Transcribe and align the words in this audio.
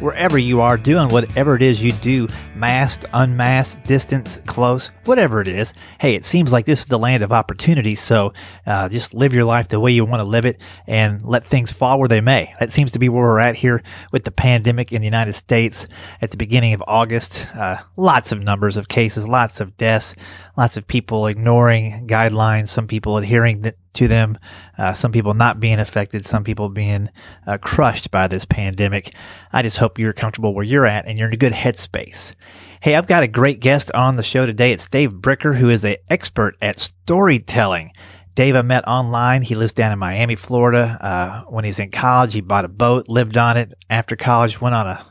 wherever 0.00 0.38
you 0.38 0.60
are, 0.60 0.76
doing 0.76 1.08
whatever 1.08 1.56
it 1.56 1.62
is 1.62 1.82
you 1.82 1.92
do, 1.92 2.28
masked, 2.54 3.04
unmasked, 3.12 3.84
distance, 3.86 4.38
close, 4.46 4.88
whatever 5.04 5.40
it 5.40 5.48
is. 5.48 5.74
Hey, 6.00 6.14
it 6.14 6.24
seems 6.24 6.52
like 6.52 6.64
this 6.64 6.80
is 6.80 6.86
the 6.86 6.98
land 6.98 7.22
of 7.22 7.32
opportunity. 7.32 7.94
So 7.94 8.32
uh, 8.66 8.88
just 8.88 9.14
live 9.14 9.34
your 9.34 9.44
life 9.44 9.68
the 9.68 9.80
way 9.80 9.92
you 9.92 10.04
want 10.04 10.20
to 10.20 10.24
live 10.24 10.44
it 10.44 10.60
and 10.86 11.24
let 11.24 11.46
things 11.46 11.72
fall 11.72 11.98
where 11.98 12.08
they 12.08 12.20
may. 12.20 12.54
That 12.60 12.72
seems 12.72 12.92
to 12.92 12.98
be 12.98 13.08
where 13.08 13.22
we're 13.22 13.40
at 13.40 13.56
here 13.56 13.82
with 14.12 14.24
the 14.24 14.30
pandemic 14.30 14.92
in 14.92 15.00
the 15.00 15.06
United 15.06 15.34
States 15.34 15.86
at 16.20 16.30
the 16.30 16.36
beginning 16.36 16.74
of 16.74 16.82
August. 16.86 17.46
Uh, 17.54 17.78
lots 17.96 18.32
of 18.32 18.42
numbers 18.42 18.76
of 18.76 18.88
cases, 18.88 19.26
lots 19.26 19.60
of 19.60 19.76
deaths, 19.76 20.14
lots 20.56 20.76
of 20.76 20.86
people 20.86 21.26
ignoring 21.26 22.06
guidelines, 22.06 22.68
some 22.68 22.86
people 22.86 23.16
adhering 23.16 23.62
to 23.96 24.08
them, 24.08 24.38
uh, 24.78 24.92
some 24.92 25.12
people 25.12 25.34
not 25.34 25.60
being 25.60 25.78
affected, 25.78 26.24
some 26.24 26.44
people 26.44 26.68
being 26.68 27.10
uh, 27.46 27.58
crushed 27.58 28.10
by 28.10 28.28
this 28.28 28.44
pandemic. 28.44 29.14
I 29.52 29.62
just 29.62 29.78
hope 29.78 29.98
you're 29.98 30.12
comfortable 30.12 30.54
where 30.54 30.64
you're 30.64 30.86
at 30.86 31.06
and 31.06 31.18
you're 31.18 31.28
in 31.28 31.34
a 31.34 31.38
good 31.38 31.52
headspace. 31.52 32.34
Hey, 32.80 32.94
I've 32.94 33.06
got 33.06 33.22
a 33.22 33.28
great 33.28 33.60
guest 33.60 33.90
on 33.94 34.16
the 34.16 34.22
show 34.22 34.46
today. 34.46 34.72
It's 34.72 34.88
Dave 34.88 35.12
Bricker, 35.12 35.56
who 35.56 35.70
is 35.70 35.84
an 35.84 35.96
expert 36.08 36.56
at 36.62 36.78
storytelling. 36.78 37.92
Dave, 38.34 38.54
I 38.54 38.62
met 38.62 38.86
online. 38.86 39.40
He 39.40 39.54
lives 39.54 39.72
down 39.72 39.92
in 39.92 39.98
Miami, 39.98 40.36
Florida. 40.36 40.98
Uh, 41.00 41.50
when 41.50 41.64
he 41.64 41.70
was 41.70 41.78
in 41.78 41.90
college, 41.90 42.34
he 42.34 42.42
bought 42.42 42.66
a 42.66 42.68
boat, 42.68 43.08
lived 43.08 43.38
on 43.38 43.56
it. 43.56 43.72
After 43.88 44.14
college, 44.14 44.60
went 44.60 44.74
on 44.74 44.86
a 44.86 45.04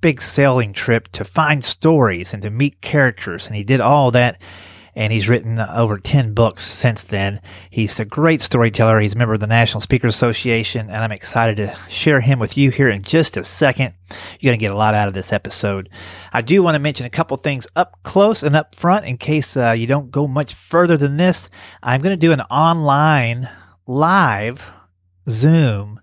big 0.00 0.20
sailing 0.20 0.72
trip 0.72 1.06
to 1.12 1.24
find 1.24 1.62
stories 1.62 2.34
and 2.34 2.42
to 2.42 2.50
meet 2.50 2.80
characters. 2.80 3.46
And 3.46 3.54
he 3.54 3.62
did 3.62 3.80
all 3.80 4.10
that 4.10 4.42
and 4.94 5.12
he's 5.12 5.28
written 5.28 5.58
over 5.58 5.98
10 5.98 6.34
books 6.34 6.64
since 6.64 7.04
then. 7.04 7.40
He's 7.70 7.98
a 7.98 8.04
great 8.04 8.42
storyteller. 8.42 9.00
He's 9.00 9.14
a 9.14 9.18
member 9.18 9.34
of 9.34 9.40
the 9.40 9.46
National 9.46 9.80
Speakers 9.80 10.14
Association, 10.14 10.88
and 10.88 10.98
I'm 10.98 11.12
excited 11.12 11.56
to 11.56 11.76
share 11.88 12.20
him 12.20 12.38
with 12.38 12.58
you 12.58 12.70
here 12.70 12.90
in 12.90 13.02
just 13.02 13.36
a 13.36 13.44
second. 13.44 13.94
You're 14.38 14.50
going 14.50 14.58
to 14.58 14.62
get 14.62 14.72
a 14.72 14.76
lot 14.76 14.94
out 14.94 15.08
of 15.08 15.14
this 15.14 15.32
episode. 15.32 15.88
I 16.32 16.42
do 16.42 16.62
want 16.62 16.74
to 16.74 16.78
mention 16.78 17.06
a 17.06 17.10
couple 17.10 17.36
things 17.38 17.66
up 17.74 17.98
close 18.02 18.42
and 18.42 18.54
up 18.54 18.74
front 18.74 19.06
in 19.06 19.16
case 19.16 19.56
uh, 19.56 19.72
you 19.72 19.86
don't 19.86 20.10
go 20.10 20.26
much 20.26 20.54
further 20.54 20.96
than 20.96 21.16
this. 21.16 21.48
I'm 21.82 22.02
going 22.02 22.18
to 22.18 22.26
do 22.26 22.32
an 22.32 22.42
online 22.42 23.48
live 23.86 24.70
Zoom 25.28 26.00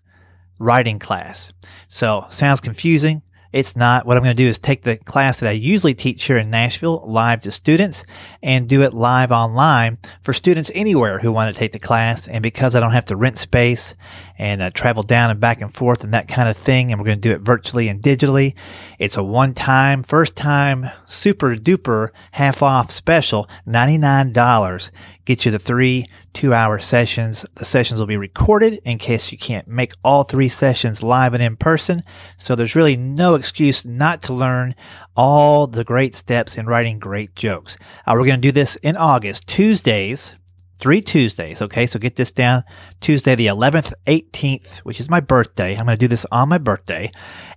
writing 0.58 1.00
class. 1.00 1.52
So, 1.88 2.26
sounds 2.30 2.60
confusing. 2.60 3.22
It's 3.52 3.75
not. 3.75 4.05
What 4.05 4.16
I'm 4.16 4.23
going 4.23 4.36
to 4.36 4.44
do 4.44 4.47
is 4.47 4.59
take 4.59 4.83
the 4.83 4.97
class 4.97 5.39
that 5.39 5.50
I 5.50 5.53
usually 5.53 5.95
teach 5.95 6.23
here 6.25 6.38
in 6.38 6.52
Nashville 6.52 7.03
live 7.08 7.42
to 7.42 7.52
students 7.52 8.05
and 8.44 8.69
do 8.69 8.83
it 8.83 8.94
live 8.94 9.31
online 9.31 9.97
for 10.22 10.33
students 10.33 10.69
anywhere 10.75 11.17
who 11.17 11.31
want 11.31 11.53
to 11.53 11.59
take 11.59 11.72
the 11.72 11.80
class. 11.80 12.27
And 12.27 12.44
because 12.44 12.75
I 12.75 12.80
don't 12.80 12.92
have 12.92 13.05
to 13.05 13.16
rent 13.16 13.39
space 13.39 13.95
and 14.40 14.62
uh, 14.62 14.72
travel 14.72 15.04
down 15.04 15.30
and 15.30 15.40
back 15.40 15.62
and 15.62 15.72
forth 15.72 16.04
and 16.04 16.14
that 16.14 16.28
kind 16.28 16.50
of 16.50 16.58
thing, 16.58 16.92
and 16.92 17.00
we're 17.00 17.06
going 17.06 17.22
to 17.22 17.30
do 17.30 17.36
it 17.36 17.42
virtually 17.42 17.90
and 17.90 18.02
digitally, 18.02 18.56
it's 18.98 19.18
a 19.18 19.23
one 19.23 19.54
time, 19.54 20.02
first 20.02 20.36
time, 20.36 20.90
super 21.06 21.56
duper 21.56 22.09
half 22.32 22.64
off 22.64 22.90
special, 22.90 23.48
$99 23.67 24.89
get 25.30 25.45
you 25.45 25.52
the 25.52 25.60
three 25.60 26.04
two 26.33 26.55
hour 26.55 26.80
sessions. 26.80 27.45
The 27.54 27.66
sessions 27.66 27.99
will 27.99 28.08
be 28.08 28.17
recorded 28.17 28.80
in 28.83 28.98
case 28.98 29.32
you 29.32 29.38
can't 29.38 29.67
make 29.67 29.94
all 30.04 30.23
three 30.23 30.48
sessions 30.48 31.04
live 31.04 31.36
and 31.36 31.44
in 31.44 31.55
person. 31.55 32.02
So 32.36 32.55
there's 32.55 32.76
really 32.76 32.98
no 32.98 33.36
excuse 33.36 33.86
not 33.86 34.23
to 34.23 34.33
learn 34.33 34.73
all 35.16 35.67
the 35.67 35.83
great 35.83 36.16
steps 36.16 36.58
in 36.58 36.66
writing 36.66 36.98
great 36.98 37.36
jokes. 37.36 37.78
Uh, 38.08 38.14
we're 38.14 38.26
going 38.26 38.42
to 38.42 38.48
do 38.48 38.52
this 38.52 38.76
in 38.78 38.98
August, 38.98 39.45
Tuesdays, 39.45 40.36
three 40.80 41.02
Tuesdays. 41.02 41.62
Okay. 41.62 41.86
So 41.86 42.00
get 42.00 42.16
this 42.16 42.32
down. 42.32 42.64
Tuesday, 43.02 43.36
the 43.36 43.48
11th, 43.48 43.94
18th, 44.08 44.80
which 44.80 45.00
is 45.00 45.10
my 45.10 45.20
birthday. 45.20 45.76
I'm 45.76 45.86
going 45.86 45.98
to 45.98 46.04
do 46.04 46.08
this 46.08 46.26
on 46.32 46.50
my 46.50 46.58
birthday 46.58 47.12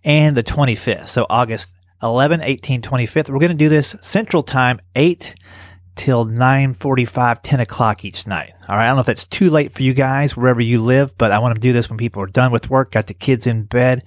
and 0.04 0.36
the 0.36 0.42
25th. 0.42 1.08
So 1.08 1.26
August 1.30 1.74
11, 2.02 2.40
18, 2.42 2.82
25th. 2.82 3.30
We're 3.30 3.38
going 3.38 3.50
to 3.50 3.56
do 3.56 3.68
this 3.68 3.94
central 4.00 4.42
time, 4.42 4.80
8 4.96 5.34
till 5.94 6.24
9.45 6.24 7.40
10 7.42 7.60
o'clock 7.60 8.04
each 8.04 8.26
night 8.26 8.54
all 8.66 8.76
right 8.76 8.84
i 8.84 8.86
don't 8.86 8.96
know 8.96 9.00
if 9.00 9.06
that's 9.06 9.26
too 9.26 9.50
late 9.50 9.72
for 9.72 9.82
you 9.82 9.92
guys 9.92 10.34
wherever 10.34 10.60
you 10.60 10.80
live 10.80 11.16
but 11.18 11.30
i 11.30 11.38
want 11.38 11.54
to 11.54 11.60
do 11.60 11.72
this 11.72 11.90
when 11.90 11.98
people 11.98 12.22
are 12.22 12.26
done 12.26 12.50
with 12.50 12.70
work 12.70 12.92
got 12.92 13.06
the 13.08 13.14
kids 13.14 13.46
in 13.46 13.64
bed 13.64 14.02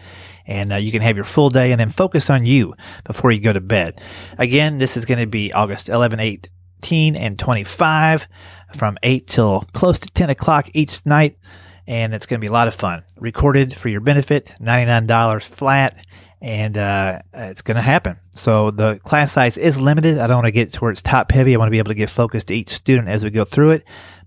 and 0.47 0.73
uh, 0.73 0.77
you 0.77 0.91
can 0.91 1.03
have 1.03 1.15
your 1.15 1.25
full 1.25 1.51
day 1.51 1.71
and 1.71 1.79
then 1.79 1.91
focus 1.91 2.29
on 2.29 2.43
you 2.43 2.73
before 3.03 3.31
you 3.31 3.39
go 3.39 3.53
to 3.53 3.61
bed 3.61 4.01
again 4.39 4.79
this 4.79 4.97
is 4.97 5.05
going 5.05 5.19
to 5.19 5.27
be 5.27 5.53
august 5.53 5.87
11 5.87 6.19
18 6.19 7.15
and 7.15 7.37
25 7.37 8.27
from 8.75 8.97
8 9.01 9.25
till 9.27 9.61
close 9.73 9.99
to 9.99 10.07
10 10.09 10.29
o'clock 10.29 10.69
each 10.73 11.05
night 11.05 11.37
and 11.87 12.13
it's 12.13 12.25
going 12.25 12.39
to 12.39 12.41
be 12.41 12.47
a 12.47 12.51
lot 12.51 12.67
of 12.67 12.75
fun 12.75 13.03
recorded 13.17 13.73
for 13.73 13.89
your 13.89 14.01
benefit 14.01 14.51
$99 14.61 15.43
flat 15.43 16.05
and 16.41 16.77
uh, 16.77 17.21
it's 17.33 17.63
going 17.63 17.75
to 17.75 17.81
happen. 17.81 18.17
So 18.31 18.69
the 18.69 18.99
class 18.99 19.31
size 19.31 19.57
is 19.57 19.79
limited. 19.79 20.19
I 20.19 20.27
don't 20.27 20.37
want 20.37 20.45
to 20.45 20.51
get 20.51 20.71
towards 20.71 21.01
top 21.01 21.31
heavy. 21.31 21.55
I 21.55 21.57
want 21.57 21.67
to 21.67 21.71
be 21.71 21.79
able 21.79 21.89
to 21.89 21.95
get 21.95 22.09
focused 22.09 22.49
to 22.49 22.55
each 22.55 22.69
student 22.69 23.07
as 23.07 23.23
we 23.23 23.31
go 23.31 23.45
through 23.45 23.71
it. 23.71 23.83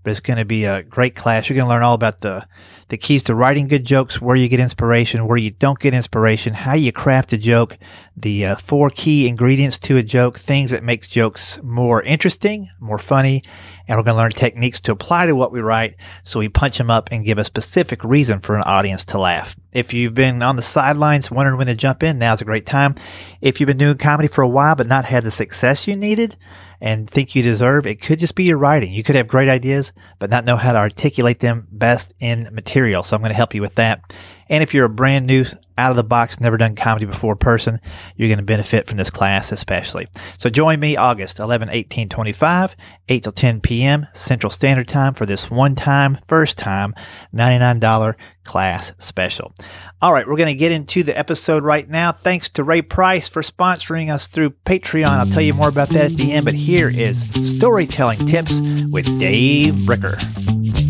But 0.09 0.13
it's 0.13 0.21
going 0.21 0.37
to 0.39 0.45
be 0.45 0.65
a 0.65 0.81
great 0.81 1.13
class. 1.13 1.47
You're 1.47 1.55
going 1.57 1.67
to 1.67 1.69
learn 1.69 1.83
all 1.83 1.93
about 1.93 2.21
the 2.21 2.47
the 2.87 2.97
keys 2.97 3.21
to 3.25 3.35
writing 3.35 3.67
good 3.67 3.85
jokes, 3.85 4.19
where 4.19 4.35
you 4.35 4.47
get 4.47 4.59
inspiration, 4.59 5.27
where 5.27 5.37
you 5.37 5.51
don't 5.51 5.77
get 5.77 5.93
inspiration, 5.93 6.55
how 6.55 6.73
you 6.73 6.91
craft 6.91 7.31
a 7.31 7.37
joke, 7.37 7.77
the 8.17 8.43
uh, 8.43 8.55
four 8.55 8.89
key 8.89 9.27
ingredients 9.27 9.77
to 9.77 9.97
a 9.97 10.01
joke, 10.01 10.39
things 10.39 10.71
that 10.71 10.83
makes 10.83 11.07
jokes 11.07 11.61
more 11.61 12.01
interesting, 12.01 12.71
more 12.79 12.97
funny, 12.97 13.43
and 13.87 13.95
we're 13.95 14.03
going 14.03 14.15
to 14.15 14.21
learn 14.23 14.31
techniques 14.31 14.81
to 14.81 14.91
apply 14.91 15.27
to 15.27 15.35
what 15.35 15.51
we 15.51 15.59
write 15.59 15.97
so 16.23 16.39
we 16.39 16.49
punch 16.49 16.79
them 16.79 16.89
up 16.89 17.09
and 17.11 17.23
give 17.23 17.37
a 17.37 17.43
specific 17.43 18.03
reason 18.03 18.39
for 18.39 18.55
an 18.55 18.63
audience 18.63 19.05
to 19.05 19.19
laugh. 19.19 19.55
If 19.71 19.93
you've 19.93 20.15
been 20.15 20.41
on 20.41 20.55
the 20.55 20.63
sidelines 20.63 21.29
wondering 21.29 21.59
when 21.59 21.67
to 21.67 21.75
jump 21.75 22.01
in, 22.01 22.17
now's 22.17 22.41
a 22.41 22.45
great 22.45 22.65
time. 22.65 22.95
If 23.39 23.59
you've 23.59 23.67
been 23.67 23.77
doing 23.77 23.99
comedy 23.99 24.27
for 24.27 24.41
a 24.41 24.47
while 24.47 24.75
but 24.75 24.87
not 24.87 25.05
had 25.05 25.23
the 25.23 25.29
success 25.29 25.87
you 25.87 25.95
needed 25.95 26.35
and 26.81 27.09
think 27.09 27.35
you 27.35 27.43
deserve, 27.43 27.85
it 27.85 28.01
could 28.01 28.19
just 28.19 28.35
be 28.35 28.45
your 28.45 28.57
writing. 28.57 28.93
You 28.93 29.03
could 29.03 29.15
have 29.15 29.27
great 29.27 29.49
ideas 29.49 29.91
but 30.17 30.29
not 30.29 30.45
know 30.45 30.55
how 30.55 30.73
to 30.73 30.79
articulate 30.79 31.39
them 31.39 31.67
best 31.71 32.13
in 32.19 32.49
material. 32.51 33.03
So 33.03 33.15
I'm 33.15 33.21
going 33.21 33.31
to 33.31 33.35
help 33.35 33.53
you 33.53 33.61
with 33.61 33.75
that. 33.75 34.13
And 34.49 34.63
if 34.63 34.73
you're 34.73 34.85
a 34.85 34.89
brand 34.89 35.27
new 35.27 35.45
out 35.79 35.91
of 35.91 35.95
the 35.95 36.03
box, 36.03 36.39
never 36.39 36.57
done 36.57 36.75
comedy 36.75 37.05
before 37.05 37.35
person, 37.35 37.79
you're 38.15 38.27
going 38.27 38.37
to 38.37 38.43
benefit 38.43 38.85
from 38.85 38.97
this 38.97 39.09
class 39.09 39.51
especially. 39.51 40.07
So 40.37 40.49
join 40.49 40.79
me 40.79 40.97
August 40.97 41.39
11, 41.39 41.69
18, 41.69 42.09
25, 42.09 42.75
8 43.07 43.23
till 43.23 43.31
10 43.31 43.61
p.m. 43.61 44.07
Central 44.13 44.51
Standard 44.51 44.87
Time 44.87 45.13
for 45.13 45.25
this 45.25 45.49
one 45.49 45.75
time, 45.75 46.17
first 46.27 46.57
time, 46.57 46.93
$99 47.33 48.15
class 48.43 48.93
special. 48.97 49.53
All 50.01 50.11
right, 50.11 50.27
we're 50.27 50.35
going 50.35 50.47
to 50.47 50.55
get 50.55 50.71
into 50.71 51.03
the 51.03 51.17
episode 51.17 51.63
right 51.63 51.87
now. 51.87 52.11
Thanks 52.11 52.49
to 52.49 52.63
Ray 52.63 52.81
Price 52.81 53.29
for 53.29 53.41
sponsoring 53.41 54.11
us 54.11 54.27
through 54.27 54.51
Patreon. 54.65 55.07
I'll 55.07 55.27
tell 55.27 55.41
you 55.41 55.53
more 55.53 55.69
about 55.69 55.89
that 55.89 56.05
at 56.05 56.17
the 56.17 56.33
end, 56.33 56.45
but 56.45 56.55
here 56.55 56.89
is 56.89 57.21
storytelling 57.57 58.19
tips 58.25 58.59
with 58.91 59.19
Dave 59.19 59.73
Bricker. 59.75 60.88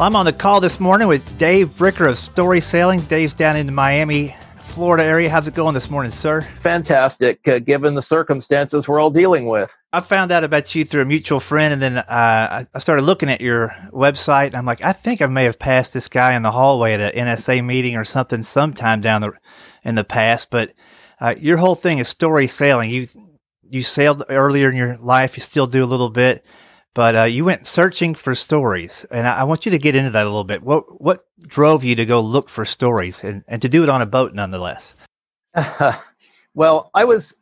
I'm 0.00 0.16
on 0.16 0.26
the 0.26 0.32
call 0.32 0.60
this 0.60 0.80
morning 0.80 1.06
with 1.06 1.38
Dave 1.38 1.76
Bricker 1.76 2.10
of 2.10 2.18
Story 2.18 2.60
Sailing. 2.60 3.02
Dave's 3.02 3.32
down 3.32 3.54
in 3.54 3.66
the 3.66 3.72
Miami, 3.72 4.34
Florida 4.60 5.04
area. 5.04 5.30
How's 5.30 5.46
it 5.46 5.54
going 5.54 5.72
this 5.72 5.88
morning, 5.88 6.10
sir? 6.10 6.40
Fantastic, 6.40 7.46
uh, 7.46 7.60
given 7.60 7.94
the 7.94 8.02
circumstances 8.02 8.88
we're 8.88 8.98
all 8.98 9.12
dealing 9.12 9.46
with. 9.46 9.78
I 9.92 10.00
found 10.00 10.32
out 10.32 10.42
about 10.42 10.74
you 10.74 10.84
through 10.84 11.02
a 11.02 11.04
mutual 11.04 11.38
friend, 11.38 11.72
and 11.72 11.80
then 11.80 11.98
uh, 11.98 12.64
I 12.74 12.78
started 12.80 13.02
looking 13.02 13.28
at 13.28 13.40
your 13.40 13.68
website. 13.92 14.48
And 14.48 14.56
I'm 14.56 14.66
like, 14.66 14.82
I 14.82 14.92
think 14.92 15.22
I 15.22 15.26
may 15.26 15.44
have 15.44 15.60
passed 15.60 15.94
this 15.94 16.08
guy 16.08 16.34
in 16.34 16.42
the 16.42 16.50
hallway 16.50 16.94
at 16.94 17.14
an 17.14 17.28
NSA 17.28 17.64
meeting 17.64 17.96
or 17.96 18.04
something 18.04 18.42
sometime 18.42 19.00
down 19.00 19.20
the 19.20 19.32
in 19.84 19.94
the 19.94 20.02
past. 20.02 20.50
But 20.50 20.72
uh, 21.20 21.36
your 21.38 21.58
whole 21.58 21.76
thing 21.76 21.98
is 21.98 22.08
story 22.08 22.48
sailing. 22.48 22.90
You 22.90 23.06
you 23.62 23.84
sailed 23.84 24.24
earlier 24.28 24.70
in 24.70 24.76
your 24.76 24.96
life. 24.96 25.36
You 25.36 25.42
still 25.42 25.68
do 25.68 25.84
a 25.84 25.86
little 25.86 26.10
bit 26.10 26.44
but 26.94 27.16
uh, 27.16 27.24
you 27.24 27.44
went 27.44 27.66
searching 27.66 28.14
for 28.14 28.34
stories, 28.34 29.04
and 29.10 29.26
I, 29.26 29.40
I, 29.40 29.44
want 29.44 29.66
you 29.66 29.72
to 29.72 29.78
get 29.78 29.96
into 29.96 30.10
that 30.10 30.22
a 30.22 30.28
little 30.28 30.44
bit. 30.44 30.62
What 30.62 31.00
what 31.00 31.24
drove 31.40 31.82
you 31.82 31.96
to 31.96 32.06
go 32.06 32.20
look 32.20 32.48
for 32.48 32.64
stories 32.64 33.24
and, 33.24 33.44
and 33.48 33.60
to 33.62 33.68
do 33.68 33.82
it 33.82 33.88
on 33.88 34.00
a 34.00 34.06
boat, 34.06 34.32
nonetheless? 34.32 34.94
well, 36.54 36.90
I 36.94 37.04
was, 37.04 37.36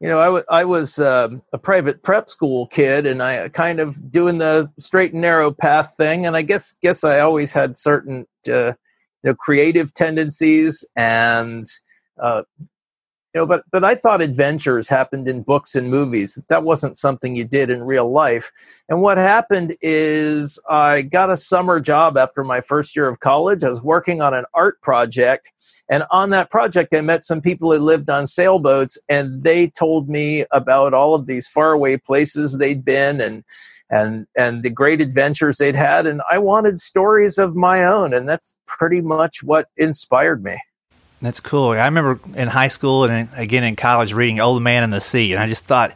you 0.00 0.08
know, 0.08 0.20
I, 0.20 0.24
w- 0.26 0.44
I 0.50 0.64
was 0.64 0.98
uh, 0.98 1.30
a 1.54 1.58
private 1.58 2.02
prep 2.02 2.28
school 2.28 2.66
kid, 2.66 3.06
and 3.06 3.22
I 3.22 3.48
kind 3.48 3.80
of 3.80 4.12
doing 4.12 4.38
the 4.38 4.70
straight 4.78 5.14
and 5.14 5.22
narrow 5.22 5.52
path 5.52 5.94
thing, 5.96 6.26
and 6.26 6.36
I 6.36 6.42
guess 6.42 6.72
guess 6.82 7.02
I 7.02 7.20
always 7.20 7.52
had 7.52 7.78
certain 7.78 8.26
uh, 8.46 8.72
you 9.22 9.30
know 9.30 9.34
creative 9.34 9.94
tendencies 9.94 10.84
and 10.96 11.66
uh, 12.22 12.42
know 13.38 13.46
but 13.46 13.62
but 13.70 13.84
i 13.84 13.94
thought 13.94 14.20
adventures 14.22 14.88
happened 14.88 15.28
in 15.28 15.42
books 15.42 15.74
and 15.74 15.90
movies. 15.90 16.42
That 16.48 16.64
wasn't 16.64 16.96
something 16.96 17.34
you 17.34 17.44
did 17.44 17.70
in 17.70 17.82
real 17.82 18.10
life. 18.10 18.50
And 18.88 19.00
what 19.00 19.18
happened 19.18 19.74
is 19.80 20.58
i 20.68 21.02
got 21.02 21.30
a 21.30 21.36
summer 21.36 21.80
job 21.80 22.18
after 22.18 22.44
my 22.44 22.60
first 22.60 22.94
year 22.96 23.08
of 23.08 23.20
college. 23.20 23.64
I 23.64 23.68
was 23.68 23.82
working 23.82 24.20
on 24.20 24.34
an 24.34 24.44
art 24.54 24.80
project 24.82 25.52
and 25.88 26.04
on 26.10 26.30
that 26.30 26.50
project 26.50 26.94
i 26.94 27.00
met 27.00 27.24
some 27.24 27.40
people 27.40 27.72
who 27.72 27.78
lived 27.78 28.10
on 28.10 28.26
sailboats 28.26 28.98
and 29.08 29.42
they 29.42 29.68
told 29.68 30.08
me 30.08 30.44
about 30.50 30.92
all 30.94 31.14
of 31.14 31.26
these 31.26 31.48
faraway 31.48 31.96
places 31.96 32.58
they'd 32.58 32.84
been 32.84 33.20
and 33.20 33.44
and 33.90 34.26
and 34.36 34.62
the 34.62 34.70
great 34.70 35.00
adventures 35.00 35.56
they'd 35.56 35.76
had 35.76 36.06
and 36.06 36.20
i 36.30 36.38
wanted 36.38 36.78
stories 36.78 37.38
of 37.38 37.56
my 37.56 37.84
own 37.84 38.12
and 38.12 38.28
that's 38.28 38.54
pretty 38.66 39.00
much 39.00 39.42
what 39.42 39.68
inspired 39.76 40.42
me 40.44 40.56
that's 41.20 41.40
cool. 41.40 41.70
I 41.70 41.86
remember 41.86 42.20
in 42.34 42.48
high 42.48 42.68
school 42.68 43.04
and 43.04 43.28
again 43.34 43.64
in 43.64 43.76
college 43.76 44.12
reading 44.12 44.40
Old 44.40 44.62
Man 44.62 44.82
and 44.82 44.92
the 44.92 45.00
Sea, 45.00 45.32
and 45.32 45.42
I 45.42 45.46
just 45.46 45.64
thought, 45.64 45.94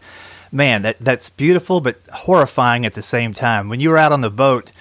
man, 0.51 0.83
that 0.83 0.99
that's 0.99 1.31
beautiful 1.31 1.81
but 1.81 1.97
horrifying 2.13 2.85
at 2.85 2.95
the 2.95 3.03
same 3.03 3.33
time. 3.33 3.69
When 3.69 3.81
you 3.81 3.91
were 3.91 3.99
out 3.99 4.13
on 4.13 4.21
the 4.21 4.31
boat, 4.31 4.73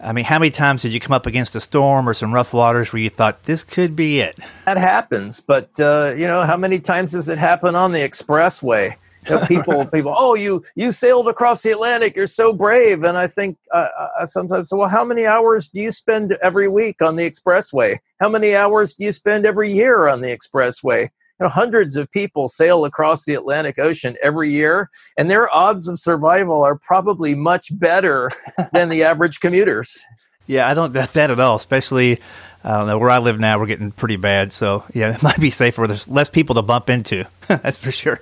I 0.00 0.12
mean, 0.12 0.24
how 0.24 0.38
many 0.38 0.50
times 0.50 0.82
did 0.82 0.92
you 0.92 1.00
come 1.00 1.12
up 1.12 1.26
against 1.26 1.56
a 1.56 1.60
storm 1.60 2.08
or 2.08 2.14
some 2.14 2.32
rough 2.32 2.52
waters 2.52 2.92
where 2.92 3.02
you 3.02 3.10
thought 3.10 3.44
this 3.44 3.64
could 3.64 3.96
be 3.96 4.20
it? 4.20 4.38
That 4.66 4.78
happens, 4.78 5.40
but 5.40 5.78
uh, 5.80 6.14
you 6.16 6.26
know, 6.26 6.42
how 6.42 6.56
many 6.56 6.78
times 6.78 7.12
does 7.12 7.28
it 7.28 7.38
happen 7.38 7.74
on 7.74 7.92
the 7.92 8.00
expressway? 8.00 8.96
People, 9.48 9.86
people, 9.86 10.14
oh, 10.16 10.34
you 10.34 10.62
you 10.74 10.90
sailed 10.92 11.28
across 11.28 11.62
the 11.62 11.70
Atlantic. 11.70 12.16
You're 12.16 12.26
so 12.26 12.52
brave. 12.52 13.04
And 13.04 13.16
I 13.18 13.26
think 13.26 13.58
uh, 13.72 13.88
I 14.20 14.24
sometimes, 14.24 14.72
well, 14.72 14.88
how 14.88 15.04
many 15.04 15.26
hours 15.26 15.68
do 15.68 15.80
you 15.80 15.90
spend 15.90 16.36
every 16.42 16.68
week 16.68 17.02
on 17.02 17.16
the 17.16 17.28
expressway? 17.28 17.98
How 18.20 18.28
many 18.28 18.54
hours 18.54 18.94
do 18.94 19.04
you 19.04 19.12
spend 19.12 19.46
every 19.46 19.70
year 19.70 20.08
on 20.08 20.20
the 20.20 20.36
expressway? 20.36 21.02
You 21.02 21.44
know, 21.44 21.48
hundreds 21.48 21.94
of 21.96 22.10
people 22.10 22.48
sail 22.48 22.84
across 22.84 23.24
the 23.24 23.34
Atlantic 23.34 23.78
Ocean 23.78 24.16
every 24.22 24.50
year, 24.50 24.90
and 25.16 25.30
their 25.30 25.54
odds 25.54 25.88
of 25.88 25.98
survival 25.98 26.62
are 26.62 26.76
probably 26.76 27.34
much 27.34 27.78
better 27.78 28.30
than 28.72 28.88
the 28.88 29.04
average 29.04 29.40
commuters. 29.40 30.02
Yeah, 30.46 30.66
I 30.68 30.74
don't 30.74 30.92
doubt 30.92 31.12
that 31.12 31.30
at 31.30 31.38
all. 31.38 31.56
Especially, 31.56 32.20
I 32.64 32.78
don't 32.78 32.88
know 32.88 32.98
where 32.98 33.10
I 33.10 33.18
live 33.18 33.38
now. 33.38 33.58
We're 33.58 33.66
getting 33.66 33.92
pretty 33.92 34.16
bad, 34.16 34.52
so 34.52 34.82
yeah, 34.92 35.14
it 35.14 35.22
might 35.22 35.38
be 35.38 35.50
safer. 35.50 35.86
There's 35.86 36.08
less 36.08 36.28
people 36.28 36.56
to 36.56 36.62
bump 36.62 36.90
into. 36.90 37.26
That's 37.46 37.78
for 37.78 37.92
sure. 37.92 38.20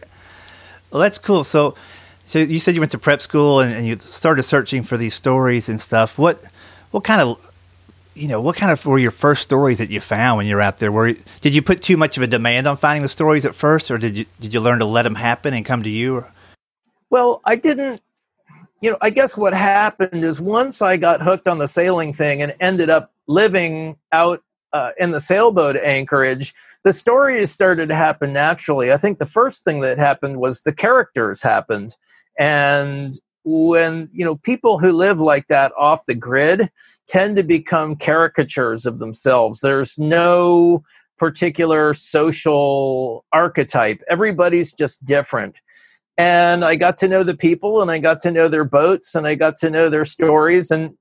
Well, 0.91 1.03
that's 1.03 1.19
cool. 1.19 1.45
So, 1.45 1.75
so 2.27 2.39
you 2.39 2.59
said 2.59 2.75
you 2.75 2.81
went 2.81 2.93
to 2.93 2.99
prep 2.99 3.21
school 3.21 3.61
and, 3.61 3.75
and, 3.75 3.87
you 3.87 3.99
started 3.99 4.43
searching 4.43 4.83
for 4.83 4.97
these 4.97 5.15
stories 5.15 5.69
and 5.69 5.81
stuff. 5.81 6.19
What, 6.19 6.43
what 6.91 7.05
kind 7.05 7.21
of, 7.21 7.41
you 8.15 8.29
know, 8.29 8.41
what 8.41 8.57
kind 8.57 8.73
of 8.73 8.85
were 8.87 8.99
your 8.99 9.11
first 9.11 9.43
stories 9.43 9.79
that 9.79 9.91
you 9.91 10.01
found 10.01 10.39
when 10.39 10.47
you're 10.47 10.61
out 10.61 10.79
there? 10.79 10.91
Were 10.91 11.15
did 11.41 11.55
you 11.55 11.63
put 11.63 11.83
too 11.83 11.97
much 11.97 12.17
of 12.17 12.23
a 12.23 12.27
demand 12.27 12.67
on 12.67 12.77
finding 12.77 13.03
the 13.03 13.09
stories 13.09 13.45
at 13.45 13.55
first, 13.55 13.91
or 13.91 13.99
did 13.99 14.17
you 14.17 14.25
did 14.41 14.55
you 14.55 14.61
learn 14.61 14.79
to 14.79 14.87
let 14.87 15.03
them 15.03 15.15
happen 15.15 15.53
and 15.53 15.65
come 15.65 15.83
to 15.83 15.91
you? 15.91 16.25
Well, 17.11 17.43
I 17.45 17.57
didn't. 17.57 18.01
You 18.81 18.91
know, 18.91 18.99
I 19.01 19.11
guess 19.11 19.37
what 19.37 19.53
happened 19.53 20.23
is 20.25 20.41
once 20.41 20.83
I 20.83 20.97
got 20.97 21.23
hooked 21.23 21.49
on 21.49 21.59
the 21.59 21.69
sailing 21.69 22.13
thing 22.13 22.43
and 22.43 22.55
ended 22.61 22.91
up 22.91 23.13
living 23.27 23.97
out 24.13 24.43
uh, 24.73 24.93
in 24.99 25.11
the 25.11 25.21
sailboat 25.21 25.77
anchorage, 25.77 26.55
the 26.87 26.93
stories 26.93 27.51
started 27.51 27.89
to 27.89 27.97
happen 27.97 28.33
naturally. 28.33 28.93
I 28.93 28.97
think 28.97 29.19
the 29.19 29.27
first 29.27 29.65
thing 29.65 29.81
that 29.81 29.99
happened 29.99 30.37
was 30.37 30.61
the 30.61 30.73
characters 30.73 31.43
happened. 31.43 31.97
And 32.39 33.13
when, 33.43 34.09
you 34.13 34.25
know, 34.25 34.37
people 34.37 34.79
who 34.79 34.93
live 34.93 35.19
like 35.19 35.49
that 35.49 35.73
off 35.77 36.07
the 36.07 36.15
grid 36.15 36.71
tend 37.09 37.39
to 37.39 37.43
become 37.43 37.97
caricatures 37.97 38.87
of 38.87 39.01
themselves. 39.01 39.63
There's 39.63 39.99
no 39.99 40.85
particular 41.19 41.93
social 41.93 43.25
archetype. 43.33 44.01
Everybody's 44.09 44.73
just 44.73 45.05
different. 45.05 45.59
And 46.17 46.65
I 46.65 46.77
got 46.77 46.99
to 46.99 47.09
know 47.09 47.25
the 47.25 47.37
people 47.37 47.83
and 47.83 47.91
I 47.91 47.99
got 47.99 48.21
to 48.21 48.31
know 48.31 48.47
their 48.47 48.65
boats 48.65 49.17
and 49.17 49.27
I 49.27 49.35
got 49.35 49.57
to 49.57 49.71
know 49.71 49.91
their 49.91 50.05
stories 50.05 50.71
and 50.71 50.95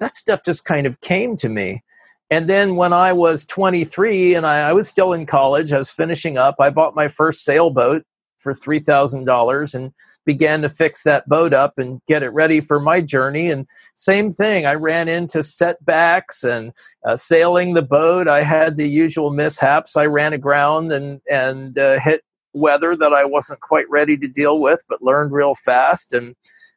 that 0.00 0.16
stuff 0.16 0.40
just 0.44 0.64
kind 0.64 0.84
of 0.84 1.00
came 1.00 1.36
to 1.36 1.48
me. 1.48 1.84
And 2.30 2.50
then 2.50 2.76
when 2.76 2.92
I 2.92 3.12
was 3.12 3.44
23 3.44 4.34
and 4.34 4.46
I, 4.46 4.70
I, 4.70 4.72
was 4.72 4.88
still 4.88 5.12
in 5.12 5.26
college, 5.26 5.72
I 5.72 5.78
was 5.78 5.90
finishing 5.90 6.36
up, 6.36 6.56
I 6.58 6.70
bought 6.70 6.96
my 6.96 7.06
first 7.08 7.44
sailboat 7.44 8.04
for 8.38 8.52
$3,000 8.52 9.74
and 9.74 9.92
began 10.24 10.62
to 10.62 10.68
fix 10.68 11.04
that 11.04 11.28
boat 11.28 11.54
up 11.54 11.74
and 11.78 12.00
get 12.06 12.24
it 12.24 12.30
ready 12.30 12.60
for 12.60 12.80
my 12.80 13.00
journey. 13.00 13.50
And 13.50 13.66
same 13.94 14.32
thing, 14.32 14.66
I 14.66 14.74
ran 14.74 15.08
into 15.08 15.42
setbacks 15.42 16.42
and 16.42 16.72
uh, 17.04 17.16
sailing 17.16 17.74
the 17.74 17.82
boat. 17.82 18.26
I 18.26 18.42
had 18.42 18.76
the 18.76 18.88
usual 18.88 19.30
mishaps. 19.30 19.96
I 19.96 20.06
ran 20.06 20.32
aground 20.32 20.92
and, 20.92 21.20
and 21.30 21.78
uh, 21.78 22.00
hit 22.00 22.22
weather 22.52 22.96
that 22.96 23.12
I 23.12 23.24
wasn't 23.24 23.60
quite 23.60 23.88
ready 23.88 24.16
to 24.16 24.26
deal 24.26 24.60
with, 24.60 24.82
but 24.88 25.02
learned 25.02 25.32
real 25.32 25.54
fast. 25.54 26.12
And 26.12 26.34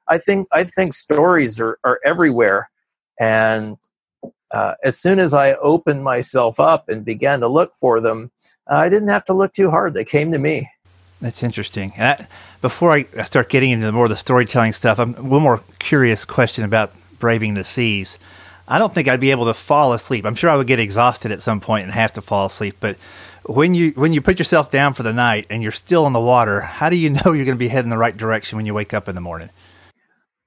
I 0.07 0.19
think, 0.19 0.47
I 0.51 0.63
think 0.63 0.93
stories 0.93 1.59
are, 1.59 1.79
are 1.83 1.99
everywhere. 2.05 2.69
And 3.19 3.77
uh, 4.51 4.75
as 4.83 4.97
soon 4.97 5.19
as 5.19 5.33
I 5.33 5.53
opened 5.53 6.03
myself 6.03 6.59
up 6.59 6.89
and 6.89 7.05
began 7.05 7.39
to 7.41 7.47
look 7.47 7.75
for 7.75 7.99
them, 8.01 8.31
I 8.67 8.89
didn't 8.89 9.09
have 9.09 9.25
to 9.25 9.33
look 9.33 9.53
too 9.53 9.69
hard. 9.69 9.93
They 9.93 10.05
came 10.05 10.31
to 10.31 10.39
me. 10.39 10.69
That's 11.21 11.43
interesting. 11.43 11.93
I, 11.97 12.27
before 12.61 12.91
I 12.91 13.03
start 13.23 13.49
getting 13.49 13.71
into 13.71 13.91
more 13.91 14.05
of 14.05 14.09
the 14.09 14.17
storytelling 14.17 14.73
stuff, 14.73 14.99
I'm 14.99 15.13
one 15.29 15.41
more 15.41 15.61
curious 15.79 16.25
question 16.25 16.63
about 16.63 16.93
braving 17.19 17.55
the 17.55 17.63
seas. 17.63 18.17
I 18.67 18.77
don't 18.77 18.93
think 18.93 19.07
I'd 19.07 19.19
be 19.19 19.31
able 19.31 19.45
to 19.45 19.53
fall 19.53 19.93
asleep. 19.93 20.25
I'm 20.25 20.35
sure 20.35 20.49
I 20.49 20.55
would 20.55 20.67
get 20.67 20.79
exhausted 20.79 21.31
at 21.31 21.41
some 21.41 21.59
point 21.59 21.85
and 21.85 21.93
have 21.93 22.13
to 22.13 22.21
fall 22.21 22.45
asleep. 22.45 22.77
But 22.79 22.97
when 23.43 23.73
you 23.73 23.91
when 23.91 24.13
you 24.13 24.21
put 24.21 24.37
yourself 24.37 24.71
down 24.71 24.93
for 24.93 25.03
the 25.03 25.11
night 25.11 25.47
and 25.49 25.63
you're 25.63 25.71
still 25.71 26.05
in 26.05 26.13
the 26.13 26.19
water, 26.19 26.61
how 26.61 26.89
do 26.89 26.95
you 26.95 27.09
know 27.25 27.33
you're 27.33 27.45
going 27.45 27.49
to 27.49 27.55
be 27.55 27.67
heading 27.67 27.89
the 27.89 27.97
right 27.97 28.15
direction 28.15 28.57
when 28.57 28.65
you 28.65 28.73
wake 28.73 28.93
up 28.93 29.09
in 29.09 29.15
the 29.15 29.21
morning? 29.21 29.49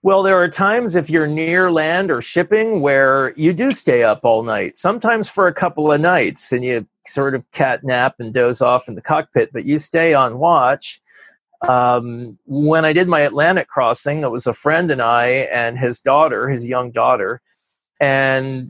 Well, 0.05 0.25
there 0.25 0.37
are 0.37 0.49
times 0.49 0.97
if 0.97 1.09
you're 1.09 1.29
near 1.29 1.71
land 1.71 2.11
or 2.11 2.21
shipping 2.21 2.81
where 2.81 3.33
you 3.37 3.53
do 3.53 3.71
stay 3.71 4.03
up 4.03 4.25
all 4.25 4.43
night, 4.43 4.77
sometimes 4.77 5.29
for 5.29 5.47
a 5.47 5.55
couple 5.55 5.93
of 5.93 6.01
nights, 6.01 6.51
and 6.51 6.65
you 6.65 6.89
sort 7.07 7.37
of 7.37 7.49
cat 7.53 7.85
nap 7.85 8.17
and 8.19 8.35
doze 8.35 8.61
off 8.61 8.89
in 8.89 8.97
the 8.97 9.01
cockpit, 9.01 9.53
but 9.53 9.65
you 9.65 9.79
stay 9.79 10.13
on 10.13 10.41
watch. 10.41 11.01
Um, 11.69 12.37
when 12.47 12.85
I 12.85 12.93
did 12.93 13.07
my 13.07 13.21
Atlantic 13.21 13.69
crossing, 13.69 14.23
it 14.25 14.33
was 14.33 14.49
a 14.49 14.53
friend 14.53 14.91
and 14.91 15.01
I 15.01 15.27
and 15.53 15.79
his 15.79 16.01
daughter, 16.01 16.49
his 16.49 16.67
young 16.67 16.91
daughter. 16.91 17.41
And, 18.01 18.69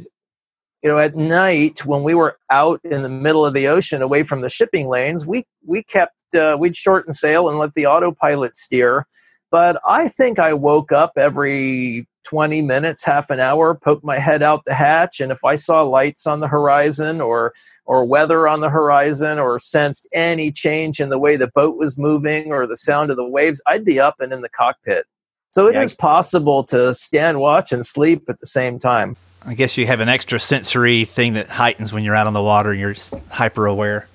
you 0.82 0.90
know, 0.90 0.98
at 0.98 1.16
night 1.16 1.86
when 1.86 2.02
we 2.02 2.12
were 2.12 2.36
out 2.50 2.80
in 2.84 3.00
the 3.00 3.08
middle 3.08 3.46
of 3.46 3.54
the 3.54 3.68
ocean 3.68 4.02
away 4.02 4.22
from 4.22 4.42
the 4.42 4.50
shipping 4.50 4.86
lanes, 4.86 5.24
we, 5.24 5.44
we 5.66 5.82
kept, 5.82 6.34
uh, 6.34 6.58
we'd 6.60 6.76
shorten 6.76 7.14
sail 7.14 7.48
and 7.48 7.58
let 7.58 7.72
the 7.72 7.86
autopilot 7.86 8.54
steer 8.54 9.06
but 9.52 9.78
I 9.86 10.08
think 10.08 10.38
I 10.38 10.54
woke 10.54 10.90
up 10.92 11.12
every 11.16 12.08
20 12.24 12.62
minutes, 12.62 13.04
half 13.04 13.28
an 13.28 13.38
hour, 13.38 13.74
poked 13.74 14.02
my 14.02 14.18
head 14.18 14.42
out 14.42 14.64
the 14.64 14.72
hatch, 14.72 15.20
and 15.20 15.30
if 15.30 15.44
I 15.44 15.56
saw 15.56 15.82
lights 15.82 16.26
on 16.26 16.40
the 16.40 16.48
horizon 16.48 17.20
or 17.20 17.52
or 17.84 18.04
weather 18.06 18.48
on 18.48 18.60
the 18.60 18.70
horizon 18.70 19.38
or 19.38 19.60
sensed 19.60 20.08
any 20.14 20.50
change 20.50 21.00
in 21.00 21.10
the 21.10 21.18
way 21.18 21.36
the 21.36 21.50
boat 21.54 21.76
was 21.76 21.98
moving 21.98 22.50
or 22.50 22.66
the 22.66 22.76
sound 22.76 23.10
of 23.10 23.18
the 23.18 23.28
waves, 23.28 23.60
I'd 23.66 23.84
be 23.84 24.00
up 24.00 24.16
and 24.20 24.32
in 24.32 24.40
the 24.40 24.48
cockpit. 24.48 25.04
So 25.50 25.66
it 25.66 25.74
yeah. 25.74 25.82
is 25.82 25.94
possible 25.94 26.64
to 26.64 26.94
stand 26.94 27.38
watch 27.38 27.72
and 27.72 27.84
sleep 27.84 28.30
at 28.30 28.38
the 28.38 28.46
same 28.46 28.78
time. 28.78 29.16
I 29.44 29.52
guess 29.52 29.76
you 29.76 29.86
have 29.86 30.00
an 30.00 30.08
extra 30.08 30.40
sensory 30.40 31.04
thing 31.04 31.34
that 31.34 31.48
heightens 31.48 31.92
when 31.92 32.04
you're 32.04 32.14
out 32.14 32.26
on 32.26 32.32
the 32.32 32.42
water 32.42 32.70
and 32.70 32.80
you're 32.80 32.94
hyper 33.30 33.66
aware. 33.66 34.08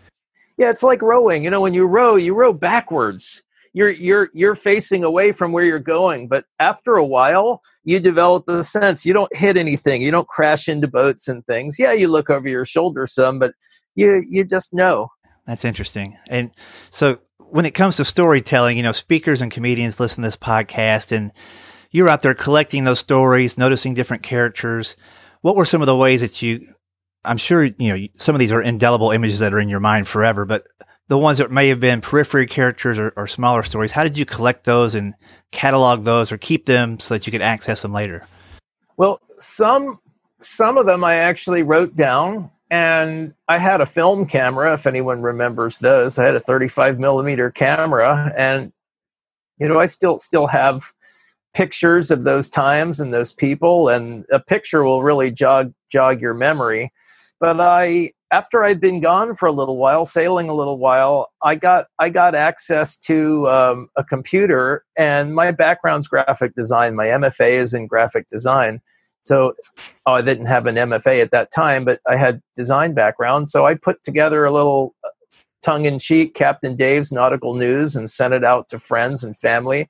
Yeah, 0.58 0.72
it's 0.72 0.82
like 0.82 1.04
rowing. 1.04 1.44
You 1.44 1.52
know, 1.52 1.62
when 1.62 1.76
you 1.76 1.86
row, 1.86 2.16
you 2.16 2.34
row 2.34 2.54
backwards 2.54 3.44
you're 3.78 3.90
you're 3.90 4.30
you're 4.34 4.56
facing 4.56 5.04
away 5.04 5.32
from 5.32 5.52
where 5.52 5.64
you're 5.64 5.78
going 5.78 6.28
but 6.28 6.46
after 6.60 6.96
a 6.96 7.06
while 7.06 7.62
you 7.84 8.00
develop 8.00 8.48
the 8.48 8.64
sense 8.64 9.06
you 9.06 9.14
don't 9.14 9.34
hit 9.36 9.56
anything 9.56 10.02
you 10.02 10.10
don't 10.10 10.28
crash 10.28 10.68
into 10.68 10.88
boats 10.88 11.28
and 11.28 11.46
things. 11.46 11.78
Yeah 11.78 11.94
you 11.94 12.12
look 12.12 12.32
over 12.32 12.50
your 12.50 12.66
shoulder 12.66 13.06
some 13.06 13.38
but 13.38 13.54
you 13.94 14.24
you 14.28 14.44
just 14.44 14.74
know. 14.74 15.10
That's 15.46 15.64
interesting. 15.64 16.18
And 16.28 16.52
so 16.90 17.20
when 17.38 17.66
it 17.66 17.76
comes 17.76 17.98
to 17.98 18.06
storytelling 18.06 18.78
you 18.78 18.84
know 18.84 18.92
speakers 18.92 19.42
and 19.42 19.52
comedians 19.52 20.00
listen 20.00 20.24
to 20.24 20.28
this 20.28 20.38
podcast 20.38 21.16
and 21.16 21.32
you're 21.92 22.10
out 22.10 22.24
there 22.24 22.34
collecting 22.34 22.84
those 22.84 23.00
stories 23.00 23.60
noticing 23.60 23.94
different 23.94 24.24
characters. 24.24 24.96
What 25.42 25.56
were 25.56 25.66
some 25.66 25.84
of 25.84 25.86
the 25.86 25.96
ways 25.96 26.22
that 26.22 26.42
you 26.42 26.68
i'm 27.24 27.38
sure 27.38 27.64
you 27.64 27.94
know 27.94 28.08
some 28.14 28.34
of 28.34 28.40
these 28.40 28.54
are 28.54 28.62
indelible 28.62 29.12
images 29.12 29.40
that 29.40 29.54
are 29.54 29.60
in 29.60 29.70
your 29.70 29.80
mind 29.80 30.08
forever 30.08 30.46
but 30.46 30.66
the 31.08 31.18
ones 31.18 31.38
that 31.38 31.52
may 31.52 31.70
have 31.70 31.80
been 31.80 32.02
periphery 32.02 32.46
characters 32.46 33.00
or, 33.00 33.14
or, 33.16 33.28
smaller 33.28 33.64
stories, 33.64 33.92
how 33.92 34.04
did 34.04 34.18
you 34.18 34.26
collect 34.26 34.66
those 34.66 34.94
and 34.94 35.14
catalog 35.52 36.04
those 36.04 36.32
or 36.32 36.38
keep 36.38 36.66
them 36.66 37.00
so 37.00 37.14
that 37.14 37.26
you 37.26 37.32
could 37.32 37.42
access 37.42 37.82
them 37.82 37.94
later? 37.94 38.26
Well, 38.98 39.22
some 39.40 40.00
some 40.40 40.78
of 40.78 40.86
them 40.86 41.04
I 41.04 41.16
actually 41.16 41.64
wrote 41.64 41.96
down 41.96 42.52
and 42.70 43.34
I 43.48 43.58
had 43.58 43.82
a 43.82 43.86
film 43.86 44.26
camera, 44.28 44.74
if 44.74 44.86
anyone 44.86 45.22
remembers 45.22 45.80
those. 45.80 46.20
I 46.20 46.26
had 46.26 46.36
a 46.36 46.40
35 46.40 47.00
millimeter 47.00 47.50
camera 47.50 48.34
and 48.38 48.72
you 49.60 49.68
know, 49.68 49.80
I 49.80 49.88
still 49.88 50.20
still 50.20 50.48
have 50.48 50.92
pictures 51.54 52.12
of 52.12 52.24
those 52.24 52.50
times 52.50 53.00
and 53.00 53.14
those 53.14 53.34
people 53.34 53.90
and 53.90 54.26
a 54.32 54.40
picture 54.40 54.84
will 54.84 55.02
really 55.02 55.32
jog 55.32 55.74
jog 55.90 56.22
your 56.22 56.34
memory 56.34 56.92
But 57.40 57.60
I, 57.62 58.12
after 58.32 58.64
I'd 58.64 58.82
been 58.82 59.00
gone 59.02 59.36
for 59.36 59.48
a 59.48 59.52
little 59.52 59.78
while, 59.78 60.06
sailing 60.06 60.50
a 60.50 60.54
little 60.54 60.78
while, 60.78 61.32
I 61.42 61.56
got 61.56 61.88
I 62.00 62.10
got 62.10 62.36
access 62.36 62.98
to 63.00 63.50
um, 63.50 63.90
a 63.96 64.04
computer, 64.04 64.84
and 64.98 65.34
my 65.34 65.52
background's 65.52 66.08
graphic 66.08 66.56
design. 66.56 66.96
My 66.96 67.08
MFA 67.08 67.52
is 67.52 67.74
in 67.74 67.88
graphic 67.88 68.28
design. 68.30 68.82
So 69.24 69.54
oh, 70.06 70.14
I 70.14 70.22
didn't 70.22 70.46
have 70.46 70.68
an 70.68 70.76
MFA 70.76 71.22
at 71.22 71.32
that 71.32 71.52
time, 71.52 71.84
but 71.84 72.00
I 72.08 72.16
had 72.16 72.42
design 72.56 72.94
background. 72.94 73.50
So 73.50 73.66
I 73.66 73.76
put 73.76 74.04
together 74.04 74.46
a 74.46 74.54
little 74.54 74.96
uh, 75.04 75.10
tongue 75.62 75.86
in 75.86 76.00
cheek 76.00 76.34
Captain 76.34 76.76
Dave's 76.76 77.12
nautical 77.12 77.54
news 77.54 77.96
and 77.96 78.10
sent 78.10 78.34
it 78.34 78.46
out 78.46 78.70
to 78.70 78.80
friends 78.80 79.24
and 79.24 79.38
family. 79.38 79.88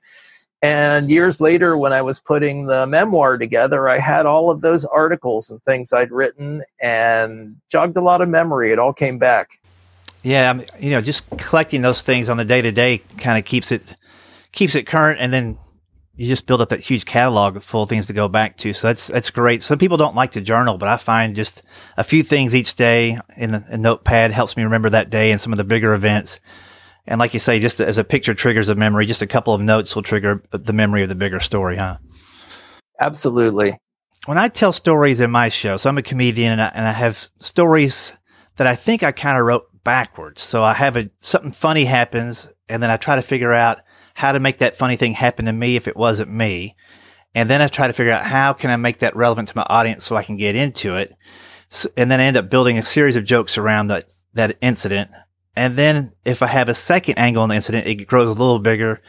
And 0.60 1.08
years 1.08 1.40
later, 1.40 1.76
when 1.76 1.92
I 1.92 2.02
was 2.02 2.18
putting 2.18 2.66
the 2.66 2.86
memoir 2.86 3.38
together, 3.38 3.88
I 3.88 3.98
had 3.98 4.26
all 4.26 4.50
of 4.50 4.60
those 4.60 4.84
articles 4.84 5.50
and 5.50 5.62
things 5.62 5.92
I'd 5.92 6.10
written 6.10 6.62
and 6.80 7.56
jogged 7.70 7.96
a 7.96 8.00
lot 8.00 8.20
of 8.20 8.28
memory. 8.28 8.72
It 8.72 8.78
all 8.78 8.92
came 8.92 9.18
back. 9.18 9.60
Yeah, 10.22 10.50
I 10.50 10.52
mean, 10.52 10.66
you 10.80 10.90
know, 10.90 11.00
just 11.00 11.28
collecting 11.38 11.82
those 11.82 12.02
things 12.02 12.28
on 12.28 12.36
the 12.36 12.44
day 12.44 12.60
to 12.60 12.72
day 12.72 12.98
kind 13.18 13.38
of 13.38 13.44
keeps 13.44 13.70
it 13.70 13.96
keeps 14.50 14.74
it 14.74 14.86
current, 14.86 15.20
and 15.20 15.32
then 15.32 15.58
you 16.16 16.26
just 16.26 16.46
build 16.46 16.60
up 16.60 16.70
that 16.70 16.80
huge 16.80 17.04
catalog 17.04 17.62
full 17.62 17.84
of 17.84 17.88
things 17.88 18.06
to 18.06 18.12
go 18.12 18.26
back 18.26 18.56
to. 18.56 18.72
So 18.72 18.88
that's 18.88 19.06
that's 19.06 19.30
great. 19.30 19.62
Some 19.62 19.78
people 19.78 19.96
don't 19.96 20.16
like 20.16 20.32
to 20.32 20.40
journal, 20.40 20.76
but 20.76 20.88
I 20.88 20.96
find 20.96 21.36
just 21.36 21.62
a 21.96 22.02
few 22.02 22.24
things 22.24 22.56
each 22.56 22.74
day 22.74 23.20
in 23.36 23.54
a 23.54 23.76
notepad 23.76 24.32
helps 24.32 24.56
me 24.56 24.64
remember 24.64 24.90
that 24.90 25.10
day 25.10 25.30
and 25.30 25.40
some 25.40 25.52
of 25.52 25.56
the 25.56 25.64
bigger 25.64 25.94
events. 25.94 26.40
And 27.08 27.18
like 27.18 27.32
you 27.32 27.40
say, 27.40 27.58
just 27.58 27.80
as 27.80 27.96
a 27.96 28.04
picture 28.04 28.34
triggers 28.34 28.68
a 28.68 28.74
memory, 28.74 29.06
just 29.06 29.22
a 29.22 29.26
couple 29.26 29.54
of 29.54 29.62
notes 29.62 29.96
will 29.96 30.02
trigger 30.02 30.42
the 30.50 30.74
memory 30.74 31.02
of 31.02 31.08
the 31.08 31.14
bigger 31.14 31.40
story, 31.40 31.76
huh? 31.76 31.96
Absolutely. 33.00 33.78
When 34.26 34.36
I 34.36 34.48
tell 34.48 34.74
stories 34.74 35.20
in 35.20 35.30
my 35.30 35.48
show, 35.48 35.78
so 35.78 35.88
I'm 35.88 35.96
a 35.96 36.02
comedian 36.02 36.52
and 36.52 36.60
I, 36.60 36.66
and 36.74 36.86
I 36.86 36.92
have 36.92 37.30
stories 37.38 38.12
that 38.56 38.66
I 38.66 38.74
think 38.74 39.02
I 39.02 39.12
kind 39.12 39.38
of 39.38 39.46
wrote 39.46 39.68
backwards. 39.84 40.42
So 40.42 40.62
I 40.62 40.74
have 40.74 40.96
a, 40.96 41.08
something 41.18 41.52
funny 41.52 41.86
happens 41.86 42.52
and 42.68 42.82
then 42.82 42.90
I 42.90 42.98
try 42.98 43.16
to 43.16 43.22
figure 43.22 43.54
out 43.54 43.80
how 44.12 44.32
to 44.32 44.40
make 44.40 44.58
that 44.58 44.76
funny 44.76 44.96
thing 44.96 45.14
happen 45.14 45.46
to 45.46 45.52
me 45.52 45.76
if 45.76 45.88
it 45.88 45.96
wasn't 45.96 46.30
me. 46.30 46.76
And 47.34 47.48
then 47.48 47.62
I 47.62 47.68
try 47.68 47.86
to 47.86 47.94
figure 47.94 48.12
out 48.12 48.24
how 48.24 48.52
can 48.52 48.70
I 48.70 48.76
make 48.76 48.98
that 48.98 49.16
relevant 49.16 49.48
to 49.48 49.56
my 49.56 49.66
audience 49.66 50.04
so 50.04 50.14
I 50.14 50.24
can 50.24 50.36
get 50.36 50.56
into 50.56 50.96
it. 50.96 51.14
So, 51.70 51.88
and 51.96 52.10
then 52.10 52.20
I 52.20 52.24
end 52.24 52.36
up 52.36 52.50
building 52.50 52.76
a 52.76 52.82
series 52.82 53.16
of 53.16 53.24
jokes 53.24 53.56
around 53.56 53.86
that, 53.86 54.10
that 54.34 54.58
incident 54.60 55.10
and 55.58 55.76
then 55.76 56.12
if 56.24 56.42
I 56.42 56.46
have 56.46 56.68
a 56.68 56.74
second 56.74 57.18
angle 57.18 57.42
on 57.42 57.48
the 57.48 57.54
incident, 57.56 57.86
it 57.86 58.06
grows 58.06 58.28
a 58.28 58.32
little 58.32 58.60
bigger. 58.60 59.00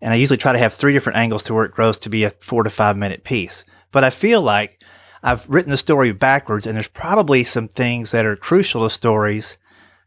And 0.00 0.12
I 0.12 0.16
usually 0.16 0.36
try 0.36 0.52
to 0.52 0.58
have 0.58 0.72
three 0.72 0.92
different 0.92 1.18
angles 1.18 1.42
to 1.44 1.54
where 1.54 1.64
it 1.64 1.72
grows 1.72 1.98
to 1.98 2.10
be 2.10 2.24
a 2.24 2.30
four 2.40 2.62
to 2.62 2.70
five 2.70 2.96
minute 2.96 3.24
piece. 3.24 3.64
But 3.90 4.04
I 4.04 4.10
feel 4.10 4.40
like 4.40 4.82
I've 5.22 5.48
written 5.48 5.70
the 5.70 5.76
story 5.76 6.12
backwards 6.12 6.66
and 6.66 6.76
there's 6.76 6.88
probably 6.88 7.44
some 7.44 7.68
things 7.68 8.12
that 8.12 8.24
are 8.24 8.36
crucial 8.36 8.82
to 8.82 8.90
stories 8.90 9.58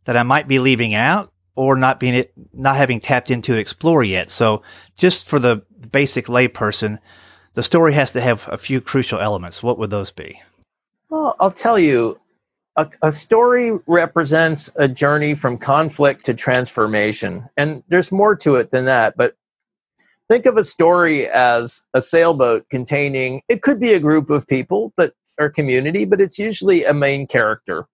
that 0.05 0.17
I 0.17 0.23
might 0.23 0.47
be 0.47 0.59
leaving 0.59 0.93
out 0.93 1.31
or 1.55 1.75
not 1.75 1.99
being, 1.99 2.13
it, 2.13 2.33
not 2.53 2.77
having 2.77 3.01
tapped 3.01 3.29
into 3.29 3.53
to 3.53 3.59
explore 3.59 4.03
yet. 4.03 4.29
So 4.29 4.61
just 4.95 5.27
for 5.27 5.39
the 5.39 5.65
basic 5.91 6.27
layperson, 6.27 6.99
the 7.53 7.63
story 7.63 7.93
has 7.93 8.11
to 8.11 8.21
have 8.21 8.47
a 8.49 8.57
few 8.57 8.79
crucial 8.79 9.19
elements. 9.19 9.61
What 9.61 9.77
would 9.77 9.89
those 9.89 10.11
be? 10.11 10.41
Well, 11.09 11.35
I'll 11.41 11.51
tell 11.51 11.77
you, 11.77 12.20
a, 12.75 12.89
a, 13.01 13.11
story 13.11 13.71
represents 13.85 14.71
a 14.77 14.87
journey 14.87 15.35
from 15.35 15.57
conflict 15.57 16.25
to 16.25 16.33
transformation. 16.33 17.49
And 17.57 17.83
there's 17.89 18.11
more 18.11 18.35
to 18.37 18.55
it 18.55 18.71
than 18.71 18.85
that, 18.85 19.15
but 19.17 19.35
think 20.29 20.45
of 20.45 20.57
a 20.57 20.63
story 20.63 21.27
as 21.27 21.85
a 21.93 22.01
sailboat 22.01 22.69
containing, 22.69 23.41
it 23.49 23.61
could 23.61 23.79
be 23.79 23.93
a 23.93 23.99
group 23.99 24.29
of 24.29 24.47
people, 24.47 24.93
but 24.95 25.13
or 25.37 25.49
community, 25.49 26.05
but 26.05 26.21
it's 26.21 26.39
usually 26.39 26.83
a 26.83 26.93
main 26.93 27.27
character. 27.27 27.87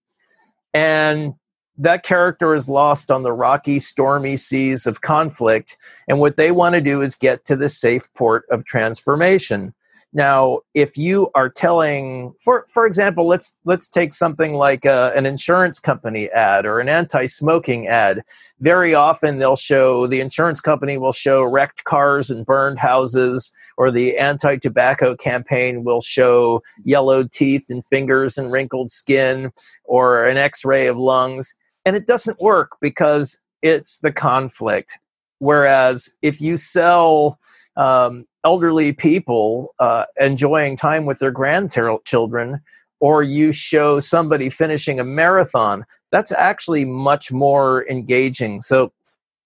And 0.74 1.34
that 1.78 2.04
character 2.04 2.54
is 2.54 2.68
lost 2.68 3.10
on 3.10 3.24
the 3.24 3.34
rocky, 3.34 3.80
stormy 3.80 4.36
seas 4.36 4.86
of 4.86 5.02
conflict. 5.02 5.78
And 6.08 6.20
what 6.20 6.36
they 6.36 6.52
want 6.52 6.76
to 6.76 6.82
do 6.82 7.02
is 7.02 7.16
get 7.16 7.46
to 7.46 7.56
the 7.56 7.70
safe 7.70 8.12
port 8.14 8.44
of 8.52 8.66
transformation. 8.66 9.74
Now, 10.14 10.60
if 10.74 10.98
you 10.98 11.30
are 11.36 11.50
telling, 11.50 12.34
for 12.40 12.66
for 12.70 12.86
example, 12.86 13.28
let's 13.28 13.56
let's 13.66 13.90
take 13.90 14.14
something 14.14 14.54
like 14.54 14.86
a, 14.86 14.92
uh, 14.92 15.12
an 15.16 15.26
insurance 15.26 15.80
company 15.80 16.30
ad 16.30 16.66
or 16.66 16.80
an 16.80 16.88
anti-smoking 16.88 17.88
ad. 17.88 18.24
Very 18.60 18.94
often, 18.94 19.38
they'll 19.38 19.58
show 19.58 20.08
the 20.08 20.22
insurance 20.22 20.62
company 20.62 20.98
will 20.98 21.12
show 21.12 21.44
wrecked 21.44 21.84
cars 21.84 22.30
and 22.30 22.46
burned 22.46 22.80
houses, 22.80 23.52
or 23.76 23.92
the 23.92 24.18
anti-tobacco 24.18 25.16
campaign 25.16 25.84
will 25.84 26.02
show 26.02 26.64
yellowed 26.86 27.32
teeth 27.32 27.66
and 27.70 27.86
fingers 27.86 28.38
and 28.38 28.52
wrinkled 28.52 28.90
skin, 28.90 29.52
or 29.84 30.26
an 30.26 30.38
X-ray 30.38 30.88
of 30.88 30.98
lungs, 30.98 31.54
and 31.86 31.98
it 31.98 32.08
doesn't 32.08 32.42
work 32.42 32.78
because 32.80 33.42
it's 33.62 33.98
the 33.98 34.14
conflict. 34.14 34.98
Whereas 35.40 36.12
if 36.22 36.42
you 36.42 36.58
sell 36.58 37.38
um, 37.78 38.26
elderly 38.44 38.92
people 38.92 39.70
uh, 39.80 40.06
enjoying 40.20 40.76
time 40.76 41.06
with 41.06 41.20
their 41.20 41.32
grandchildren 41.32 42.62
or 43.00 43.22
you 43.22 43.52
show 43.52 44.00
somebody 44.00 44.50
finishing 44.50 45.00
a 45.00 45.04
marathon 45.04 45.86
that's 46.12 46.32
actually 46.32 46.84
much 46.84 47.32
more 47.32 47.88
engaging. 47.90 48.62
So 48.62 48.92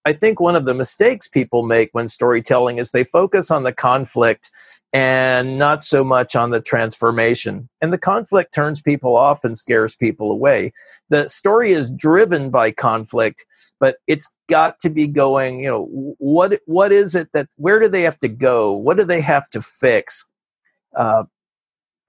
i 0.03 0.13
think 0.13 0.39
one 0.39 0.55
of 0.55 0.65
the 0.65 0.73
mistakes 0.73 1.27
people 1.27 1.61
make 1.61 1.89
when 1.91 2.07
storytelling 2.07 2.79
is 2.79 2.89
they 2.89 3.03
focus 3.03 3.51
on 3.51 3.61
the 3.61 3.73
conflict 3.73 4.49
and 4.93 5.57
not 5.57 5.83
so 5.83 6.03
much 6.03 6.35
on 6.35 6.51
the 6.51 6.61
transformation. 6.61 7.69
And 7.81 7.93
the 7.93 7.97
conflict 7.97 8.53
turns 8.53 8.81
people 8.81 9.15
off 9.15 9.43
and 9.43 9.57
scares 9.57 9.95
people 9.95 10.31
away. 10.31 10.73
The 11.09 11.27
story 11.29 11.71
is 11.71 11.89
driven 11.89 12.49
by 12.49 12.71
conflict 12.71 13.45
but 13.81 13.97
it's 14.07 14.33
got 14.47 14.79
to 14.79 14.89
be 14.89 15.07
going 15.07 15.59
you 15.59 15.67
know 15.67 15.85
what 16.19 16.61
what 16.65 16.93
is 16.93 17.15
it 17.15 17.27
that 17.33 17.47
where 17.57 17.79
do 17.81 17.89
they 17.89 18.03
have 18.03 18.19
to 18.19 18.29
go? 18.29 18.71
What 18.71 18.97
do 18.97 19.03
they 19.03 19.19
have 19.19 19.49
to 19.49 19.61
fix? 19.61 20.25
Uh, 20.95 21.23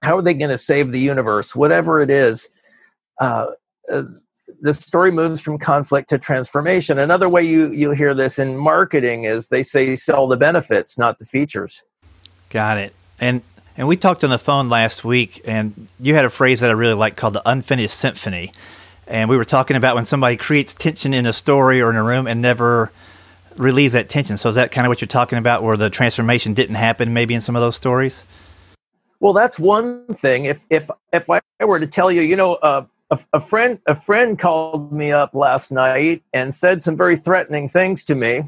how 0.01 0.17
are 0.17 0.21
they 0.21 0.33
going 0.33 0.51
to 0.51 0.57
save 0.57 0.91
the 0.91 0.99
universe? 0.99 1.55
Whatever 1.55 1.99
it 1.99 2.09
is 2.09 2.49
uh, 3.19 3.47
uh, 3.91 4.03
the 4.61 4.73
story 4.73 5.11
moves 5.11 5.41
from 5.41 5.57
conflict 5.57 6.09
to 6.09 6.17
transformation. 6.17 6.99
Another 6.99 7.27
way 7.27 7.41
you 7.41 7.71
you 7.71 7.91
hear 7.91 8.13
this 8.13 8.39
in 8.39 8.55
marketing 8.55 9.25
is 9.25 9.49
they 9.49 9.63
say 9.63 9.95
sell 9.95 10.27
the 10.27 10.37
benefits 10.37 10.97
not 10.97 11.17
the 11.17 11.25
features. 11.25 11.83
Got 12.49 12.77
it. 12.77 12.93
And 13.19 13.41
and 13.75 13.87
we 13.87 13.97
talked 13.97 14.23
on 14.23 14.29
the 14.29 14.37
phone 14.37 14.69
last 14.69 15.03
week 15.03 15.41
and 15.45 15.87
you 15.99 16.13
had 16.13 16.25
a 16.25 16.29
phrase 16.29 16.59
that 16.59 16.69
i 16.69 16.73
really 16.73 16.93
like 16.93 17.15
called 17.15 17.33
the 17.33 17.41
unfinished 17.49 17.97
symphony 17.97 18.51
and 19.07 19.29
we 19.29 19.37
were 19.37 19.45
talking 19.45 19.75
about 19.75 19.95
when 19.95 20.05
somebody 20.05 20.37
creates 20.37 20.73
tension 20.73 21.13
in 21.13 21.25
a 21.25 21.33
story 21.33 21.81
or 21.81 21.89
in 21.89 21.95
a 21.95 22.03
room 22.03 22.27
and 22.27 22.41
never 22.41 22.91
relieves 23.57 23.93
that 23.93 24.09
tension. 24.09 24.37
So 24.37 24.49
is 24.49 24.55
that 24.55 24.71
kind 24.71 24.85
of 24.87 24.89
what 24.89 25.01
you're 25.01 25.07
talking 25.07 25.37
about, 25.37 25.63
where 25.63 25.77
the 25.77 25.89
transformation 25.89 26.53
didn't 26.53 26.75
happen, 26.75 27.13
maybe 27.13 27.33
in 27.33 27.41
some 27.41 27.55
of 27.55 27.61
those 27.61 27.75
stories? 27.75 28.25
Well, 29.19 29.33
that's 29.33 29.59
one 29.59 30.05
thing. 30.13 30.45
If 30.45 30.65
if 30.69 30.89
if 31.11 31.29
I 31.29 31.41
were 31.61 31.79
to 31.79 31.87
tell 31.87 32.11
you, 32.11 32.21
you 32.21 32.35
know, 32.35 32.55
uh, 32.55 32.85
a, 33.09 33.19
a 33.33 33.39
friend 33.39 33.79
a 33.87 33.95
friend 33.95 34.37
called 34.37 34.91
me 34.91 35.11
up 35.11 35.33
last 35.33 35.71
night 35.71 36.23
and 36.33 36.53
said 36.53 36.81
some 36.81 36.97
very 36.97 37.15
threatening 37.15 37.67
things 37.67 38.03
to 38.05 38.15
me. 38.15 38.43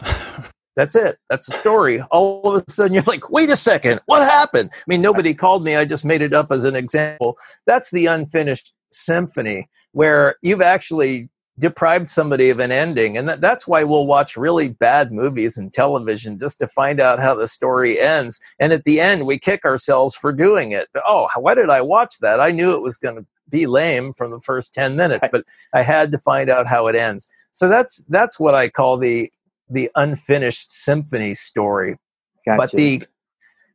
That's 0.76 0.94
it. 0.94 1.18
That's 1.30 1.46
the 1.46 1.54
story. 1.54 2.02
All 2.02 2.54
of 2.54 2.62
a 2.62 2.70
sudden, 2.70 2.92
you're 2.92 3.02
like, 3.04 3.30
wait 3.30 3.50
a 3.50 3.56
second, 3.56 4.00
what 4.04 4.22
happened? 4.22 4.70
I 4.74 4.82
mean, 4.86 5.00
nobody 5.00 5.32
called 5.32 5.64
me. 5.64 5.74
I 5.74 5.86
just 5.86 6.04
made 6.04 6.20
it 6.20 6.34
up 6.34 6.52
as 6.52 6.64
an 6.64 6.76
example. 6.76 7.38
That's 7.64 7.90
the 7.90 8.06
unfinished 8.06 8.74
symphony 8.90 9.68
where 9.92 10.36
you've 10.42 10.62
actually 10.62 11.28
deprived 11.58 12.08
somebody 12.08 12.50
of 12.50 12.58
an 12.58 12.70
ending. 12.70 13.16
And 13.16 13.28
that, 13.28 13.40
that's 13.40 13.66
why 13.66 13.82
we'll 13.84 14.06
watch 14.06 14.36
really 14.36 14.68
bad 14.68 15.10
movies 15.10 15.56
and 15.56 15.72
television 15.72 16.38
just 16.38 16.58
to 16.58 16.66
find 16.66 17.00
out 17.00 17.18
how 17.18 17.34
the 17.34 17.48
story 17.48 17.98
ends. 17.98 18.40
And 18.58 18.72
at 18.72 18.84
the 18.84 19.00
end 19.00 19.26
we 19.26 19.38
kick 19.38 19.64
ourselves 19.64 20.14
for 20.14 20.32
doing 20.32 20.72
it. 20.72 20.88
Oh 21.06 21.28
why 21.36 21.54
did 21.54 21.70
i 21.70 21.80
watch 21.80 22.18
that? 22.20 22.40
I 22.40 22.50
knew 22.50 22.74
it 22.74 22.82
was 22.82 22.96
going 22.96 23.16
to 23.16 23.26
be 23.48 23.66
lame 23.66 24.12
from 24.12 24.32
the 24.32 24.40
first 24.40 24.74
10 24.74 24.96
minutes 24.96 25.28
but 25.30 25.44
i 25.72 25.80
had 25.80 26.10
to 26.10 26.18
find 26.18 26.50
out 26.50 26.66
how 26.66 26.88
it 26.88 26.96
ends. 26.96 27.28
So 27.52 27.68
that's 27.68 28.04
that's 28.08 28.38
what 28.38 28.54
i 28.54 28.68
call 28.68 28.98
the 28.98 29.30
the 29.68 29.90
unfinished 29.94 30.70
symphony 30.70 31.34
story. 31.34 31.96
Gotcha. 32.44 32.58
but 32.58 32.70
the 32.72 33.02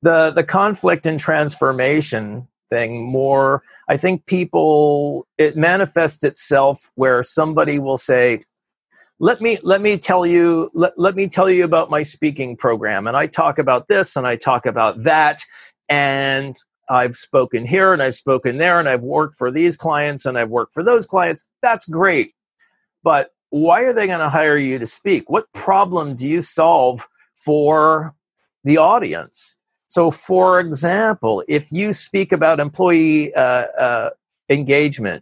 the 0.02 0.32
the 0.32 0.44
conflict 0.44 1.06
and 1.06 1.20
transformation 1.20 2.48
thing 2.72 3.04
more. 3.04 3.62
I 3.88 3.98
think 3.98 4.26
people 4.26 5.28
it 5.38 5.56
manifests 5.56 6.24
itself 6.24 6.90
where 6.96 7.24
somebody 7.24 7.78
will 7.78 7.98
say 7.98 8.44
let 9.20 9.40
me 9.40 9.60
let 9.62 9.82
me 9.82 9.98
tell 9.98 10.26
you 10.26 10.72
let, 10.74 10.98
let 10.98 11.16
me 11.16 11.28
tell 11.28 11.50
you 11.50 11.64
about 11.64 11.92
my 11.92 12.02
speaking 12.02 12.58
program 12.58 13.06
and 13.06 13.16
i 13.16 13.28
talk 13.28 13.60
about 13.60 13.88
this 13.88 14.16
and 14.16 14.26
i 14.26 14.36
talk 14.36 14.66
about 14.66 15.04
that 15.04 15.44
and 15.90 16.56
i've 16.90 17.16
spoken 17.16 17.64
here 17.64 17.94
and 17.94 18.02
i've 18.02 18.16
spoken 18.16 18.58
there 18.58 18.80
and 18.80 18.90
i've 18.90 19.04
worked 19.04 19.36
for 19.36 19.52
these 19.52 19.78
clients 19.78 20.26
and 20.26 20.40
i've 20.40 20.50
worked 20.50 20.74
for 20.74 20.82
those 20.82 21.06
clients. 21.06 21.48
That's 21.62 21.86
great. 21.86 22.34
But 23.04 23.30
why 23.50 23.82
are 23.82 23.94
they 23.94 24.08
going 24.08 24.20
to 24.20 24.30
hire 24.30 24.58
you 24.58 24.80
to 24.80 24.86
speak? 24.86 25.30
What 25.30 25.52
problem 25.54 26.16
do 26.16 26.28
you 26.28 26.42
solve 26.42 27.08
for 27.36 28.16
the 28.64 28.78
audience 28.78 29.58
so, 29.92 30.10
for 30.10 30.58
example, 30.62 31.44
if 31.50 31.70
you 31.70 31.92
speak 31.92 32.32
about 32.32 32.62
employee 32.62 33.34
uh, 33.34 33.68
uh, 33.78 34.10
engagement 34.48 35.22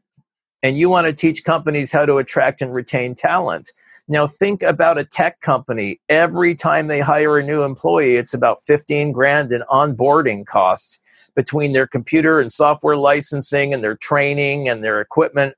and 0.62 0.78
you 0.78 0.90
want 0.90 1.08
to 1.08 1.14
teach 1.14 1.44
companies 1.44 1.92
how 1.92 2.06
to 2.06 2.18
attract 2.18 2.62
and 2.62 2.72
retain 2.72 3.16
talent. 3.16 3.72
Now, 4.08 4.28
think 4.28 4.62
about 4.62 5.00
a 5.00 5.04
tech 5.04 5.42
company. 5.42 6.00
Every 6.08 6.54
time 6.54 6.86
they 6.86 7.00
hire 7.00 7.40
a 7.40 7.44
new 7.44 7.64
employee, 7.64 8.18
it's 8.18 8.36
about 8.36 8.62
15 8.62 9.12
grand 9.12 9.52
in 9.52 9.64
onboarding 9.72 10.46
costs 10.46 11.32
between 11.36 11.74
their 11.74 11.88
computer 11.88 12.40
and 12.40 12.52
software 12.52 12.96
licensing 12.96 13.74
and 13.74 13.84
their 13.84 13.96
training 13.96 14.70
and 14.70 14.84
their 14.84 15.02
equipment. 15.02 15.56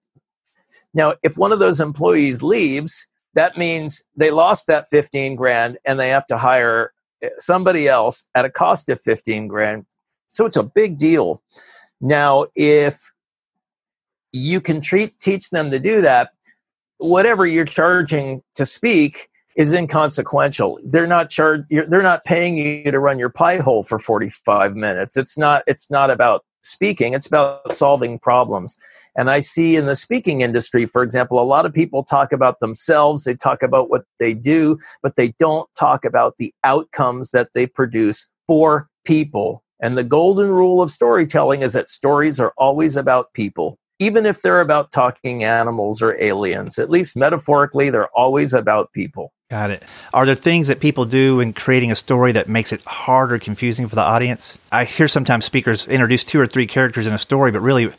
Now, 0.93 1.15
if 1.21 1.37
one 1.37 1.51
of 1.51 1.59
those 1.59 1.81
employees 1.81 2.41
leaves, 2.41 3.09
that 3.33 3.57
means 3.57 4.05
they 4.15 4.31
lost 4.31 4.67
that 4.67 4.87
15 4.87 5.35
grand 5.35 5.79
and 5.83 5.99
they 5.99 6.07
have 6.07 6.25
to 6.27 6.37
hire 6.37 6.93
somebody 7.37 7.87
else 7.87 8.27
at 8.35 8.45
a 8.45 8.49
cost 8.49 8.89
of 8.89 8.99
15 9.01 9.47
grand. 9.47 9.85
So 10.27 10.45
it's 10.45 10.57
a 10.57 10.63
big 10.63 10.97
deal. 10.97 11.41
Now, 11.99 12.47
if 12.55 13.11
you 14.31 14.61
can 14.61 14.81
treat, 14.81 15.19
teach 15.19 15.49
them 15.49 15.71
to 15.71 15.79
do 15.79 16.01
that, 16.01 16.31
whatever 16.97 17.45
you're 17.45 17.65
charging 17.65 18.41
to 18.55 18.65
speak 18.65 19.27
is 19.55 19.73
inconsequential. 19.73 20.79
They're 20.85 21.07
not 21.07 21.29
charged. 21.29 21.65
They're 21.69 22.01
not 22.01 22.23
paying 22.23 22.57
you 22.57 22.89
to 22.89 22.99
run 22.99 23.19
your 23.19 23.29
pie 23.29 23.57
hole 23.57 23.83
for 23.83 23.99
45 23.99 24.75
minutes. 24.75 25.17
It's 25.17 25.37
not. 25.37 25.63
It's 25.67 25.91
not 25.91 26.09
about 26.09 26.45
speaking. 26.61 27.13
It's 27.13 27.27
about 27.27 27.73
solving 27.73 28.19
problems. 28.19 28.77
And 29.15 29.29
I 29.29 29.39
see 29.39 29.75
in 29.75 29.85
the 29.85 29.95
speaking 29.95 30.41
industry, 30.41 30.85
for 30.85 31.03
example, 31.03 31.41
a 31.41 31.43
lot 31.43 31.65
of 31.65 31.73
people 31.73 32.03
talk 32.03 32.31
about 32.31 32.59
themselves. 32.59 33.23
They 33.23 33.35
talk 33.35 33.61
about 33.61 33.89
what 33.89 34.03
they 34.19 34.33
do, 34.33 34.77
but 35.03 35.15
they 35.15 35.33
don't 35.37 35.69
talk 35.77 36.05
about 36.05 36.35
the 36.37 36.53
outcomes 36.63 37.31
that 37.31 37.49
they 37.53 37.67
produce 37.67 38.27
for 38.47 38.87
people. 39.05 39.63
And 39.81 39.97
the 39.97 40.03
golden 40.03 40.49
rule 40.49 40.81
of 40.81 40.91
storytelling 40.91 41.61
is 41.61 41.73
that 41.73 41.89
stories 41.89 42.39
are 42.39 42.53
always 42.57 42.95
about 42.95 43.33
people 43.33 43.77
even 44.01 44.25
if 44.25 44.41
they're 44.41 44.61
about 44.61 44.91
talking 44.91 45.43
animals 45.43 46.01
or 46.01 46.19
aliens. 46.19 46.79
At 46.79 46.89
least 46.89 47.15
metaphorically, 47.15 47.91
they're 47.91 48.09
always 48.17 48.51
about 48.51 48.91
people. 48.93 49.31
Got 49.51 49.69
it. 49.69 49.83
Are 50.11 50.25
there 50.25 50.33
things 50.33 50.69
that 50.69 50.79
people 50.79 51.05
do 51.05 51.39
in 51.39 51.53
creating 51.53 51.91
a 51.91 51.95
story 51.95 52.31
that 52.31 52.49
makes 52.49 52.73
it 52.73 52.81
hard 52.87 53.31
or 53.31 53.37
confusing 53.37 53.87
for 53.87 53.93
the 53.93 54.01
audience? 54.01 54.57
I 54.71 54.85
hear 54.85 55.07
sometimes 55.07 55.45
speakers 55.45 55.87
introduce 55.87 56.23
two 56.23 56.39
or 56.39 56.47
three 56.47 56.65
characters 56.65 57.05
in 57.05 57.13
a 57.13 57.19
story, 57.19 57.51
but 57.51 57.59
really 57.59 57.93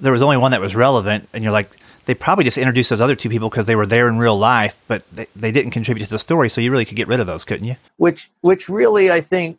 there 0.00 0.12
was 0.12 0.22
only 0.22 0.36
one 0.36 0.50
that 0.52 0.60
was 0.60 0.76
relevant, 0.76 1.28
and 1.32 1.42
you're 1.42 1.52
like, 1.52 1.70
they 2.06 2.14
probably 2.14 2.44
just 2.44 2.56
introduced 2.56 2.90
those 2.90 3.00
other 3.00 3.16
two 3.16 3.28
people 3.28 3.50
because 3.50 3.66
they 3.66 3.76
were 3.76 3.86
there 3.86 4.08
in 4.08 4.18
real 4.18 4.38
life, 4.38 4.78
but 4.86 5.02
they, 5.10 5.26
they 5.34 5.50
didn't 5.50 5.72
contribute 5.72 6.04
to 6.04 6.10
the 6.10 6.18
story. 6.18 6.48
So 6.48 6.60
you 6.60 6.70
really 6.70 6.84
could 6.84 6.96
get 6.96 7.08
rid 7.08 7.20
of 7.20 7.26
those, 7.26 7.44
couldn't 7.44 7.66
you? 7.66 7.76
Which, 7.96 8.30
which 8.42 8.68
really, 8.68 9.10
I 9.10 9.20
think, 9.20 9.58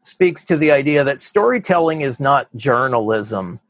speaks 0.00 0.44
to 0.44 0.56
the 0.56 0.72
idea 0.72 1.04
that 1.04 1.22
storytelling 1.22 2.00
is 2.00 2.20
not 2.20 2.48
journalism. 2.56 3.60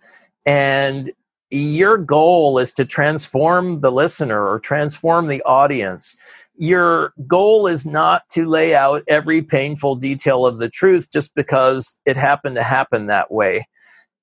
And 0.47 1.13
your 1.51 1.99
goal 1.99 2.59
is 2.59 2.73
to 2.73 2.85
transform 2.85 3.81
the 3.81 3.93
listener 3.93 4.47
or 4.47 4.59
transform 4.59 5.27
the 5.27 5.43
audience. 5.43 6.17
Your 6.57 7.13
goal 7.27 7.67
is 7.67 7.85
not 7.85 8.29
to 8.31 8.49
lay 8.49 8.75
out 8.75 9.03
every 9.09 9.43
painful 9.43 9.97
detail 9.97 10.47
of 10.47 10.59
the 10.59 10.71
truth 10.71 11.13
just 11.13 11.35
because 11.35 11.99
it 12.07 12.17
happened 12.17 12.57
to 12.57 12.63
happen 12.63 13.07
that 13.07 13.31
way. 13.31 13.67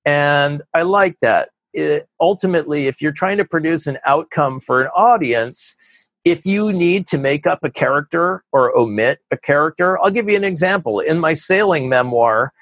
And 0.04 0.62
I 0.74 0.82
like 0.82 1.18
that. 1.20 1.50
It, 1.74 2.08
ultimately, 2.20 2.86
if 2.86 3.02
you're 3.02 3.12
trying 3.12 3.36
to 3.38 3.44
produce 3.44 3.86
an 3.86 3.98
outcome 4.06 4.60
for 4.60 4.80
an 4.80 4.88
audience, 4.94 5.76
if 6.24 6.46
you 6.46 6.72
need 6.72 7.06
to 7.08 7.18
make 7.18 7.46
up 7.46 7.62
a 7.62 7.70
character 7.70 8.44
or 8.52 8.76
omit 8.76 9.18
a 9.30 9.36
character, 9.36 10.00
I'll 10.00 10.10
give 10.10 10.28
you 10.28 10.36
an 10.36 10.44
example. 10.44 11.00
In 11.00 11.18
my 11.18 11.34
sailing 11.34 11.88
memoir, 11.88 12.52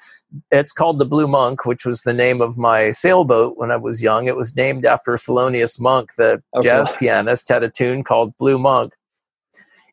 it's 0.50 0.72
called 0.72 0.98
the 0.98 1.04
Blue 1.04 1.28
Monk, 1.28 1.66
which 1.66 1.84
was 1.84 2.02
the 2.02 2.12
name 2.12 2.40
of 2.40 2.56
my 2.56 2.90
sailboat 2.90 3.56
when 3.56 3.70
I 3.70 3.76
was 3.76 4.02
young. 4.02 4.26
It 4.26 4.36
was 4.36 4.56
named 4.56 4.84
after 4.84 5.12
Thelonious 5.12 5.80
Monk, 5.80 6.14
the 6.16 6.42
okay. 6.56 6.68
jazz 6.68 6.90
pianist, 6.98 7.48
had 7.48 7.62
a 7.62 7.68
tune 7.68 8.02
called 8.02 8.36
Blue 8.38 8.58
Monk. 8.58 8.94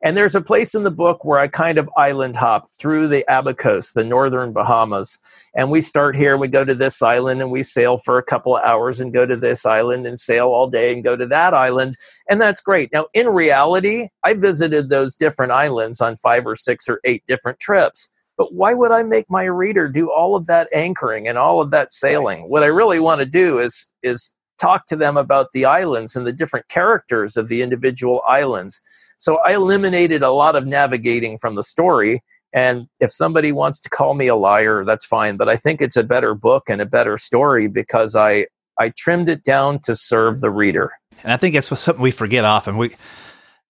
And 0.01 0.15
there's 0.15 0.35
a 0.35 0.41
place 0.41 0.75
in 0.75 0.83
the 0.83 0.91
book 0.91 1.25
where 1.25 1.39
I 1.39 1.49
kind 1.49 1.77
of 1.77 1.89
island 1.97 2.37
hop 2.37 2.69
through 2.79 3.09
the 3.09 3.25
Abacos, 3.29 3.93
the 3.93 4.03
northern 4.03 4.53
Bahamas. 4.53 5.17
And 5.53 5.69
we 5.69 5.81
start 5.81 6.15
here, 6.15 6.37
we 6.37 6.47
go 6.47 6.63
to 6.63 6.73
this 6.73 7.01
island, 7.01 7.41
and 7.41 7.51
we 7.51 7.63
sail 7.63 7.97
for 7.97 8.17
a 8.17 8.23
couple 8.23 8.55
of 8.55 8.63
hours 8.63 9.01
and 9.01 9.13
go 9.13 9.25
to 9.25 9.35
this 9.35 9.65
island 9.65 10.07
and 10.07 10.17
sail 10.17 10.47
all 10.47 10.69
day 10.69 10.93
and 10.93 11.03
go 11.03 11.17
to 11.17 11.25
that 11.27 11.53
island. 11.53 11.95
And 12.29 12.41
that's 12.41 12.61
great. 12.61 12.93
Now, 12.93 13.07
in 13.13 13.27
reality, 13.27 14.07
I 14.23 14.35
visited 14.35 14.89
those 14.89 15.15
different 15.15 15.51
islands 15.51 15.99
on 15.99 16.15
five 16.15 16.47
or 16.47 16.55
six 16.55 16.87
or 16.87 17.01
eight 17.03 17.23
different 17.27 17.59
trips. 17.59 18.09
But 18.37 18.53
why 18.53 18.73
would 18.73 18.91
I 18.91 19.03
make 19.03 19.29
my 19.29 19.43
reader 19.43 19.89
do 19.89 20.09
all 20.09 20.37
of 20.37 20.45
that 20.45 20.69
anchoring 20.73 21.27
and 21.27 21.37
all 21.37 21.59
of 21.59 21.71
that 21.71 21.91
sailing? 21.91 22.49
What 22.49 22.63
I 22.63 22.67
really 22.67 23.01
want 23.01 23.19
to 23.19 23.25
do 23.25 23.59
is 23.59 23.91
is 24.01 24.33
talk 24.57 24.85
to 24.87 24.95
them 24.95 25.17
about 25.17 25.47
the 25.53 25.65
islands 25.65 26.15
and 26.15 26.25
the 26.25 26.31
different 26.31 26.69
characters 26.69 27.35
of 27.35 27.49
the 27.49 27.61
individual 27.61 28.21
islands. 28.25 28.81
So 29.19 29.37
I 29.37 29.53
eliminated 29.53 30.23
a 30.23 30.31
lot 30.31 30.55
of 30.55 30.65
navigating 30.65 31.37
from 31.37 31.55
the 31.55 31.63
story. 31.63 32.21
And 32.51 32.87
if 32.99 33.11
somebody 33.11 33.51
wants 33.51 33.79
to 33.81 33.89
call 33.89 34.15
me 34.15 34.27
a 34.27 34.35
liar, 34.35 34.83
that's 34.83 35.05
fine. 35.05 35.37
But 35.37 35.49
I 35.49 35.55
think 35.55 35.81
it's 35.81 35.97
a 35.97 36.03
better 36.03 36.33
book 36.33 36.63
and 36.67 36.81
a 36.81 36.85
better 36.85 37.17
story 37.17 37.67
because 37.67 38.15
I 38.15 38.47
I 38.79 38.89
trimmed 38.97 39.27
it 39.27 39.43
down 39.43 39.79
to 39.83 39.93
serve 39.93 40.39
the 40.39 40.49
reader. 40.49 40.91
And 41.21 41.33
I 41.33 41.37
think 41.37 41.53
that's 41.53 41.67
something 41.67 42.01
we 42.01 42.11
forget 42.11 42.45
often. 42.45 42.77
We, 42.77 42.95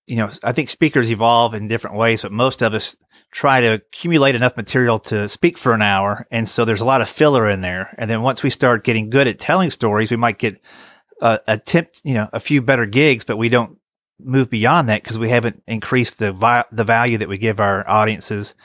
you 0.06 0.18
know, 0.18 0.30
I 0.44 0.52
think 0.52 0.70
speakers 0.70 1.10
evolve 1.10 1.56
in 1.56 1.68
different 1.68 1.98
ways, 1.98 2.22
but 2.22 2.32
most 2.32 2.62
of 2.62 2.76
us 2.76 2.96
try 3.32 3.60
to 3.62 3.74
accumulate 3.74 4.36
enough 4.36 4.56
material 4.56 5.00
to 5.00 5.28
speak 5.28 5.58
for 5.58 5.74
an 5.74 5.82
hour. 5.82 6.28
And 6.32 6.48
so 6.48 6.64
there's 6.64 6.82
a 6.82 6.86
lot 6.86 7.02
of 7.02 7.10
filler 7.10 7.50
in 7.50 7.62
there. 7.62 7.96
And 7.98 8.10
then 8.10 8.22
once 8.22 8.44
we 8.44 8.52
start 8.52 8.84
getting 8.84 9.10
good 9.10 9.28
at 9.28 9.40
telling 9.40 9.72
stories, 9.72 10.12
we 10.12 10.18
might 10.18 10.38
get 10.38 10.62
uh, 11.22 11.40
attempt, 11.48 12.02
you 12.04 12.14
know, 12.14 12.30
a 12.32 12.40
few 12.40 12.62
better 12.62 12.86
gigs, 12.86 13.26
but 13.26 13.38
we 13.38 13.50
don't 13.50 13.79
move 14.20 14.50
beyond 14.50 14.90
that 14.90 15.04
because 15.04 15.20
we 15.20 15.30
haven't 15.30 15.64
increased 15.68 16.20
the 16.20 16.34
vi- 16.34 16.66
the 16.72 16.84
value 16.84 17.18
that 17.18 17.30
we 17.30 17.38
give 17.38 17.60
our 17.60 17.88
audiences 17.90 18.56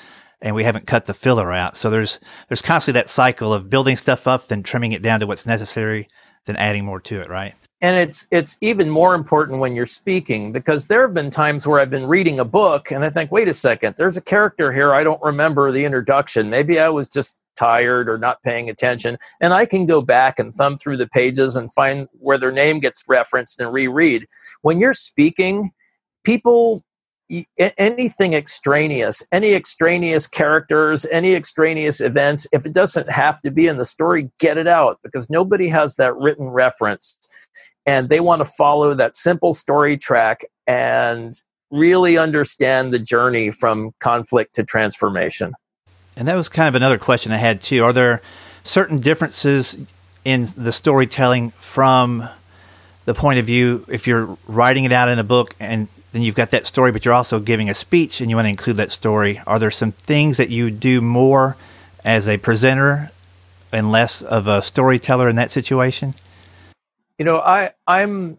and 0.43 0.55
we 0.55 0.65
haven't 0.65 0.87
cut 0.87 1.07
the 1.07 1.15
filler 1.15 1.53
out. 1.53 1.77
So 1.77 1.91
there's 1.91 2.21
there's 2.49 2.63
constantly 2.63 3.01
that 3.01 3.09
cycle 3.09 3.55
of 3.55 3.71
building 3.71 3.97
stuff 3.97 4.27
up, 4.27 4.47
then 4.49 4.63
trimming 4.63 4.93
it 4.93 5.03
down 5.03 5.21
to 5.21 5.27
what's 5.27 5.47
necessary, 5.47 6.09
then 6.47 6.57
adding 6.57 6.85
more 6.85 7.01
to 7.03 7.21
it, 7.23 7.31
right? 7.31 7.55
and 7.85 7.99
it's 7.99 8.27
it's 8.31 8.57
even 8.63 8.89
more 8.89 9.15
important 9.15 9.61
when 9.61 9.75
you're 9.75 9.85
speaking 9.87 10.53
because 10.53 10.87
there 10.87 11.03
have 11.03 11.13
been 11.13 11.31
times 11.31 11.67
where 11.67 11.81
I've 11.81 11.91
been 11.91 12.07
reading 12.07 12.41
a 12.41 12.45
book 12.45 12.91
and 12.91 13.05
I 13.05 13.11
think, 13.11 13.31
wait 13.31 13.49
a 13.49 13.53
second, 13.55 13.97
there's 13.99 14.17
a 14.17 14.23
character 14.23 14.73
here 14.73 14.95
I 14.95 15.05
don't 15.05 15.23
remember 15.23 15.71
the 15.71 15.85
introduction. 15.85 16.49
Maybe 16.49 16.81
I 16.81 16.89
was 16.89 17.09
just 17.09 17.39
tired 17.57 18.09
or 18.09 18.19
not 18.19 18.43
paying 18.43 18.69
attention, 18.71 19.19
and 19.41 19.53
I 19.53 19.67
can 19.67 19.87
go 19.87 20.03
back 20.03 20.39
and 20.39 20.55
thumb 20.55 20.77
through 20.77 20.97
the 20.97 21.09
pages 21.09 21.57
and 21.57 21.73
find 21.73 22.09
where 22.19 22.39
their 22.39 22.53
name 22.53 22.81
gets 22.81 23.05
referenced 23.09 23.61
and 23.61 23.73
reread. 23.73 24.27
When 24.63 24.79
you're 24.79 24.95
speaking, 24.95 25.71
people 26.25 26.83
anything 27.79 28.35
extraneous, 28.35 29.27
any 29.33 29.55
extraneous 29.55 30.27
characters, 30.27 31.07
any 31.11 31.35
extraneous 31.35 32.01
events, 32.01 32.47
if 32.53 32.67
it 32.67 32.75
doesn't 32.75 33.11
have 33.11 33.41
to 33.41 33.51
be 33.51 33.67
in 33.67 33.79
the 33.79 33.85
story, 33.85 34.31
get 34.39 34.59
it 34.59 34.69
out 34.69 34.99
because 35.03 35.31
nobody 35.31 35.69
has 35.69 35.97
that 35.97 36.15
written 36.17 36.49
reference 36.49 37.19
and 37.87 38.09
they 38.09 38.21
want 38.21 38.41
to 38.41 38.45
follow 38.45 38.95
that 38.95 39.17
simple 39.17 39.53
story 39.53 39.97
track 39.97 40.45
and 40.67 41.35
really 41.71 42.17
understand 42.17 42.93
the 42.93 42.99
journey 42.99 43.51
from 43.51 43.93
conflict 44.01 44.55
to 44.55 44.65
transformation. 44.65 45.53
And 46.17 46.29
that 46.29 46.37
was 46.37 46.49
kind 46.49 46.69
of 46.69 46.75
another 46.75 46.99
question 46.99 47.33
I 47.33 47.37
had 47.37 47.61
too. 47.61 47.85
Are 47.85 47.93
there 47.93 48.23
certain 48.63 48.99
differences 48.99 49.77
in 50.25 50.47
the 50.57 50.73
storytelling 50.73 51.51
from 51.51 52.29
the 53.05 53.15
point 53.15 53.39
of 53.39 53.45
view 53.45 53.85
if 53.89 54.07
you're 54.07 54.39
writing 54.47 54.85
it 54.85 54.93
out 54.93 55.09
in 55.09 55.19
a 55.19 55.25
book 55.25 55.55
and 55.61 55.89
then 56.13 56.23
you've 56.23 56.35
got 56.35 56.51
that 56.51 56.65
story, 56.67 56.93
but 56.93 57.05
you're 57.05 57.15
also 57.15 57.41
giving 57.41 57.69
a 57.69 57.75
speech 57.75 58.21
and 58.21 58.31
you 58.31 58.37
want 58.37 58.47
to 58.47 58.51
include 58.51 58.77
that 58.77 58.93
story? 58.93 59.41
Are 59.47 59.59
there 59.59 59.71
some 59.71 59.93
things 59.93 60.37
that 60.37 60.49
you 60.49 60.71
do 60.71 61.01
more 61.01 61.57
as 62.05 62.29
a 62.29 62.39
presenter 62.39 63.11
and 63.73 63.91
less 63.91 64.23
of 64.23 64.47
a 64.47 64.63
storyteller 64.63 65.29
in 65.29 65.37
that 65.37 65.51
situation? 65.51 66.15
you 67.19 67.25
know 67.25 67.39
i 67.39 67.71
i'm 67.87 68.39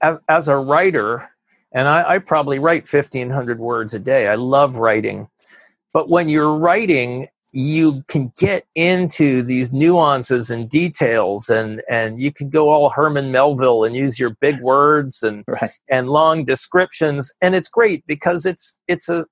as 0.00 0.18
as 0.28 0.48
a 0.48 0.56
writer 0.56 1.30
and 1.72 1.88
i, 1.88 2.14
I 2.14 2.18
probably 2.18 2.58
write 2.58 2.92
1500 2.92 3.58
words 3.58 3.94
a 3.94 3.98
day 3.98 4.28
i 4.28 4.34
love 4.34 4.76
writing 4.76 5.28
but 5.92 6.08
when 6.08 6.28
you're 6.28 6.56
writing 6.56 7.26
you 7.52 8.04
can 8.06 8.32
get 8.38 8.64
into 8.74 9.42
these 9.42 9.72
nuances 9.72 10.50
and 10.50 10.68
details 10.68 11.48
and 11.48 11.82
and 11.88 12.20
you 12.20 12.32
can 12.32 12.48
go 12.48 12.70
all 12.70 12.90
herman 12.90 13.32
melville 13.32 13.84
and 13.84 13.96
use 13.96 14.18
your 14.18 14.30
big 14.40 14.60
words 14.60 15.22
and 15.22 15.44
right. 15.48 15.70
and 15.88 16.08
long 16.08 16.44
descriptions 16.44 17.32
and 17.40 17.54
it's 17.54 17.68
great 17.68 18.06
because 18.06 18.46
it's 18.46 18.78
it's 18.88 19.08
a 19.08 19.26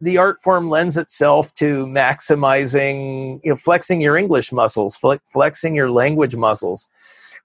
the 0.00 0.16
art 0.16 0.40
form 0.42 0.70
lends 0.70 0.96
itself 0.96 1.52
to 1.54 1.86
maximizing 1.86 3.40
you 3.44 3.50
know 3.50 3.56
flexing 3.56 4.00
your 4.00 4.16
english 4.16 4.52
muscles 4.52 4.98
flexing 5.26 5.74
your 5.74 5.90
language 5.90 6.36
muscles 6.36 6.88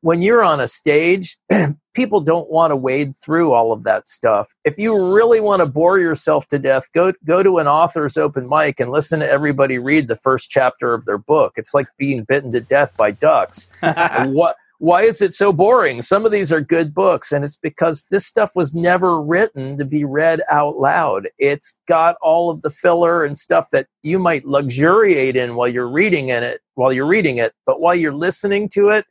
when 0.06 0.22
you're 0.22 0.44
on 0.44 0.60
a 0.60 0.68
stage, 0.68 1.36
people 1.96 2.22
don't 2.22 2.52
want 2.52 2.70
to 2.70 2.76
wade 2.76 3.16
through 3.18 3.54
all 3.54 3.74
of 3.74 3.82
that 3.86 4.08
stuff. 4.08 4.54
If 4.64 4.78
you 4.78 5.12
really 5.12 5.40
want 5.40 5.62
to 5.62 5.66
bore 5.66 5.98
yourself 5.98 6.48
to 6.50 6.60
death, 6.60 6.88
go 6.94 7.12
go 7.26 7.42
to 7.42 7.58
an 7.58 7.66
author's 7.66 8.16
open 8.16 8.48
mic 8.48 8.80
and 8.80 8.92
listen 8.92 9.20
to 9.22 9.28
everybody 9.28 9.80
read 9.80 10.08
the 10.08 10.16
first 10.16 10.52
chapter 10.52 10.94
of 10.94 11.06
their 11.06 11.18
book. 11.18 11.54
It's 11.56 11.74
like 11.74 11.88
being 11.98 12.24
bitten 12.24 12.52
to 12.52 12.62
death 12.62 12.96
by 12.96 13.12
ducks. 13.12 13.72
what 14.26 14.58
why 14.78 15.02
is 15.02 15.22
it 15.24 15.34
so 15.34 15.52
boring? 15.52 16.04
Some 16.04 16.24
of 16.24 16.32
these 16.32 16.52
are 16.52 16.62
good 16.62 16.94
books, 16.94 17.32
and 17.32 17.44
it's 17.44 17.58
because 17.58 18.06
this 18.12 18.28
stuff 18.28 18.52
was 18.56 18.76
never 18.76 19.20
written 19.20 19.76
to 19.80 19.86
be 19.86 20.06
read 20.06 20.42
out 20.52 20.78
loud. 20.78 21.30
It's 21.40 21.80
got 21.88 22.18
all 22.22 22.52
of 22.52 22.62
the 22.62 22.70
filler 22.70 23.24
and 23.24 23.36
stuff 23.36 23.70
that 23.72 23.88
you 24.04 24.20
might 24.20 24.46
luxuriate 24.46 25.36
in 25.36 25.56
while 25.56 25.70
you're 25.70 25.90
reading 25.90 26.30
in 26.30 26.44
it, 26.44 26.62
while 26.76 26.94
you're 26.94 27.08
reading 27.08 27.38
it, 27.38 27.54
but 27.66 27.80
while 27.80 27.96
you're 27.96 28.14
listening 28.14 28.70
to 28.70 28.90
it 28.90 29.06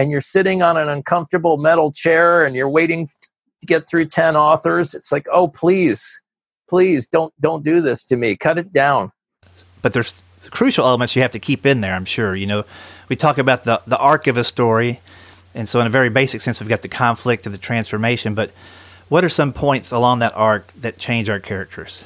and 0.00 0.10
you're 0.10 0.22
sitting 0.22 0.62
on 0.62 0.78
an 0.78 0.88
uncomfortable 0.88 1.58
metal 1.58 1.92
chair 1.92 2.46
and 2.46 2.56
you're 2.56 2.70
waiting 2.70 3.06
to 3.06 3.66
get 3.66 3.86
through 3.86 4.06
10 4.06 4.34
authors, 4.34 4.94
it's 4.94 5.12
like, 5.12 5.26
"Oh, 5.30 5.46
please. 5.46 6.22
Please 6.70 7.06
don't 7.06 7.34
don't 7.38 7.62
do 7.62 7.82
this 7.82 8.02
to 8.04 8.16
me. 8.16 8.34
Cut 8.34 8.56
it 8.56 8.72
down." 8.72 9.12
But 9.82 9.92
there's 9.92 10.22
crucial 10.50 10.86
elements 10.86 11.14
you 11.14 11.20
have 11.20 11.32
to 11.32 11.38
keep 11.38 11.66
in 11.66 11.82
there, 11.82 11.92
I'm 11.92 12.06
sure. 12.06 12.34
You 12.34 12.46
know, 12.46 12.64
we 13.10 13.16
talk 13.16 13.36
about 13.36 13.64
the, 13.64 13.82
the 13.86 13.98
arc 13.98 14.26
of 14.26 14.38
a 14.38 14.44
story. 14.44 15.00
And 15.54 15.68
so, 15.68 15.80
in 15.80 15.86
a 15.86 15.90
very 15.90 16.08
basic 16.08 16.40
sense, 16.40 16.60
we've 16.60 16.68
got 16.68 16.80
the 16.80 16.88
conflict 16.88 17.44
and 17.44 17.54
the 17.54 17.58
transformation. 17.58 18.34
But 18.34 18.52
what 19.10 19.22
are 19.22 19.28
some 19.28 19.52
points 19.52 19.90
along 19.90 20.20
that 20.20 20.32
arc 20.34 20.72
that 20.80 20.96
change 20.96 21.28
our 21.28 21.40
characters? 21.40 22.04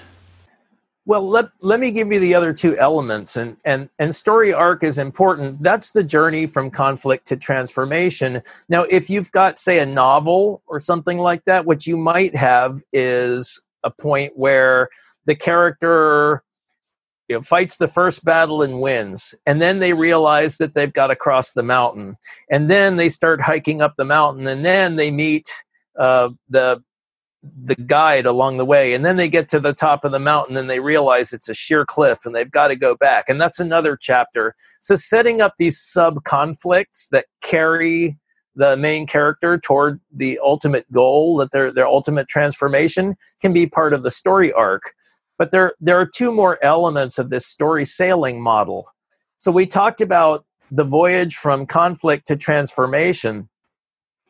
Well, 1.07 1.29
let, 1.29 1.47
let 1.61 1.81
me 1.81 1.90
give 1.90 2.11
you 2.12 2.19
the 2.19 2.35
other 2.35 2.55
two 2.55 2.79
elements. 2.79 3.37
And, 3.37 3.59
and, 3.64 3.90
and 3.99 4.14
story 4.14 4.55
arc 4.55 4.83
is 4.83 4.97
important. 4.97 5.62
That's 5.62 5.90
the 5.90 6.03
journey 6.03 6.47
from 6.47 6.71
conflict 6.71 7.27
to 7.29 7.37
transformation. 7.37 8.43
Now, 8.71 8.85
if 8.85 9.11
you've 9.11 9.31
got, 9.31 9.59
say, 9.59 9.81
a 9.81 9.87
novel 9.87 10.62
or 10.67 10.81
something 10.81 11.19
like 11.19 11.45
that, 11.45 11.67
what 11.67 11.87
you 11.87 11.99
might 11.99 12.35
have 12.35 12.83
is 12.93 13.67
a 13.83 13.90
point 13.90 14.33
where 14.37 14.88
the 15.27 15.35
character 15.35 16.43
you 17.29 17.37
know, 17.37 17.43
fights 17.43 17.77
the 17.77 17.88
first 17.88 18.25
battle 18.25 18.62
and 18.62 18.81
wins. 18.81 19.35
And 19.45 19.61
then 19.61 19.81
they 19.81 19.93
realize 19.93 20.57
that 20.59 20.73
they've 20.73 20.93
got 20.93 21.09
to 21.09 21.17
cross 21.17 21.53
the 21.53 21.62
mountain. 21.62 22.17
And 22.51 22.71
then 22.71 22.97
they 22.97 23.11
start 23.11 23.43
hiking 23.43 23.83
up 23.83 23.97
the 23.97 24.05
mountain. 24.05 24.47
And 24.47 24.64
then 24.64 24.97
they 24.97 25.11
meet 25.11 25.51
uh, 25.99 26.31
the 26.49 26.83
the 27.64 27.74
guide 27.74 28.26
along 28.26 28.57
the 28.57 28.64
way. 28.64 28.94
And 28.94 29.04
then 29.04 29.16
they 29.16 29.28
get 29.28 29.48
to 29.50 29.61
the 29.61 29.74
top 29.74 30.04
of 30.04 30.12
the 30.12 30.18
mountain 30.18 30.57
and 30.57 30.70
they 30.70 30.80
realize 30.80 31.33
it's 31.33 31.48
a 31.48 31.54
sheer 31.54 31.85
cliff 31.85 32.24
and 32.24 32.35
they've 32.35 32.50
got 32.50 32.68
to 32.68 32.76
go 32.76 32.94
back. 32.96 33.26
And 33.28 33.40
that's 33.40 33.61
another 33.61 33.96
chapter. 33.96 34.54
So 34.80 34.96
setting 34.96 35.40
up 35.40 35.54
these 35.59 35.78
sub 35.78 36.24
conflicts 36.24 37.09
that 37.09 37.26
carry 37.42 38.18
the 38.57 38.76
main 38.76 39.07
character 39.07 39.59
toward 39.59 40.00
the 40.12 40.38
ultimate 40.42 40.90
goal, 40.92 41.37
that 41.38 41.50
their 41.50 41.72
their 41.72 41.88
ultimate 41.88 42.28
transformation, 42.28 43.16
can 43.40 43.52
be 43.52 43.66
part 43.66 43.92
of 43.92 44.04
the 44.04 44.11
story 44.11 44.52
arc. 44.52 44.94
But 45.37 45.50
there, 45.50 45.74
there 45.80 45.98
are 45.98 46.07
two 46.07 46.33
more 46.33 46.62
elements 46.62 47.18
of 47.18 47.30
this 47.30 47.46
story 47.46 47.85
sailing 47.85 48.40
model. 48.40 48.88
So 49.38 49.50
we 49.50 49.66
talked 49.66 50.00
about 50.00 50.44
the 50.70 50.85
voyage 50.85 51.35
from 51.35 51.66
conflict 51.66 52.28
to 52.28 52.37
transformation. 52.37 53.48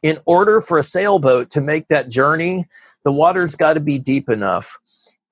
In 0.03 0.19
order 0.27 0.61
for 0.61 0.77
a 0.77 0.83
sailboat 0.83 1.51
to 1.51 1.61
make 1.61 1.89
that 1.89 2.11
journey, 2.11 2.65
the 3.05 3.13
water's 3.13 3.57
got 3.57 3.75
to 3.75 3.81
be 3.81 3.99
deep 3.99 4.29
enough. 4.29 4.79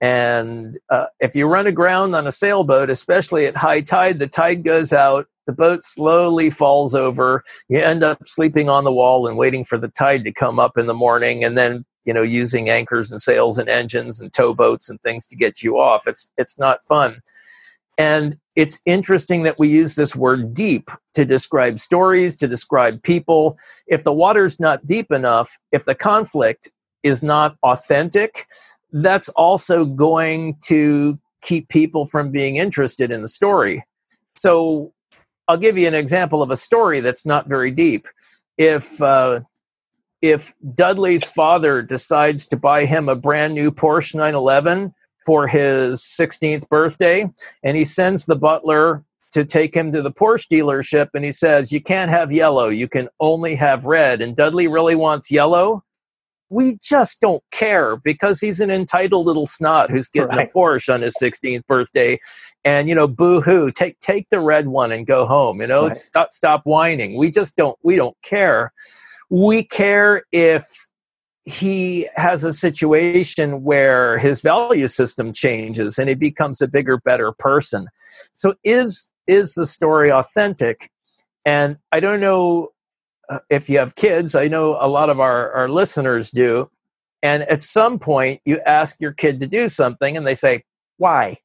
And 0.00 0.76
uh, 0.90 1.06
if 1.20 1.37
you 1.37 1.46
run 1.46 1.66
aground 1.66 2.14
on 2.14 2.26
a 2.26 2.32
sailboat, 2.32 2.90
especially 2.90 3.46
at 3.46 3.56
high 3.56 3.82
tide, 3.82 4.18
the 4.18 4.26
tide 4.26 4.64
goes 4.64 4.92
out, 4.92 5.26
the 5.46 5.52
boat 5.52 5.82
slowly 5.82 6.50
falls 6.50 6.94
over. 6.94 7.44
You 7.68 7.78
end 7.80 8.02
up 8.02 8.26
sleeping 8.26 8.68
on 8.68 8.85
the 8.85 8.92
wall 8.92 9.26
and 9.26 9.38
waiting 9.38 9.64
for 9.64 9.78
the 9.78 9.88
tide 9.88 10.24
to 10.24 10.32
come 10.32 10.58
up 10.58 10.76
in 10.76 10.87
the 10.87 10.94
morning, 10.94 11.44
and 11.44 11.56
then 11.56 11.85
you 12.04 12.12
know 12.12 12.22
using 12.22 12.68
anchors 12.68 13.11
and 13.11 13.20
sails 13.20 13.58
and 13.58 13.68
engines 13.68 14.20
and 14.20 14.32
towboats 14.32 14.88
and 14.88 15.00
things 15.02 15.26
to 15.26 15.37
get 15.37 15.62
you 15.62 15.78
off 15.78 16.06
it's 16.06 16.30
it's 16.37 16.58
not 16.58 16.82
fun 16.85 17.20
and 17.98 18.37
it's 18.56 18.80
interesting 18.87 19.42
that 19.42 19.58
we 19.58 19.68
use 19.68 19.94
this 19.94 20.16
word 20.16 20.54
deep 20.54 20.90
to 21.14 21.24
describe 21.24 21.78
stories 21.78 22.37
to 22.37 22.48
describe 22.48 23.02
people 23.02 23.56
if 23.87 24.04
the 24.04 24.12
water's 24.12 24.58
not 24.58 24.85
deep 24.87 25.11
enough 25.11 25.58
if 25.70 25.85
the 25.85 25.94
conflict 25.94 26.70
is 27.02 27.22
not 27.22 27.56
authentic 27.62 28.46
that's 28.92 29.28
also 29.30 29.84
going 29.84 30.56
to 30.62 31.18
keep 31.40 31.68
people 31.68 32.04
from 32.06 32.30
being 32.30 32.56
interested 32.56 33.10
in 33.10 33.22
the 33.22 33.28
story 33.28 33.84
so 34.36 34.92
i'll 35.48 35.56
give 35.56 35.78
you 35.78 35.88
an 35.88 35.94
example 35.94 36.42
of 36.42 36.50
a 36.50 36.56
story 36.56 37.00
that's 37.00 37.26
not 37.26 37.48
very 37.48 37.70
deep 37.70 38.06
if 38.58 39.00
uh, 39.02 39.40
if 40.22 40.54
Dudley's 40.74 41.28
father 41.28 41.82
decides 41.82 42.46
to 42.46 42.56
buy 42.56 42.86
him 42.86 43.08
a 43.08 43.16
brand 43.16 43.54
new 43.54 43.72
Porsche 43.72 44.14
911 44.14 44.94
for 45.26 45.48
his 45.48 46.00
16th 46.00 46.68
birthday, 46.68 47.28
and 47.62 47.76
he 47.76 47.84
sends 47.84 48.24
the 48.24 48.36
butler 48.36 49.04
to 49.32 49.44
take 49.44 49.74
him 49.74 49.92
to 49.92 50.00
the 50.00 50.12
Porsche 50.12 50.46
dealership, 50.48 51.08
and 51.14 51.24
he 51.24 51.32
says, 51.32 51.72
You 51.72 51.80
can't 51.80 52.10
have 52.10 52.30
yellow, 52.30 52.68
you 52.68 52.88
can 52.88 53.08
only 53.18 53.56
have 53.56 53.84
red. 53.84 54.22
And 54.22 54.36
Dudley 54.36 54.68
really 54.68 54.94
wants 54.94 55.30
yellow. 55.30 55.84
We 56.52 56.78
just 56.82 57.20
don't 57.20 57.42
care 57.50 57.96
because 57.96 58.40
he's 58.40 58.60
an 58.60 58.70
entitled 58.70 59.26
little 59.26 59.46
snot 59.46 59.90
who's 59.90 60.08
getting 60.12 60.36
right. 60.36 60.48
a 60.48 60.52
Porsche 60.52 60.92
on 60.92 61.00
his 61.00 61.16
16th 61.20 61.66
birthday. 61.66 62.18
And, 62.64 62.88
you 62.88 62.94
know, 62.94 63.08
boo 63.08 63.40
hoo, 63.40 63.70
take, 63.70 63.98
take 64.00 64.28
the 64.30 64.40
red 64.40 64.68
one 64.68 64.92
and 64.92 65.06
go 65.06 65.26
home. 65.26 65.60
You 65.60 65.66
know, 65.66 65.86
right. 65.86 65.96
stop, 65.96 66.32
stop 66.32 66.62
whining. 66.64 67.16
We 67.16 67.30
just 67.30 67.56
don't, 67.56 67.78
we 67.82 67.96
don't 67.96 68.16
care 68.22 68.72
we 69.32 69.64
care 69.64 70.24
if 70.30 70.66
he 71.46 72.06
has 72.16 72.44
a 72.44 72.52
situation 72.52 73.64
where 73.64 74.18
his 74.18 74.42
value 74.42 74.86
system 74.86 75.32
changes 75.32 75.98
and 75.98 76.10
he 76.10 76.14
becomes 76.14 76.60
a 76.60 76.68
bigger 76.68 76.98
better 76.98 77.32
person 77.38 77.88
so 78.34 78.54
is 78.62 79.10
is 79.26 79.54
the 79.54 79.64
story 79.64 80.12
authentic 80.12 80.90
and 81.46 81.78
i 81.90 81.98
don't 81.98 82.20
know 82.20 82.68
uh, 83.28 83.38
if 83.50 83.68
you 83.68 83.78
have 83.78 83.94
kids 83.94 84.35
i 84.35 84.48
know 84.48 84.76
a 84.80 84.88
lot 84.88 85.11
of 85.11 85.20
our, 85.20 85.50
our 85.52 85.68
listeners 85.68 86.30
do 86.30 86.68
and 87.22 87.42
at 87.44 87.62
some 87.62 87.98
point 87.98 88.40
you 88.44 88.61
ask 88.66 89.00
your 89.00 89.12
kid 89.12 89.38
to 89.40 89.46
do 89.46 89.68
something 89.68 90.16
and 90.16 90.26
they 90.26 90.35
say 90.35 90.62
why 90.98 91.37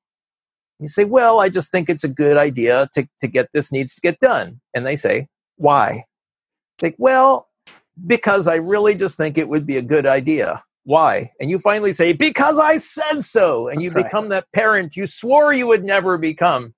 you 0.79 0.87
say 0.87 1.05
well 1.05 1.39
i 1.39 1.49
just 1.49 1.71
think 1.71 1.89
it's 1.89 2.03
a 2.03 2.09
good 2.09 2.37
idea 2.37 2.87
to, 2.93 3.07
to 3.19 3.27
get 3.27 3.47
this 3.53 3.71
needs 3.71 3.95
to 3.95 4.01
get 4.01 4.19
done 4.19 4.59
and 4.73 4.85
they 4.85 4.95
say 4.95 5.27
why 5.57 6.03
think 6.79 6.95
well 6.97 7.47
because 8.05 8.47
I 8.47 8.55
really 8.55 8.95
just 8.95 9.17
think 9.17 9.37
it 9.37 9.49
would 9.49 9.65
be 9.65 9.77
a 9.77 9.81
good 9.81 10.05
idea. 10.05 10.63
Why? 10.83 11.31
And 11.39 11.49
you 11.49 11.59
finally 11.59 11.93
say, 11.93 12.13
because 12.13 12.59
I 12.59 12.77
said 12.77 13.21
so. 13.23 13.67
And 13.67 13.81
you 13.81 13.91
right. 13.91 14.05
become 14.05 14.29
that 14.29 14.51
parent 14.53 14.95
you 14.95 15.07
swore 15.07 15.53
you 15.53 15.67
would 15.67 15.83
never 15.83 16.17
become. 16.17 16.73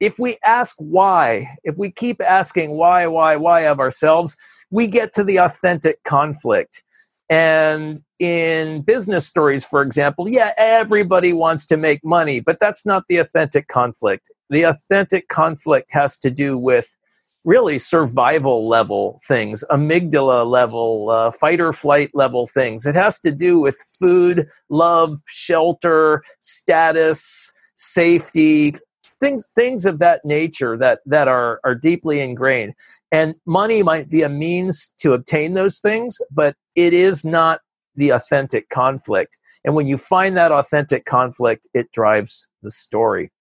If 0.00 0.18
we 0.18 0.36
ask 0.44 0.76
why, 0.78 1.56
if 1.64 1.76
we 1.76 1.90
keep 1.90 2.20
asking 2.20 2.72
why, 2.72 3.06
why, 3.06 3.36
why 3.36 3.66
of 3.66 3.80
ourselves, 3.80 4.36
we 4.70 4.86
get 4.86 5.12
to 5.14 5.24
the 5.24 5.38
authentic 5.38 6.02
conflict. 6.04 6.82
And 7.28 8.00
in 8.18 8.82
business 8.82 9.26
stories, 9.26 9.64
for 9.64 9.82
example, 9.82 10.28
yeah, 10.28 10.52
everybody 10.58 11.32
wants 11.32 11.66
to 11.66 11.76
make 11.76 12.04
money, 12.04 12.40
but 12.40 12.58
that's 12.60 12.86
not 12.86 13.04
the 13.08 13.16
authentic 13.16 13.68
conflict. 13.68 14.30
The 14.50 14.62
authentic 14.62 15.28
conflict 15.28 15.90
has 15.92 16.18
to 16.18 16.30
do 16.30 16.56
with 16.56 16.96
really 17.44 17.78
survival 17.78 18.68
level 18.68 19.20
things, 19.26 19.64
amygdala 19.70 20.46
level, 20.46 21.10
uh, 21.10 21.30
fight 21.30 21.60
or 21.60 21.72
flight 21.72 22.10
level 22.12 22.46
things. 22.46 22.86
It 22.86 22.94
has 22.96 23.20
to 23.20 23.32
do 23.32 23.60
with 23.60 23.76
food, 23.98 24.48
love, 24.68 25.20
shelter, 25.26 26.22
status, 26.40 27.52
safety, 27.76 28.74
things 29.20 29.48
things 29.54 29.86
of 29.86 29.98
that 29.98 30.24
nature 30.24 30.76
that 30.76 31.00
that 31.06 31.28
are 31.28 31.60
are 31.64 31.74
deeply 31.74 32.20
ingrained. 32.20 32.74
And 33.10 33.38
money 33.46 33.82
might 33.82 34.10
be 34.10 34.22
a 34.22 34.28
means 34.28 34.92
to 34.98 35.12
obtain 35.12 35.54
those 35.54 35.78
things, 35.78 36.18
but 36.30 36.56
it 36.74 36.92
is 36.92 37.24
not 37.24 37.60
the 37.94 38.10
authentic 38.10 38.68
conflict. 38.68 39.38
And 39.64 39.74
when 39.74 39.86
you 39.86 39.98
find 39.98 40.36
that 40.36 40.52
authentic 40.52 41.06
conflict, 41.06 41.66
it 41.74 41.90
drives 41.92 42.48
the 42.62 42.70
story. 42.70 43.32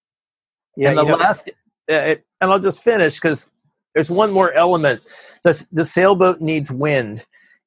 Yeah, 0.78 0.90
and 0.90 0.98
the 0.98 1.04
last, 1.04 1.50
uh, 1.90 1.94
and 1.94 2.22
I'll 2.42 2.60
just 2.60 2.84
finish 2.84 3.16
because 3.16 3.50
there's 3.94 4.10
one 4.10 4.32
more 4.32 4.52
element. 4.54 5.02
The, 5.44 5.68
the 5.72 5.84
sailboat 5.84 6.42
needs 6.42 6.72
wind, 6.72 7.26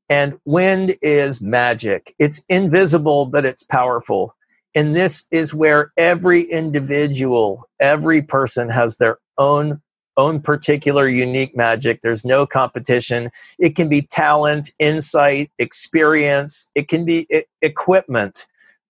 and 0.09 0.39
wind 0.45 0.97
is 1.01 1.41
magic. 1.41 2.15
It's 2.19 2.45
invisible, 2.49 3.27
but 3.27 3.45
it's 3.45 3.63
powerful. 3.63 4.35
And 4.79 4.95
this 4.95 5.27
is 5.33 5.53
where 5.53 5.91
every 5.97 6.43
individual, 6.43 7.69
every 7.81 8.23
person 8.23 8.69
has 8.69 8.99
their 8.99 9.19
own 9.37 9.83
own 10.17 10.41
particular 10.41 11.09
unique 11.09 11.57
magic. 11.57 12.01
There's 12.01 12.25
no 12.25 12.47
competition. 12.47 13.31
It 13.59 13.75
can 13.75 13.89
be 13.89 14.03
talent, 14.03 14.71
insight, 14.79 15.51
experience. 15.59 16.71
It 16.77 16.87
can 16.87 17.05
be 17.05 17.27
equipment. 17.61 18.47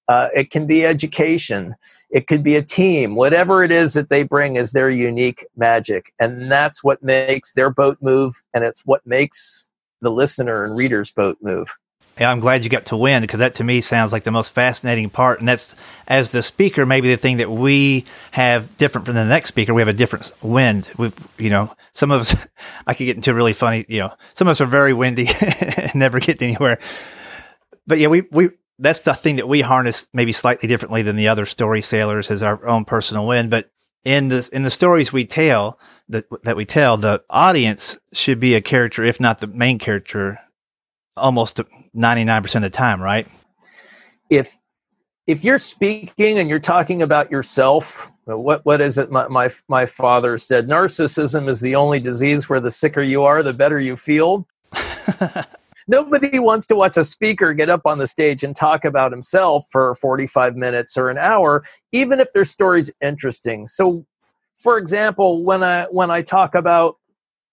Uh, 0.09 0.29
it 0.35 0.51
can 0.51 0.67
be 0.67 0.85
education. 0.85 1.75
It 2.11 2.27
could 2.27 2.43
be 2.43 2.57
a 2.57 2.63
team. 2.63 3.15
Whatever 3.17 3.63
it 3.63 3.71
is 3.71 3.95
that 3.95 4.11
they 4.11 4.25
bring 4.25 4.57
is 4.57 4.73
their 4.73 4.91
unique 4.91 5.47
magic. 5.57 6.13
And 6.21 6.53
that's 6.53 6.85
what 6.85 7.03
makes 7.03 7.55
their 7.55 7.71
boat 7.71 7.97
move. 8.03 8.43
And 8.53 8.63
it's 8.63 8.83
what 8.85 9.07
makes 9.07 9.71
the 10.03 10.11
listener 10.11 10.65
and 10.65 10.77
reader's 10.77 11.11
boat 11.11 11.39
move. 11.41 11.79
I'm 12.25 12.41
glad 12.41 12.65
you 12.65 12.71
got 12.71 12.87
to 12.87 12.97
win 12.97 13.23
because 13.23 13.41
that 13.41 13.55
to 13.55 13.65
me 13.65 13.81
sounds 13.81 14.13
like 14.13 14.25
the 14.25 14.31
most 14.31 14.55
fascinating 14.55 15.11
part. 15.11 15.39
And 15.39 15.49
that's 15.49 15.75
as 16.07 16.31
the 16.31 16.43
speaker, 16.43 16.87
maybe 16.87 17.09
the 17.09 17.17
thing 17.17 17.39
that 17.39 17.51
we 17.51 18.07
have 18.33 18.77
different 18.77 19.07
from 19.07 19.15
the 19.15 19.25
next 19.25 19.49
speaker. 19.49 19.75
We 19.75 19.81
have 19.81 19.89
a 19.89 19.93
different 19.93 20.33
wind. 20.43 20.91
We've, 20.97 21.15
you 21.39 21.51
know, 21.51 21.73
some 21.93 22.11
of 22.11 22.23
us, 22.23 22.37
I 22.87 22.95
could 22.95 23.05
get 23.05 23.17
into 23.17 23.35
really 23.35 23.53
funny, 23.53 23.85
you 23.89 24.01
know, 24.01 24.15
some 24.35 24.49
of 24.49 24.53
us 24.53 24.61
are 24.61 24.67
very 24.67 24.93
windy 24.93 25.29
and 25.41 25.95
never 25.95 26.21
get 26.21 26.43
anywhere. 26.43 26.79
But 27.87 27.99
yeah, 27.99 28.09
we, 28.09 28.23
we, 28.31 28.51
that's 28.79 29.01
the 29.01 29.15
thing 29.15 29.37
that 29.37 29.49
we 29.49 29.61
harness 29.61 30.09
maybe 30.13 30.33
slightly 30.33 30.69
differently 30.69 31.03
than 31.03 31.17
the 31.17 31.29
other 31.29 31.47
story 31.47 31.83
sailors 31.83 32.31
as 32.31 32.43
our 32.43 32.67
own 32.67 32.85
personal 32.85 33.27
wind. 33.27 33.51
But 33.51 33.71
in 34.05 34.29
the, 34.29 34.49
in 34.53 34.63
the 34.63 34.71
stories 34.71 35.13
we 35.13 35.25
tell 35.25 35.79
that, 36.09 36.27
that 36.45 36.57
we 36.57 36.65
tell, 36.65 36.97
the 36.97 37.23
audience 37.29 37.99
should 38.13 38.41
be 38.41 38.55
a 38.55 38.61
character, 38.61 39.05
if 39.05 39.21
not 39.21 39.39
the 39.39 39.47
main 39.47 39.79
character 39.79 40.39
almost 41.19 41.61
99% 41.97 42.55
of 42.57 42.63
the 42.63 42.71
time, 42.71 43.03
right? 43.03 43.27
If 44.31 44.57
if 45.27 45.45
you're 45.45 45.59
speaking 45.59 46.39
and 46.39 46.49
you're 46.49 46.59
talking 46.59 47.03
about 47.03 47.31
yourself, 47.31 48.11
what 48.25 48.65
what 48.65 48.81
is 48.81 48.99
it 48.99 49.11
my 49.11 49.29
my, 49.29 49.51
my 49.69 49.87
father 49.87 50.39
said 50.39 50.69
narcissism 50.69 51.49
is 51.49 51.61
the 51.61 51.77
only 51.77 52.01
disease 52.01 52.49
where 52.49 52.61
the 52.61 52.71
sicker 52.71 53.03
you 53.03 53.25
are, 53.25 53.43
the 53.43 53.53
better 53.53 53.79
you 53.79 53.97
feel. 53.97 54.47
Nobody 55.91 56.39
wants 56.39 56.67
to 56.67 56.77
watch 56.77 56.99
a 56.99 57.05
speaker 57.05 57.55
get 57.55 57.71
up 57.71 57.83
on 57.87 57.97
the 57.97 58.07
stage 58.07 58.45
and 58.45 58.55
talk 58.55 58.85
about 58.85 59.11
himself 59.11 59.65
for 59.73 59.95
45 59.95 60.55
minutes 60.55 60.99
or 60.99 61.09
an 61.09 61.17
hour, 61.17 61.65
even 61.93 62.21
if 62.21 62.31
their 62.35 62.45
story's 62.45 62.91
interesting. 63.01 63.67
So 63.67 64.05
for 64.59 64.77
example, 64.77 65.45
when 65.45 65.63
I 65.63 65.85
when 65.85 66.11
I 66.11 66.23
talk 66.23 66.55
about 66.55 66.97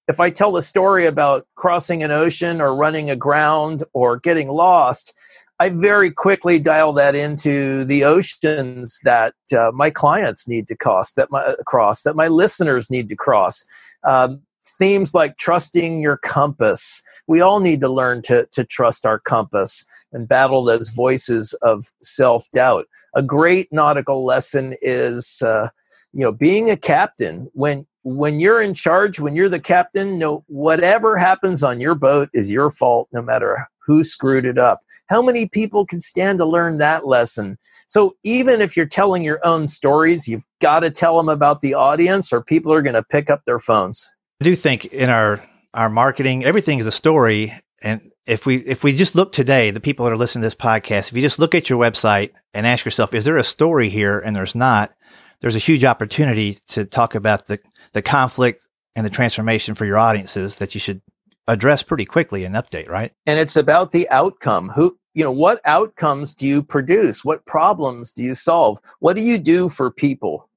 if 0.07 0.19
I 0.19 0.29
tell 0.29 0.55
a 0.57 0.61
story 0.61 1.05
about 1.05 1.47
crossing 1.55 2.03
an 2.03 2.11
ocean 2.11 2.61
or 2.61 2.75
running 2.75 3.09
aground 3.09 3.83
or 3.93 4.17
getting 4.17 4.49
lost, 4.49 5.17
I 5.59 5.69
very 5.69 6.11
quickly 6.11 6.59
dial 6.59 6.93
that 6.93 7.15
into 7.15 7.85
the 7.85 8.03
oceans 8.03 8.99
that 9.03 9.33
uh, 9.57 9.71
my 9.73 9.89
clients 9.89 10.47
need 10.47 10.67
to 10.67 10.75
cross, 10.75 11.13
that 11.13 11.31
my 11.31 11.55
cross, 11.65 12.03
that 12.03 12.15
my 12.15 12.27
listeners 12.27 12.91
need 12.91 13.09
to 13.09 13.15
cross. 13.15 13.65
Um, 14.03 14.41
themes 14.77 15.13
like 15.13 15.37
trusting 15.37 16.01
your 16.01 16.17
compass. 16.17 17.01
We 17.27 17.41
all 17.41 17.59
need 17.59 17.81
to 17.81 17.89
learn 17.89 18.21
to, 18.23 18.47
to 18.51 18.63
trust 18.65 19.05
our 19.05 19.19
compass 19.19 19.85
and 20.11 20.27
battle 20.27 20.63
those 20.63 20.89
voices 20.89 21.53
of 21.61 21.85
self 22.01 22.49
doubt. 22.51 22.87
A 23.15 23.23
great 23.23 23.71
nautical 23.71 24.25
lesson 24.25 24.75
is, 24.81 25.41
uh, 25.45 25.69
you 26.13 26.23
know, 26.23 26.31
being 26.31 26.69
a 26.69 26.77
captain 26.77 27.49
when 27.53 27.85
when 28.05 28.39
you're 28.39 28.61
in 28.61 28.75
charge, 28.75 29.19
when 29.19 29.35
you're 29.35 29.49
the 29.49 29.59
captain, 29.59 30.19
no 30.19 30.43
whatever 30.47 31.17
happens 31.17 31.63
on 31.63 31.79
your 31.79 31.95
boat 31.95 32.29
is 32.33 32.51
your 32.51 32.69
fault, 32.69 33.09
no 33.11 33.21
matter 33.21 33.67
who 33.79 34.03
screwed 34.03 34.45
it 34.45 34.59
up. 34.59 34.81
How 35.07 35.23
many 35.23 35.47
people 35.47 35.87
can 35.87 35.99
stand 35.99 36.37
to 36.37 36.45
learn 36.45 36.77
that 36.77 37.07
lesson? 37.07 37.57
So 37.87 38.15
even 38.23 38.61
if 38.61 38.77
you're 38.77 38.85
telling 38.85 39.23
your 39.23 39.43
own 39.45 39.67
stories, 39.67 40.27
you've 40.27 40.45
got 40.61 40.81
to 40.81 40.91
tell 40.91 41.17
them 41.17 41.29
about 41.29 41.61
the 41.61 41.73
audience, 41.73 42.31
or 42.31 42.43
people 42.43 42.71
are 42.71 42.83
going 42.83 42.95
to 42.95 43.03
pick 43.03 43.31
up 43.31 43.41
their 43.45 43.59
phones. 43.59 44.11
I 44.39 44.43
do 44.43 44.55
think 44.55 44.85
in 44.85 45.09
our 45.09 45.43
our 45.73 45.89
marketing, 45.89 46.45
everything 46.45 46.77
is 46.77 46.85
a 46.85 46.91
story, 46.91 47.53
and 47.81 48.11
if 48.27 48.45
we 48.45 48.57
if 48.57 48.83
we 48.83 48.95
just 48.95 49.15
look 49.15 49.31
today, 49.31 49.71
the 49.71 49.79
people 49.79 50.05
that 50.05 50.11
are 50.11 50.17
listening 50.17 50.43
to 50.43 50.47
this 50.47 50.55
podcast, 50.55 51.09
if 51.09 51.15
you 51.15 51.21
just 51.21 51.39
look 51.39 51.55
at 51.55 51.71
your 51.71 51.79
website 51.79 52.33
and 52.53 52.67
ask 52.67 52.85
yourself, 52.85 53.15
is 53.15 53.25
there 53.25 53.37
a 53.37 53.43
story 53.43 53.89
here? 53.89 54.19
And 54.19 54.35
there's 54.35 54.55
not. 54.55 54.93
There's 55.41 55.55
a 55.55 55.59
huge 55.59 55.83
opportunity 55.83 56.57
to 56.69 56.85
talk 56.85 57.13
about 57.13 57.47
the 57.47 57.59
the 57.95 58.01
conflict 58.01 58.67
and 58.95 59.05
the 59.05 59.09
transformation 59.09 59.73
for 59.73 59.85
your 59.85 59.97
audiences 59.97 60.55
that 60.55 60.75
you 60.75 60.79
should 60.79 61.01
address 61.47 61.81
pretty 61.81 62.05
quickly 62.05 62.43
and 62.43 62.53
update, 62.53 62.89
right? 62.89 63.13
And 63.25 63.39
it's 63.39 63.55
about 63.55 63.93
the 63.93 64.07
outcome. 64.09 64.69
Who, 64.75 64.97
you 65.13 65.23
know, 65.23 65.31
what 65.31 65.61
outcomes 65.63 66.33
do 66.33 66.45
you 66.45 66.61
produce? 66.61 67.23
What 67.23 67.45
problems 67.45 68.11
do 68.11 68.21
you 68.21 68.33
solve? 68.33 68.79
What 68.99 69.15
do 69.15 69.21
you 69.21 69.37
do 69.37 69.69
for 69.69 69.89
people? 69.89 70.49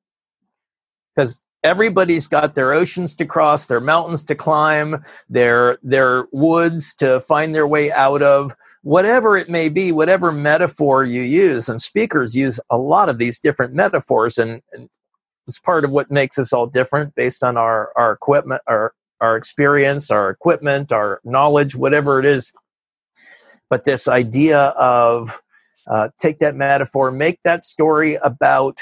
Because 1.15 1.41
everybody's 1.63 2.27
got 2.27 2.57
their 2.57 2.73
oceans 2.73 3.15
to 3.15 3.25
cross, 3.25 3.67
their 3.67 3.81
mountains 3.81 4.25
to 4.25 4.35
climb, 4.35 5.01
their 5.29 5.79
their 5.83 6.27
woods 6.33 6.93
to 6.97 7.21
find 7.21 7.55
their 7.55 7.69
way 7.69 7.93
out 7.93 8.23
of, 8.23 8.57
whatever 8.83 9.37
it 9.37 9.49
may 9.49 9.69
be, 9.69 9.93
whatever 9.93 10.33
metaphor 10.33 11.05
you 11.05 11.23
use. 11.23 11.69
And 11.69 11.81
speakers 11.81 12.35
use 12.35 12.59
a 12.69 12.79
lot 12.79 13.09
of 13.09 13.19
these 13.19 13.39
different 13.39 13.75
metaphors 13.75 14.39
and, 14.39 14.61
and 14.73 14.89
it's 15.49 15.59
part 15.59 15.85
of 15.85 15.91
what 15.91 16.11
makes 16.11 16.39
us 16.39 16.53
all 16.53 16.67
different 16.67 17.15
based 17.15 17.43
on 17.43 17.57
our 17.57 17.91
our 17.97 18.13
equipment 18.13 18.63
our 18.67 18.93
our 19.21 19.37
experience 19.37 20.11
our 20.11 20.31
equipment 20.31 20.93
our 20.93 21.21
knowledge 21.25 21.75
whatever 21.75 22.21
it 22.21 22.27
is. 22.27 22.53
But 23.71 23.85
this 23.85 24.09
idea 24.09 24.59
of 24.59 25.43
uh, 25.87 26.11
take 26.19 26.39
that 26.39 26.55
metaphor 26.55 27.11
make 27.11 27.43
that 27.43 27.65
story 27.65 28.17
about 28.17 28.79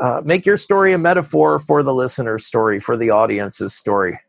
uh, 0.00 0.20
make 0.24 0.44
your 0.44 0.56
story 0.56 0.92
a 0.92 0.98
metaphor 0.98 1.58
for 1.58 1.82
the 1.82 1.94
listener's 1.94 2.44
story 2.44 2.78
for 2.80 2.96
the 2.96 3.10
audience's 3.10 3.74
story. 3.74 4.20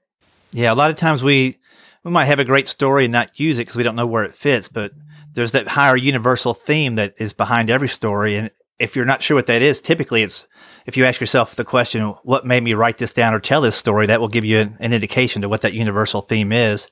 Yeah 0.51 0.73
a 0.73 0.75
lot 0.75 0.89
of 0.89 0.95
times 0.95 1.21
we 1.21 1.57
we 2.03 2.11
might 2.11 2.25
have 2.25 2.39
a 2.39 2.45
great 2.45 2.67
story 2.67 3.05
and 3.05 3.11
not 3.11 3.39
use 3.39 3.59
it 3.59 3.63
because 3.63 3.77
we 3.77 3.83
don't 3.83 3.95
know 3.95 4.07
where 4.07 4.23
it 4.23 4.35
fits 4.35 4.69
but 4.69 4.93
there's 5.33 5.51
that 5.51 5.67
higher 5.67 5.97
universal 5.97 6.53
theme 6.53 6.95
that 6.95 7.13
is 7.19 7.33
behind 7.33 7.69
every 7.69 7.89
story 7.89 8.37
and 8.37 8.51
if 8.79 8.95
you're 8.95 9.05
not 9.05 9.23
sure 9.23 9.35
what 9.35 9.47
that 9.47 9.61
is, 9.61 9.81
typically 9.81 10.23
it's 10.23 10.47
if 10.85 10.97
you 10.97 11.05
ask 11.05 11.19
yourself 11.19 11.55
the 11.55 11.65
question, 11.65 12.03
what 12.23 12.45
made 12.45 12.63
me 12.63 12.73
write 12.73 12.97
this 12.97 13.13
down 13.13 13.33
or 13.33 13.39
tell 13.39 13.61
this 13.61 13.75
story, 13.75 14.05
that 14.05 14.19
will 14.19 14.27
give 14.27 14.45
you 14.45 14.59
an, 14.59 14.77
an, 14.79 14.93
indication 14.93 15.41
to 15.41 15.49
what 15.49 15.61
that 15.61 15.73
universal 15.73 16.21
theme 16.21 16.51
is. 16.51 16.89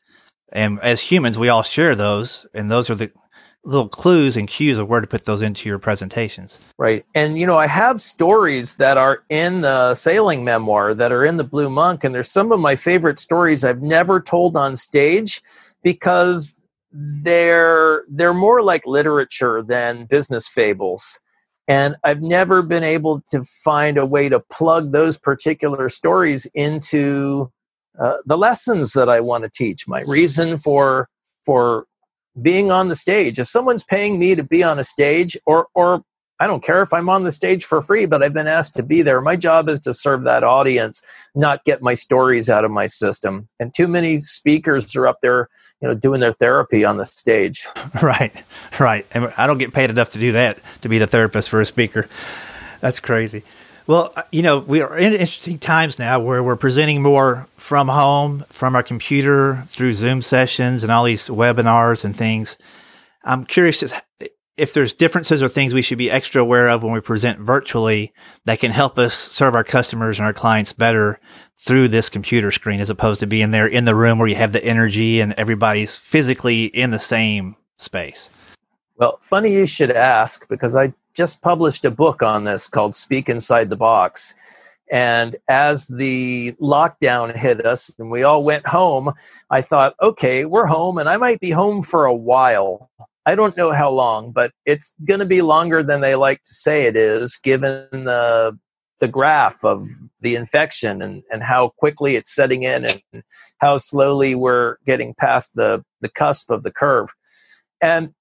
And 0.52 0.80
as 0.82 1.02
humans, 1.02 1.38
we 1.38 1.50
all 1.50 1.64
share 1.64 1.96
those, 1.96 2.48
and 2.54 2.72
those 2.72 2.90
are 2.90 2.96
the 2.96 3.12
little 3.64 3.88
clues 3.88 4.36
and 4.36 4.48
cues 4.48 4.78
of 4.78 4.90
where 4.90 5.00
to 5.00 5.08
put 5.08 5.26
those 5.26 5.42
into 5.42 5.70
your 5.70 5.80
presentations. 5.80 6.60
Right. 6.78 7.06
And, 7.16 7.38
you 7.38 7.46
know, 7.46 7.58
I 7.58 7.68
have 7.68 8.02
stories 8.02 8.76
that 8.76 8.98
are 8.98 9.24
in 9.30 9.62
the 9.62 9.94
sailing 9.94 10.44
memoir 10.44 10.94
that 10.94 11.12
are 11.12 11.24
in 11.24 11.38
the 11.38 11.44
Blue 11.44 11.70
Monk, 11.70 12.04
and 12.04 12.14
they're 12.14 12.24
some 12.24 12.52
of 12.52 12.60
my 12.60 12.76
favorite 12.76 13.20
stories 13.20 13.64
I've 13.64 13.82
never 13.82 14.20
told 14.20 14.58
on 14.58 14.76
stage 14.76 15.42
because 15.84 16.60
they're 16.92 18.04
they're 18.10 18.36
more 18.36 18.62
like 18.62 18.86
literature 18.86 19.64
than 19.64 20.06
business 20.06 20.48
fables 20.48 21.20
and 21.68 21.96
I've 22.04 22.22
never 22.22 22.62
been 22.62 22.84
able 22.84 23.22
to 23.28 23.44
find 23.44 23.98
a 23.98 24.06
way 24.06 24.30
to 24.30 24.40
plug 24.40 24.92
those 24.92 25.18
particular 25.18 25.90
stories 25.90 26.46
into 26.54 27.52
uh, 28.00 28.18
the 28.26 28.38
lessons 28.38 28.94
that 28.94 29.10
I 29.10 29.20
want 29.20 29.44
to 29.44 29.50
teach. 29.50 29.88
My 29.88 30.02
reason 30.02 30.58
for 30.58 31.10
for 31.46 31.86
being 32.42 32.72
on 32.72 32.88
the 32.88 32.96
stage. 32.96 33.38
If 33.38 33.48
someone's 33.48 33.84
paying 33.84 34.20
me 34.20 34.36
to 34.36 34.44
be 34.44 34.64
on 34.64 34.80
a 34.80 34.84
stage, 34.84 35.38
or 35.46 35.68
or 35.74 36.04
I 36.44 36.48
don't 36.48 36.62
care 36.62 36.82
if 36.82 36.94
I'm 36.94 37.08
on 37.08 37.24
the 37.24 37.32
stage 37.32 37.64
for 37.64 37.82
free, 37.82 38.06
but 38.06 38.22
I've 38.22 38.34
been 38.34 38.50
asked 38.50 38.76
to 38.76 38.84
be 38.84 39.02
there. 39.02 39.22
My 39.22 39.38
job 39.38 39.70
is 39.70 39.80
to 39.82 39.94
serve 39.94 40.24
that 40.26 40.44
audience, 40.44 41.02
not 41.34 41.64
get 41.64 41.82
my 41.82 41.94
stories 41.94 42.50
out 42.50 42.66
of 42.66 42.72
my 42.72 42.86
system. 42.86 43.48
And 43.62 43.74
too 43.74 43.88
many 43.88 44.18
speakers 44.18 44.94
are 44.98 45.08
up 45.08 45.22
there, 45.22 45.48
you 45.82 45.88
know, 45.88 45.94
doing 45.94 46.20
their 46.20 46.34
therapy 46.34 46.84
on 46.84 46.98
the 46.98 47.06
stage. 47.06 47.66
Right, 48.02 48.34
right. 48.80 49.06
And 49.14 49.34
I 49.38 49.48
don't 49.48 49.60
get 49.60 49.74
paid 49.74 49.90
enough 49.90 50.10
to 50.10 50.20
do 50.20 50.34
that 50.34 50.60
to 50.82 50.90
be 50.90 50.98
the 50.98 51.08
therapist 51.08 51.50
for 51.50 51.62
a 51.62 51.66
speaker. 51.66 52.10
That's 52.82 53.00
crazy. 53.00 53.44
Well, 53.88 54.12
uh, 54.18 54.24
you 54.32 54.42
know, 54.42 54.60
we 54.60 54.82
are 54.82 54.98
in 54.98 55.14
interesting 55.14 55.60
times 55.60 56.00
now 56.00 56.20
where 56.20 56.44
we're 56.44 56.58
presenting 56.58 57.02
more 57.02 57.48
from 57.56 57.88
home, 57.88 58.44
from 58.50 58.76
our 58.76 58.84
computer, 58.84 59.64
through 59.68 59.94
Zoom 59.94 60.22
sessions 60.22 60.84
and 60.84 60.92
all 60.92 61.06
these 61.06 61.30
webinars 61.30 62.04
and 62.04 62.14
things. 62.16 62.58
I'm 63.24 63.46
curious, 63.46 63.94
if 64.56 64.74
there's 64.74 64.94
differences 64.94 65.42
or 65.42 65.50
things 65.50 65.74
we 65.74 65.82
should 65.82 65.98
be 65.98 66.12
extra 66.12 66.42
aware 66.42 66.70
of 66.70 66.84
when 66.84 66.94
we 66.94 67.00
present 67.00 67.40
virtually 67.40 68.14
that 68.46 68.60
can 68.60 68.72
help 68.72 69.00
us 69.00 69.18
serve 69.18 69.56
our 69.56 69.64
customers 69.64 70.20
and 70.20 70.26
our 70.26 70.34
clients 70.34 70.74
better 70.74 71.20
through 71.58 71.88
this 71.88 72.10
computer 72.10 72.52
screen 72.52 72.80
as 72.80 72.90
opposed 72.90 73.20
to 73.20 73.28
being 73.28 73.52
there 73.52 73.68
in 73.68 73.86
the 73.86 73.96
room 73.96 74.20
where 74.20 74.28
you 74.28 74.36
have 74.36 74.52
the 74.52 74.64
energy 74.64 75.20
and 75.20 75.34
everybody's 75.34 75.98
physically 75.98 76.66
in 76.66 76.92
the 76.92 77.00
same 77.00 77.56
space. 77.78 78.30
Well, 78.98 79.18
funny 79.22 79.54
you 79.54 79.66
should 79.66 79.92
ask 79.92 80.48
because 80.48 80.76
I 80.76 80.94
just 81.16 81.42
published 81.42 81.86
a 81.86 81.92
book 81.92 82.22
on 82.22 82.44
this 82.44 82.68
called 82.68 82.94
Speak 82.94 83.30
Inside 83.30 83.70
the 83.70 83.76
Box. 83.76 84.36
And 84.92 85.36
as 85.48 85.88
the 85.88 86.52
lockdown 86.62 87.36
hit 87.36 87.66
us 87.66 87.92
and 87.98 88.12
we 88.12 88.22
all 88.22 88.44
went 88.44 88.68
home, 88.68 89.14
I 89.50 89.62
thought, 89.62 89.96
okay, 90.02 90.46
we're 90.46 90.68
home 90.68 91.00
and 91.00 91.10
I 91.10 91.18
might 91.18 91.40
be 91.40 91.50
home 91.50 91.82
for 91.82 92.06
a 92.06 92.14
while. 92.14 92.92
I 93.26 93.36
don't 93.36 93.56
know 93.56 93.72
how 93.72 93.90
long, 93.90 94.32
but 94.32 94.52
it's 94.66 94.94
going 95.06 95.20
to 95.20 95.26
be 95.26 95.42
longer 95.42 95.82
than 95.82 96.02
they 96.02 96.16
like 96.16 96.44
to 96.44 96.54
say 96.54 96.86
it 96.86 96.98
is, 96.98 97.38
given 97.38 97.88
the 97.92 98.58
the 99.00 99.08
graph 99.10 99.66
of 99.66 99.86
the 100.22 100.34
infection 100.34 101.02
and, 101.02 101.24
and 101.30 101.44
how 101.44 101.70
quickly 101.78 102.16
it's 102.16 102.34
setting 102.34 102.64
in 102.64 102.86
and 102.86 103.24
how 103.58 103.78
slowly 103.78 104.34
we're 104.34 104.78
getting 104.86 105.14
past 105.20 105.52
the, 105.56 105.84
the 106.00 106.08
cusp 106.08 106.50
of 106.50 106.64
the 106.64 106.72
curve. 106.72 107.10
And 107.82 108.14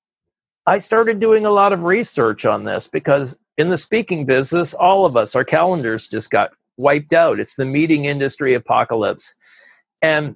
I 0.67 0.79
started 0.79 1.21
doing 1.21 1.47
a 1.47 1.51
lot 1.51 1.73
of 1.73 1.85
research 1.85 2.45
on 2.45 2.65
this 2.65 2.89
because 2.89 3.39
in 3.57 3.71
the 3.71 3.77
speaking 3.77 4.27
business, 4.27 4.75
all 4.75 5.07
of 5.07 5.17
us, 5.17 5.37
our 5.37 5.45
calendars 5.45 6.09
just 6.09 6.31
got 6.31 6.51
wiped 6.77 7.13
out. 7.13 7.39
It's 7.39 7.55
the 7.55 7.65
meeting 7.65 8.07
industry 8.07 8.53
apocalypse. 8.53 9.37
And 10.03 10.35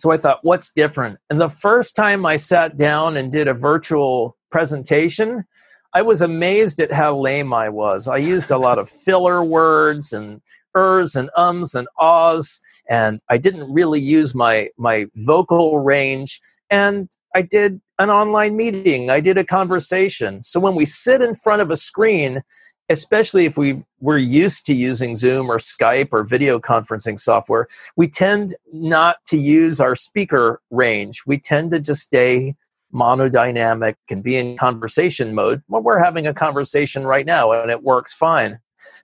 So 0.00 0.10
I 0.10 0.16
thought, 0.16 0.38
what's 0.42 0.72
different? 0.72 1.18
And 1.28 1.38
the 1.38 1.50
first 1.50 1.94
time 1.94 2.24
I 2.24 2.36
sat 2.36 2.78
down 2.78 3.18
and 3.18 3.30
did 3.30 3.48
a 3.48 3.54
virtual 3.54 4.34
presentation, 4.50 5.44
I 5.92 6.00
was 6.00 6.22
amazed 6.22 6.80
at 6.80 6.90
how 6.90 7.18
lame 7.18 7.52
I 7.52 7.68
was. 7.68 8.08
I 8.08 8.16
used 8.16 8.50
a 8.50 8.56
lot 8.56 8.78
of 8.78 8.88
filler 8.88 9.44
words 9.44 10.10
and 10.12 10.40
ers 10.74 11.16
and 11.16 11.28
ums 11.36 11.74
and 11.74 11.86
ahs, 11.98 12.62
and 12.88 13.20
I 13.28 13.36
didn't 13.36 13.70
really 13.70 14.00
use 14.00 14.34
my 14.34 14.70
my 14.78 15.06
vocal 15.16 15.80
range. 15.80 16.40
And 16.70 17.10
I 17.34 17.42
did 17.42 17.82
an 17.98 18.08
online 18.08 18.56
meeting. 18.56 19.10
I 19.10 19.20
did 19.20 19.36
a 19.36 19.44
conversation. 19.44 20.42
So 20.42 20.60
when 20.60 20.76
we 20.76 20.86
sit 20.86 21.20
in 21.20 21.34
front 21.34 21.60
of 21.60 21.70
a 21.70 21.76
screen, 21.76 22.40
especially 22.90 23.46
if 23.46 23.56
we 23.56 23.82
we're 24.00 24.18
used 24.18 24.66
to 24.66 24.74
using 24.74 25.14
Zoom 25.14 25.48
or 25.48 25.58
Skype 25.58 26.08
or 26.12 26.24
video 26.24 26.58
conferencing 26.58 27.18
software, 27.18 27.68
we 27.96 28.08
tend 28.08 28.54
not 28.72 29.18
to 29.26 29.36
use 29.36 29.80
our 29.80 29.94
speaker 29.94 30.60
range. 30.70 31.22
We 31.26 31.38
tend 31.38 31.70
to 31.70 31.80
just 31.80 32.02
stay 32.02 32.54
monodynamic 32.92 33.94
and 34.10 34.24
be 34.24 34.36
in 34.36 34.56
conversation 34.56 35.34
mode. 35.34 35.62
Well, 35.68 35.82
we're 35.82 36.02
having 36.02 36.26
a 36.26 36.34
conversation 36.34 37.06
right 37.06 37.24
now 37.24 37.52
and 37.52 37.70
it 37.70 37.84
works 37.84 38.12
fine. 38.12 38.58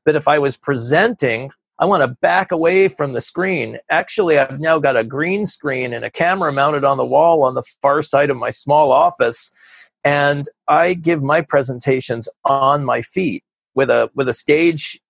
But 0.05 0.16
if 0.16 0.27
I 0.27 0.40
was 0.40 0.57
presenting, 0.57 1.53
I 1.79 1.85
want 1.85 2.03
to 2.03 2.16
back 2.20 2.51
away 2.51 2.88
from 2.88 3.12
the 3.12 3.20
screen. 3.20 3.79
Actually, 3.88 4.38
I've 4.38 4.59
now 4.59 4.81
got 4.81 4.96
a 4.96 5.05
green 5.05 5.46
screen 5.46 5.92
and 5.92 6.05
a 6.05 6.11
camera 6.11 6.53
mounted 6.53 6.83
on 6.83 6.96
the 6.96 7.05
wall 7.05 7.44
on 7.44 7.55
the 7.55 7.62
far 7.81 8.03
side 8.03 8.31
of 8.31 8.37
my 8.37 8.51
small 8.51 8.90
office. 8.90 9.53
And 10.03 10.46
I 10.66 10.94
give 10.94 11.22
my 11.22 11.42
presentations 11.42 12.29
on 12.44 12.85
my 12.85 13.03
feet 13.03 13.44
with 13.77 13.91
a 13.91 14.11
with 14.15 14.29
a 14.29 14.33
stage 14.33 15.01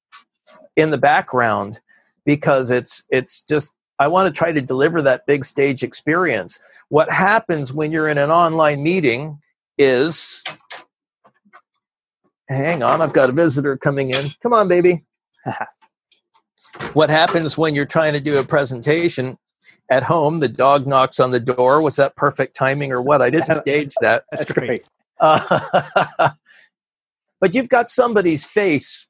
in 0.76 0.90
the 0.90 0.98
background 0.98 1.80
because 2.26 2.70
it's 2.70 3.06
it's 3.08 3.40
just 3.42 3.72
I 3.98 4.08
want 4.08 4.26
to 4.26 4.38
try 4.38 4.52
to 4.52 4.60
deliver 4.60 5.00
that 5.02 5.24
big 5.26 5.44
stage 5.44 5.82
experience. 5.82 6.60
What 6.90 7.10
happens 7.10 7.72
when 7.72 7.92
you're 7.92 8.08
in 8.08 8.18
an 8.18 8.30
online 8.30 8.82
meeting 8.82 9.38
is 9.78 10.44
hang 12.48 12.82
on, 12.82 13.00
I've 13.00 13.14
got 13.14 13.30
a 13.30 13.32
visitor 13.32 13.76
coming 13.76 14.10
in. 14.10 14.24
Come 14.42 14.52
on, 14.52 14.68
baby. 14.68 15.04
what 16.92 17.08
happens 17.08 17.56
when 17.56 17.74
you're 17.74 17.86
trying 17.86 18.12
to 18.12 18.20
do 18.20 18.38
a 18.38 18.44
presentation 18.44 19.36
at 19.90 20.02
home? 20.02 20.40
The 20.40 20.48
dog 20.48 20.86
knocks 20.86 21.20
on 21.20 21.30
the 21.30 21.40
door. 21.40 21.80
Was 21.80 21.96
that 21.96 22.16
perfect 22.16 22.54
timing 22.54 22.92
or 22.92 23.00
what? 23.00 23.22
I 23.22 23.30
didn't 23.30 23.52
stage 23.52 23.94
that. 24.00 24.24
That's 24.30 24.50
great. 24.52 24.84
Uh, 25.18 26.30
but 27.40 27.54
you've 27.54 27.68
got 27.68 27.90
somebody's 27.90 28.44
face 28.44 29.06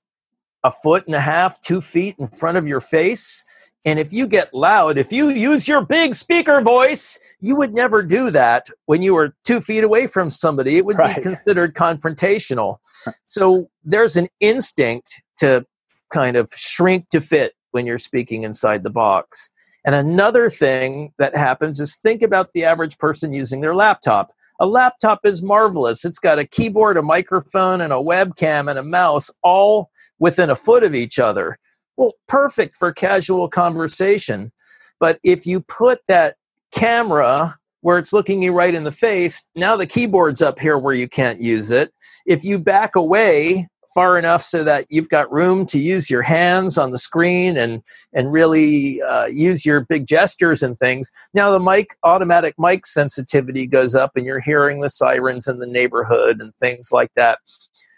a 0.64 0.70
foot 0.70 1.06
and 1.06 1.14
a 1.14 1.20
half, 1.20 1.60
two 1.62 1.80
feet 1.80 2.16
in 2.18 2.26
front 2.26 2.58
of 2.58 2.66
your 2.66 2.80
face. 2.80 3.44
And 3.84 4.00
if 4.00 4.12
you 4.12 4.26
get 4.26 4.52
loud, 4.52 4.98
if 4.98 5.12
you 5.12 5.28
use 5.28 5.68
your 5.68 5.80
big 5.80 6.14
speaker 6.14 6.60
voice, 6.60 7.20
you 7.40 7.54
would 7.54 7.72
never 7.72 8.02
do 8.02 8.30
that 8.30 8.66
when 8.86 9.00
you 9.00 9.14
were 9.14 9.36
two 9.44 9.60
feet 9.60 9.84
away 9.84 10.08
from 10.08 10.28
somebody. 10.28 10.76
It 10.76 10.84
would 10.84 10.98
right. 10.98 11.14
be 11.14 11.22
considered 11.22 11.74
confrontational. 11.74 12.78
so 13.24 13.70
there's 13.84 14.16
an 14.16 14.26
instinct 14.40 15.22
to 15.38 15.64
kind 16.12 16.36
of 16.36 16.50
shrink 16.56 17.10
to 17.10 17.20
fit 17.20 17.54
when 17.70 17.86
you're 17.86 17.98
speaking 17.98 18.42
inside 18.42 18.82
the 18.82 18.90
box. 18.90 19.50
And 19.84 19.94
another 19.94 20.50
thing 20.50 21.12
that 21.18 21.36
happens 21.36 21.78
is 21.78 21.94
think 21.94 22.22
about 22.22 22.54
the 22.54 22.64
average 22.64 22.98
person 22.98 23.32
using 23.32 23.60
their 23.60 23.74
laptop. 23.74 24.32
A 24.58 24.66
laptop 24.66 25.20
is 25.24 25.42
marvelous. 25.42 26.04
It's 26.04 26.18
got 26.18 26.38
a 26.38 26.46
keyboard, 26.46 26.96
a 26.96 27.02
microphone, 27.02 27.80
and 27.80 27.92
a 27.92 27.96
webcam 27.96 28.70
and 28.70 28.78
a 28.78 28.84
mouse 28.84 29.30
all 29.42 29.90
within 30.18 30.50
a 30.50 30.56
foot 30.56 30.82
of 30.82 30.94
each 30.94 31.18
other. 31.18 31.58
Well, 31.96 32.12
perfect 32.28 32.74
for 32.74 32.92
casual 32.92 33.48
conversation. 33.48 34.52
But 34.98 35.18
if 35.22 35.46
you 35.46 35.60
put 35.60 36.00
that 36.08 36.36
camera 36.72 37.56
where 37.82 37.98
it's 37.98 38.12
looking 38.12 38.42
you 38.42 38.52
right 38.52 38.74
in 38.74 38.84
the 38.84 38.92
face, 38.92 39.48
now 39.54 39.76
the 39.76 39.86
keyboard's 39.86 40.42
up 40.42 40.58
here 40.58 40.78
where 40.78 40.94
you 40.94 41.08
can't 41.08 41.40
use 41.40 41.70
it. 41.70 41.92
If 42.24 42.44
you 42.44 42.58
back 42.58 42.96
away 42.96 43.68
far 43.96 44.18
enough 44.18 44.42
so 44.42 44.62
that 44.62 44.86
you've 44.90 45.08
got 45.08 45.32
room 45.32 45.64
to 45.64 45.78
use 45.78 46.10
your 46.10 46.20
hands 46.20 46.76
on 46.76 46.90
the 46.90 46.98
screen 46.98 47.56
and 47.56 47.82
and 48.12 48.30
really 48.30 49.00
uh, 49.00 49.24
use 49.24 49.64
your 49.64 49.80
big 49.80 50.06
gestures 50.06 50.62
and 50.62 50.78
things. 50.78 51.10
Now 51.32 51.50
the 51.50 51.58
mic 51.58 51.96
automatic 52.04 52.54
mic 52.58 52.84
sensitivity 52.86 53.66
goes 53.66 53.94
up, 53.94 54.12
and 54.14 54.26
you're 54.26 54.38
hearing 54.38 54.82
the 54.82 54.90
sirens 54.90 55.48
in 55.48 55.60
the 55.60 55.66
neighborhood 55.66 56.42
and 56.42 56.54
things 56.60 56.90
like 56.92 57.10
that. 57.16 57.38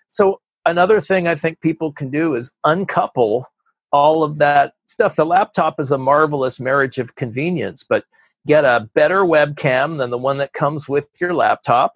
So 0.09 0.41
another 0.65 1.01
thing 1.01 1.27
I 1.27 1.35
think 1.35 1.61
people 1.61 1.93
can 1.93 2.11
do 2.11 2.35
is 2.37 2.55
uncouple 2.63 3.47
all 3.91 4.23
of 4.23 4.39
that 4.39 4.75
stuff. 4.87 5.17
The 5.17 5.27
laptop 5.27 5.81
is 5.81 5.91
a 5.91 5.99
marvelous 5.99 6.61
marriage 6.61 6.99
of 6.99 7.17
convenience, 7.17 7.85
but 7.89 8.05
get 8.47 8.65
a 8.65 8.89
better 8.95 9.23
webcam 9.23 9.99
than 9.99 10.11
the 10.11 10.19
one 10.19 10.39
that 10.39 10.53
comes 10.53 10.89
with 10.89 11.09
your 11.21 11.35
laptop 11.35 11.95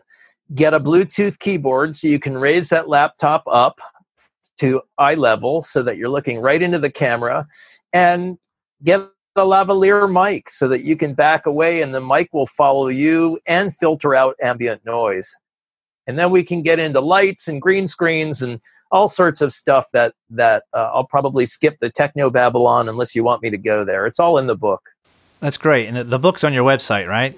get 0.54 0.74
a 0.74 0.80
Bluetooth 0.80 1.38
keyboard 1.38 1.96
so 1.96 2.08
you 2.08 2.18
can 2.18 2.36
raise 2.36 2.68
that 2.68 2.88
laptop 2.88 3.42
up 3.46 3.80
to 4.58 4.82
eye 4.98 5.14
level 5.14 5.62
so 5.62 5.82
that 5.82 5.96
you're 5.96 6.08
looking 6.08 6.38
right 6.38 6.62
into 6.62 6.78
the 6.78 6.90
camera 6.90 7.46
and 7.92 8.38
get 8.84 9.00
a 9.36 9.40
lavalier 9.40 10.10
mic 10.12 10.50
so 10.50 10.68
that 10.68 10.82
you 10.82 10.96
can 10.96 11.14
back 11.14 11.46
away 11.46 11.80
and 11.80 11.94
the 11.94 12.00
mic 12.00 12.28
will 12.32 12.46
follow 12.46 12.88
you 12.88 13.38
and 13.46 13.74
filter 13.74 14.14
out 14.14 14.36
ambient 14.42 14.84
noise. 14.84 15.34
And 16.06 16.18
then 16.18 16.30
we 16.30 16.42
can 16.42 16.62
get 16.62 16.78
into 16.78 17.00
lights 17.00 17.48
and 17.48 17.62
green 17.62 17.86
screens 17.86 18.42
and 18.42 18.60
all 18.90 19.08
sorts 19.08 19.40
of 19.40 19.52
stuff 19.52 19.86
that 19.94 20.14
that 20.28 20.64
uh, 20.74 20.90
I'll 20.92 21.06
probably 21.06 21.46
skip 21.46 21.78
the 21.80 21.88
techno 21.88 22.28
Babylon 22.28 22.88
unless 22.88 23.14
you 23.16 23.24
want 23.24 23.42
me 23.42 23.48
to 23.50 23.56
go 23.56 23.84
there. 23.84 24.06
It's 24.06 24.20
all 24.20 24.36
in 24.36 24.46
the 24.46 24.56
book. 24.56 24.82
That's 25.40 25.56
great. 25.56 25.88
And 25.88 25.96
the 25.96 26.18
book's 26.18 26.44
on 26.44 26.52
your 26.52 26.64
website, 26.64 27.08
right? 27.08 27.36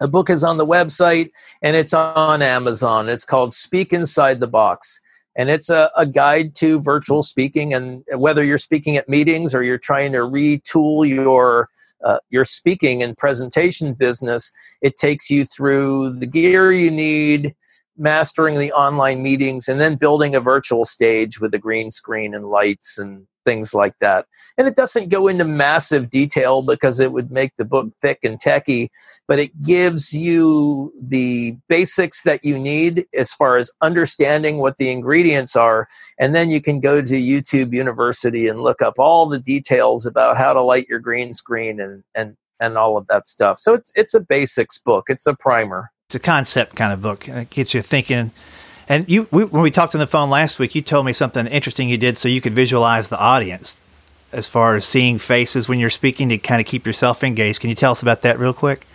The 0.00 0.08
book 0.08 0.30
is 0.30 0.44
on 0.44 0.56
the 0.56 0.66
website 0.66 1.30
and 1.62 1.76
it's 1.76 1.94
on 1.94 2.42
Amazon. 2.42 3.08
It's 3.08 3.24
called 3.24 3.52
Speak 3.52 3.92
Inside 3.92 4.40
the 4.40 4.48
Box. 4.48 5.00
And 5.36 5.50
it's 5.50 5.68
a, 5.68 5.90
a 5.96 6.06
guide 6.06 6.54
to 6.56 6.80
virtual 6.80 7.22
speaking. 7.22 7.74
And 7.74 8.04
whether 8.14 8.44
you're 8.44 8.58
speaking 8.58 8.96
at 8.96 9.08
meetings 9.08 9.54
or 9.54 9.62
you're 9.62 9.78
trying 9.78 10.12
to 10.12 10.18
retool 10.18 11.08
your 11.08 11.68
uh, 12.04 12.18
your 12.28 12.44
speaking 12.44 13.02
and 13.02 13.16
presentation 13.16 13.94
business, 13.94 14.52
it 14.82 14.96
takes 14.96 15.30
you 15.30 15.44
through 15.44 16.10
the 16.10 16.26
gear 16.26 16.70
you 16.70 16.90
need, 16.90 17.54
mastering 17.96 18.58
the 18.58 18.72
online 18.72 19.22
meetings, 19.22 19.68
and 19.68 19.80
then 19.80 19.94
building 19.94 20.34
a 20.34 20.40
virtual 20.40 20.84
stage 20.84 21.40
with 21.40 21.54
a 21.54 21.58
green 21.58 21.90
screen 21.90 22.34
and 22.34 22.44
lights 22.44 22.98
and 22.98 23.26
things 23.44 23.74
like 23.74 23.94
that. 24.00 24.26
And 24.58 24.66
it 24.66 24.76
doesn't 24.76 25.08
go 25.08 25.28
into 25.28 25.44
massive 25.44 26.10
detail 26.10 26.62
because 26.62 27.00
it 27.00 27.12
would 27.12 27.30
make 27.30 27.52
the 27.56 27.64
book 27.64 27.88
thick 28.00 28.20
and 28.22 28.38
techy, 28.38 28.90
but 29.26 29.38
it 29.38 29.62
gives 29.62 30.12
you 30.12 30.92
the 31.00 31.56
basics 31.68 32.22
that 32.22 32.44
you 32.44 32.58
need 32.58 33.06
as 33.14 33.32
far 33.32 33.56
as 33.56 33.70
understanding 33.80 34.58
what 34.58 34.78
the 34.78 34.90
ingredients 34.90 35.56
are. 35.56 35.88
And 36.18 36.34
then 36.34 36.50
you 36.50 36.60
can 36.60 36.80
go 36.80 37.00
to 37.00 37.14
YouTube 37.14 37.72
University 37.72 38.48
and 38.48 38.60
look 38.60 38.82
up 38.82 38.94
all 38.98 39.26
the 39.26 39.40
details 39.40 40.06
about 40.06 40.36
how 40.36 40.52
to 40.52 40.62
light 40.62 40.86
your 40.88 41.00
green 41.00 41.32
screen 41.32 41.80
and, 41.80 42.02
and, 42.14 42.36
and 42.60 42.78
all 42.78 42.96
of 42.96 43.06
that 43.08 43.26
stuff. 43.26 43.58
So 43.58 43.74
it's, 43.74 43.92
it's 43.94 44.14
a 44.14 44.20
basics 44.20 44.78
book, 44.78 45.04
it's 45.08 45.26
a 45.26 45.34
primer. 45.34 45.90
It's 46.08 46.14
a 46.14 46.20
concept 46.20 46.76
kind 46.76 46.92
of 46.92 47.00
book. 47.00 47.28
It 47.28 47.50
gets 47.50 47.74
you 47.74 47.80
thinking 47.80 48.30
and 48.88 49.08
you, 49.08 49.28
we, 49.30 49.44
when 49.44 49.62
we 49.62 49.70
talked 49.70 49.94
on 49.94 49.98
the 49.98 50.06
phone 50.06 50.30
last 50.30 50.58
week, 50.58 50.74
you 50.74 50.82
told 50.82 51.06
me 51.06 51.12
something 51.12 51.46
interesting 51.46 51.88
you 51.88 51.98
did 51.98 52.18
so 52.18 52.28
you 52.28 52.40
could 52.40 52.54
visualize 52.54 53.08
the 53.08 53.18
audience 53.18 53.82
as 54.32 54.48
far 54.48 54.74
as 54.74 54.84
seeing 54.84 55.18
faces 55.18 55.68
when 55.68 55.78
you're 55.78 55.90
speaking 55.90 56.28
to 56.28 56.38
kind 56.38 56.60
of 56.60 56.66
keep 56.66 56.86
yourself 56.86 57.22
engaged. 57.22 57.60
Can 57.60 57.70
you 57.70 57.76
tell 57.76 57.92
us 57.92 58.02
about 58.02 58.22
that 58.22 58.38
real 58.38 58.52
quick? 58.52 58.86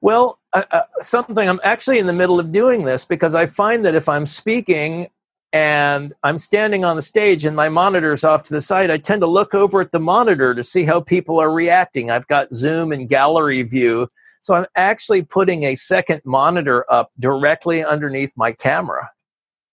Well, 0.00 0.38
uh, 0.52 0.64
uh, 0.70 0.82
something 0.98 1.48
I'm 1.48 1.60
actually 1.64 1.98
in 1.98 2.06
the 2.06 2.12
middle 2.12 2.38
of 2.38 2.52
doing 2.52 2.84
this 2.84 3.04
because 3.04 3.34
I 3.34 3.46
find 3.46 3.84
that 3.84 3.94
if 3.94 4.08
I'm 4.08 4.26
speaking 4.26 5.08
and 5.52 6.12
I'm 6.22 6.38
standing 6.38 6.84
on 6.84 6.96
the 6.96 7.02
stage 7.02 7.44
and 7.44 7.54
my 7.54 7.68
monitor's 7.68 8.24
off 8.24 8.42
to 8.44 8.54
the 8.54 8.60
side, 8.60 8.90
I 8.90 8.98
tend 8.98 9.22
to 9.22 9.26
look 9.26 9.54
over 9.54 9.80
at 9.80 9.92
the 9.92 10.00
monitor 10.00 10.54
to 10.54 10.62
see 10.62 10.84
how 10.84 11.00
people 11.00 11.40
are 11.40 11.50
reacting. 11.50 12.10
I've 12.10 12.26
got 12.26 12.52
Zoom 12.52 12.92
and 12.92 13.08
gallery 13.08 13.62
view 13.62 14.08
so 14.44 14.54
I'm 14.54 14.66
actually 14.76 15.22
putting 15.22 15.64
a 15.64 15.74
second 15.74 16.20
monitor 16.26 16.84
up 16.92 17.10
directly 17.18 17.82
underneath 17.82 18.34
my 18.36 18.52
camera 18.52 19.08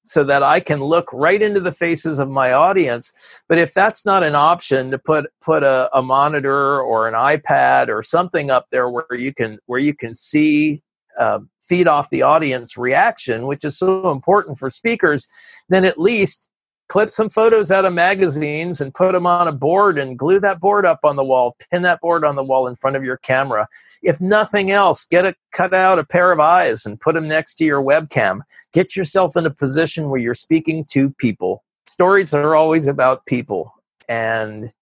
so 0.05 0.23
that 0.23 0.43
I 0.43 0.61
can 0.61 0.79
look 0.79 1.11
right 1.11 1.41
into 1.41 1.59
the 1.59 1.73
faces 1.73 2.19
of 2.19 2.29
my 2.29 2.53
audience. 2.53 3.11
But 3.49 3.57
if 3.57 3.73
that's 3.73 4.05
not 4.05 4.23
an 4.23 4.33
option 4.33 4.89
to 4.91 4.97
put 4.97 5.25
put 5.41 5.63
a, 5.63 5.89
a 5.93 6.01
monitor 6.01 6.81
or 6.81 7.09
an 7.09 7.13
iPad 7.13 7.89
or 7.89 8.01
something 8.01 8.49
up 8.49 8.67
there 8.71 8.89
where 8.89 9.13
you 9.13 9.33
can 9.33 9.59
where 9.65 9.79
you 9.79 9.93
can 9.93 10.13
see 10.13 10.79
uh, 11.19 11.39
feed 11.61 11.87
off 11.87 12.09
the 12.09 12.21
audience 12.21 12.77
reaction, 12.77 13.47
which 13.47 13.65
is 13.65 13.77
so 13.77 14.09
important 14.09 14.57
for 14.57 14.69
speakers, 14.69 15.27
then 15.67 15.83
at 15.83 15.99
least 15.99 16.49
clip 16.91 17.09
some 17.09 17.29
photos 17.29 17.71
out 17.71 17.85
of 17.85 17.93
magazines 17.93 18.81
and 18.81 18.93
put 18.93 19.13
them 19.13 19.25
on 19.25 19.47
a 19.47 19.51
board 19.53 19.97
and 19.97 20.19
glue 20.19 20.41
that 20.41 20.59
board 20.59 20.85
up 20.85 20.99
on 21.05 21.15
the 21.15 21.23
wall, 21.23 21.55
pin 21.71 21.83
that 21.83 22.01
board 22.01 22.25
on 22.25 22.35
the 22.35 22.43
wall 22.43 22.67
in 22.67 22.75
front 22.75 22.97
of 22.97 23.03
your 23.03 23.15
camera. 23.15 23.65
If 24.03 24.19
nothing 24.19 24.71
else, 24.71 25.05
get 25.05 25.25
a 25.25 25.33
cut 25.53 25.73
out 25.73 25.99
a 25.99 26.03
pair 26.03 26.33
of 26.33 26.41
eyes 26.41 26.85
and 26.85 26.99
put 26.99 27.15
them 27.15 27.29
next 27.29 27.53
to 27.55 27.63
your 27.63 27.81
webcam. 27.81 28.41
Get 28.73 28.97
yourself 28.97 29.37
in 29.37 29.45
a 29.45 29.49
position 29.49 30.09
where 30.09 30.19
you're 30.19 30.33
speaking 30.33 30.83
to 30.89 31.11
people. 31.11 31.63
Stories 31.87 32.33
are 32.33 32.57
always 32.57 32.87
about 32.87 33.25
people 33.25 33.73
and 34.09 34.73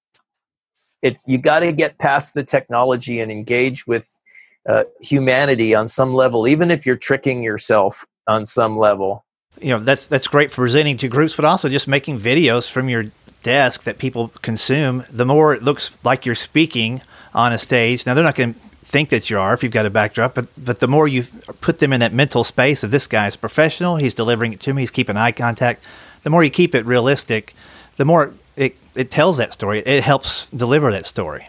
it's 1.04 1.24
you 1.28 1.38
got 1.38 1.60
to 1.60 1.72
get 1.72 2.00
past 2.00 2.34
the 2.34 2.44
technology 2.44 3.20
and 3.20 3.32
engage 3.32 3.86
with 3.86 4.20
uh, 4.68 4.86
humanity 5.00 5.76
on 5.76 5.88
some 5.88 6.16
level, 6.16 6.48
even 6.48 6.72
if 6.72 6.88
you're 6.88 6.96
tricking 6.96 7.44
yourself 7.44 8.04
on 8.28 8.46
some 8.46 8.80
level. 8.80 9.26
You 9.62 9.70
know, 9.70 9.80
that's 9.80 10.08
that's 10.08 10.28
great 10.28 10.52
for 10.52 10.58
presenting 10.58 10.98
to 10.98 11.08
groups, 11.08 11.36
but 11.36 11.46
also 11.46 11.70
just 11.70 11.88
making 11.88 12.20
videos 12.20 12.70
from 12.70 12.90
your 12.90 13.06
desk 13.44 13.84
that 13.84 13.98
people 13.98 14.30
consume. 14.42 15.06
The 15.10 15.26
more 15.26 15.54
it 15.54 15.64
looks 15.64 15.92
like 16.04 16.26
you're 16.26 16.36
speaking 16.36 17.02
on 17.34 17.54
a 17.54 17.58
stage. 17.58 18.06
Now 18.06 18.14
they're 18.14 18.24
not 18.24 18.36
going 18.36 18.54
to 18.54 18.60
think 18.84 19.10
that 19.10 19.30
you 19.30 19.38
are 19.38 19.54
if 19.54 19.62
you've 19.64 19.72
got 19.72 19.86
a 19.86 19.90
backdrop, 19.90 20.36
but 20.36 20.48
but 20.58 20.80
the 20.80 20.88
more 20.88 21.08
you 21.08 21.24
put 21.62 21.80
them 21.80 21.94
in 21.94 22.00
that 22.00 22.14
mental 22.14 22.44
space 22.44 22.84
of 22.84 22.92
this 22.92 23.08
guy's 23.08 23.36
professional, 23.36 23.98
he's 23.98 24.14
delivering 24.14 24.54
it 24.54 24.60
to 24.62 24.74
me, 24.74 24.82
he's 24.82 24.92
keeping 24.92 25.18
eye 25.18 25.32
contact. 25.32 25.84
The 26.24 26.30
more 26.30 26.44
you 26.44 26.50
keep 26.50 26.76
it 26.76 26.86
realistic, 26.86 27.54
the 27.98 28.06
more 28.06 28.34
it 28.56 28.76
it 28.96 29.12
tells 29.12 29.38
that 29.38 29.54
story. 29.54 29.80
It 29.80 30.04
helps 30.04 30.50
deliver 30.50 30.92
that 30.92 31.06
story. 31.06 31.48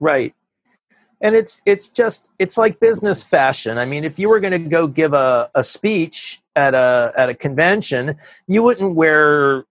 Right. 0.00 0.34
And 1.24 1.34
it's 1.34 1.62
it's 1.64 1.88
just 1.88 2.30
it's 2.38 2.58
like 2.58 2.78
business 2.80 3.24
fashion. 3.24 3.78
I 3.78 3.86
mean, 3.86 4.04
if 4.04 4.18
you 4.18 4.28
were 4.28 4.40
going 4.40 4.52
to 4.52 4.68
go 4.68 4.86
give 4.86 5.14
a, 5.14 5.50
a 5.54 5.64
speech 5.64 6.42
at 6.54 6.74
a 6.74 7.12
at 7.16 7.30
a 7.30 7.34
convention, 7.34 8.16
you 8.46 8.62
wouldn't 8.62 8.94
wear 8.94 9.64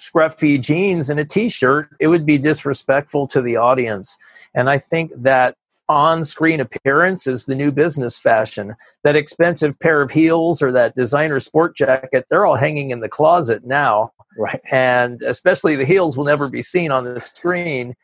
scruffy 0.00 0.58
jeans 0.58 1.10
and 1.10 1.20
a 1.20 1.24
t-shirt. 1.24 1.90
It 2.00 2.08
would 2.08 2.24
be 2.24 2.38
disrespectful 2.38 3.26
to 3.28 3.42
the 3.42 3.56
audience. 3.56 4.16
And 4.54 4.70
I 4.70 4.78
think 4.78 5.12
that 5.18 5.56
on-screen 5.90 6.60
appearance 6.60 7.26
is 7.26 7.44
the 7.44 7.54
new 7.54 7.70
business 7.70 8.18
fashion. 8.18 8.74
That 9.02 9.14
expensive 9.14 9.78
pair 9.78 10.00
of 10.00 10.10
heels 10.10 10.62
or 10.62 10.72
that 10.72 10.94
designer 10.94 11.38
sport 11.38 11.76
jacket, 11.76 12.24
they're 12.30 12.46
all 12.46 12.56
hanging 12.56 12.90
in 12.90 13.00
the 13.00 13.10
closet 13.10 13.66
now. 13.66 14.12
Right. 14.38 14.60
And 14.70 15.22
especially 15.22 15.76
the 15.76 15.84
heels 15.84 16.16
will 16.16 16.24
never 16.24 16.48
be 16.48 16.62
seen 16.62 16.90
on 16.90 17.04
the 17.04 17.20
screen. 17.20 17.94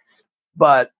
But 0.55 0.90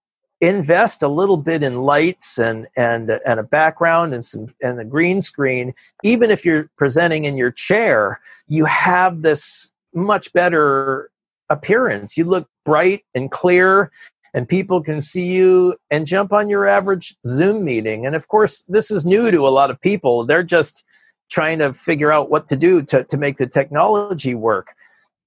invest 0.41 1.03
a 1.03 1.07
little 1.07 1.37
bit 1.37 1.61
in 1.63 1.77
lights 1.77 2.39
and 2.39 2.67
and 2.75 3.11
and 3.25 3.39
a 3.39 3.43
background 3.43 4.13
and 4.13 4.25
some 4.25 4.47
and 4.61 4.79
a 4.79 4.83
green 4.83 5.21
screen. 5.21 5.71
Even 6.03 6.31
if 6.31 6.43
you're 6.43 6.69
presenting 6.77 7.25
in 7.25 7.37
your 7.37 7.51
chair 7.51 8.19
you 8.47 8.65
have 8.65 9.21
this 9.21 9.71
much 9.93 10.33
better 10.33 11.11
appearance. 11.49 12.17
You 12.17 12.25
look 12.25 12.49
bright 12.65 13.03
and 13.13 13.29
clear 13.29 13.91
and 14.33 14.47
people 14.47 14.81
can 14.81 14.99
see 14.99 15.31
you 15.31 15.75
and 15.91 16.07
jump 16.07 16.33
on 16.33 16.49
your 16.49 16.65
average 16.65 17.15
zoom 17.25 17.63
meeting. 17.63 18.05
And 18.05 18.15
of 18.15 18.27
course 18.27 18.63
this 18.63 18.89
is 18.89 19.05
new 19.05 19.29
to 19.29 19.47
a 19.47 19.49
lot 19.49 19.69
of 19.69 19.79
people. 19.79 20.25
They're 20.25 20.43
just 20.43 20.83
trying 21.29 21.59
to 21.59 21.73
figure 21.73 22.11
out 22.11 22.31
what 22.31 22.47
to 22.47 22.55
do 22.55 22.81
to, 22.83 23.03
to 23.03 23.17
make 23.17 23.37
the 23.37 23.47
technology 23.47 24.33
work. 24.33 24.69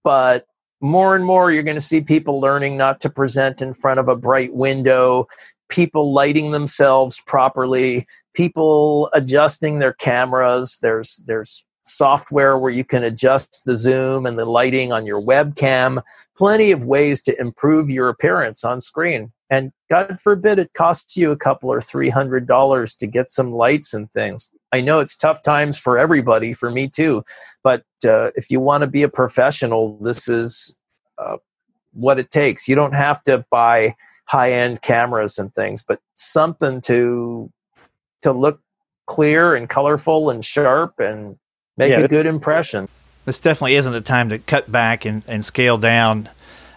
But 0.03 0.47
more 0.85 1.16
and 1.16 1.24
more 1.24 1.51
you're 1.51 1.62
going 1.62 1.76
to 1.76 1.80
see 1.80 2.01
people 2.01 2.41
learning 2.41 2.76
not 2.76 3.01
to 3.01 3.11
present 3.11 3.62
in 3.62 3.72
front 3.72 3.99
of 3.99 4.07
a 4.07 4.16
bright 4.16 4.55
window 4.55 5.26
people 5.68 6.12
lighting 6.12 6.53
themselves 6.53 7.22
properly 7.26 8.07
people 8.35 9.09
adjusting 9.12 9.78
their 9.78 9.95
cameras. 9.95 10.78
There's 10.82 11.22
there's 11.26 11.64
software 11.87 12.57
where 12.59 12.70
you 12.70 12.85
can 12.85 13.05
adjust 13.05 13.62
the 13.66 13.76
zoom 13.76 14.24
and 14.24 14.39
the 14.39 14.47
lighting 14.47 14.91
on 14.93 15.07
your 15.07 15.20
webcam. 15.20 16.03
Plenty 16.37 16.72
of 16.72 16.87
ways 16.87 17.22
to 17.22 17.39
improve 17.39 17.91
your 17.91 18.09
appearance 18.09 18.64
on 18.64 18.80
screen. 18.80 19.32
And 19.51 19.72
god 19.91 20.20
forbid 20.20 20.59
it 20.59 20.72
costs 20.74 21.16
you 21.16 21.30
a 21.30 21.37
couple 21.37 21.72
or 21.72 21.80
three 21.80 22.11
hundred 22.11 22.47
dollars 22.47 22.95
to 22.95 23.07
get 23.07 23.30
some 23.30 23.53
lights 23.53 23.95
and 23.95 24.11
things 24.12 24.51
I 24.75 24.81
know 24.81 24.99
it's 24.99 25.14
tough 25.14 25.41
times 25.41 25.79
for 25.79 25.97
everybody, 25.97 26.53
for 26.53 26.68
me 26.68 26.89
too. 26.89 27.25
But 27.62 27.85
uh, 28.05 28.33
if 28.35 28.51
you 28.51 28.59
want 28.59 28.81
to 28.81 28.89
be 28.89 29.05
a 29.05 29.09
professional, 29.09 29.97
this 29.99 30.29
is 30.29 30.77
uh, 31.16 31.37
what 31.93 32.18
it 32.18 32.33
takes. 32.33 32.66
You 32.66 32.75
don't 32.75 32.95
have 32.95 33.22
to 33.25 33.45
buy 33.51 33.95
high 34.25 34.51
end 34.51 34.83
cameras 34.83 35.39
and 35.39 35.55
things, 35.55 35.85
but 35.87 36.01
something 36.16 36.81
to 36.83 37.53
to 38.22 38.33
look 38.33 38.61
clear 39.07 39.55
and 39.55 39.68
colorful 39.68 40.31
and 40.31 40.45
sharp 40.45 40.99
and 40.99 41.39
make 41.77 41.93
yeah, 41.93 42.01
a 42.01 42.09
good 42.09 42.27
impression. 42.27 42.89
This 43.27 43.39
definitely 43.39 43.77
isn't 43.77 43.93
the 43.93 44.01
time 44.01 44.31
to 44.31 44.39
cut 44.41 44.72
back 44.72 45.05
and, 45.05 45.22
and 45.29 45.45
scale 45.45 45.79
down. 45.79 46.29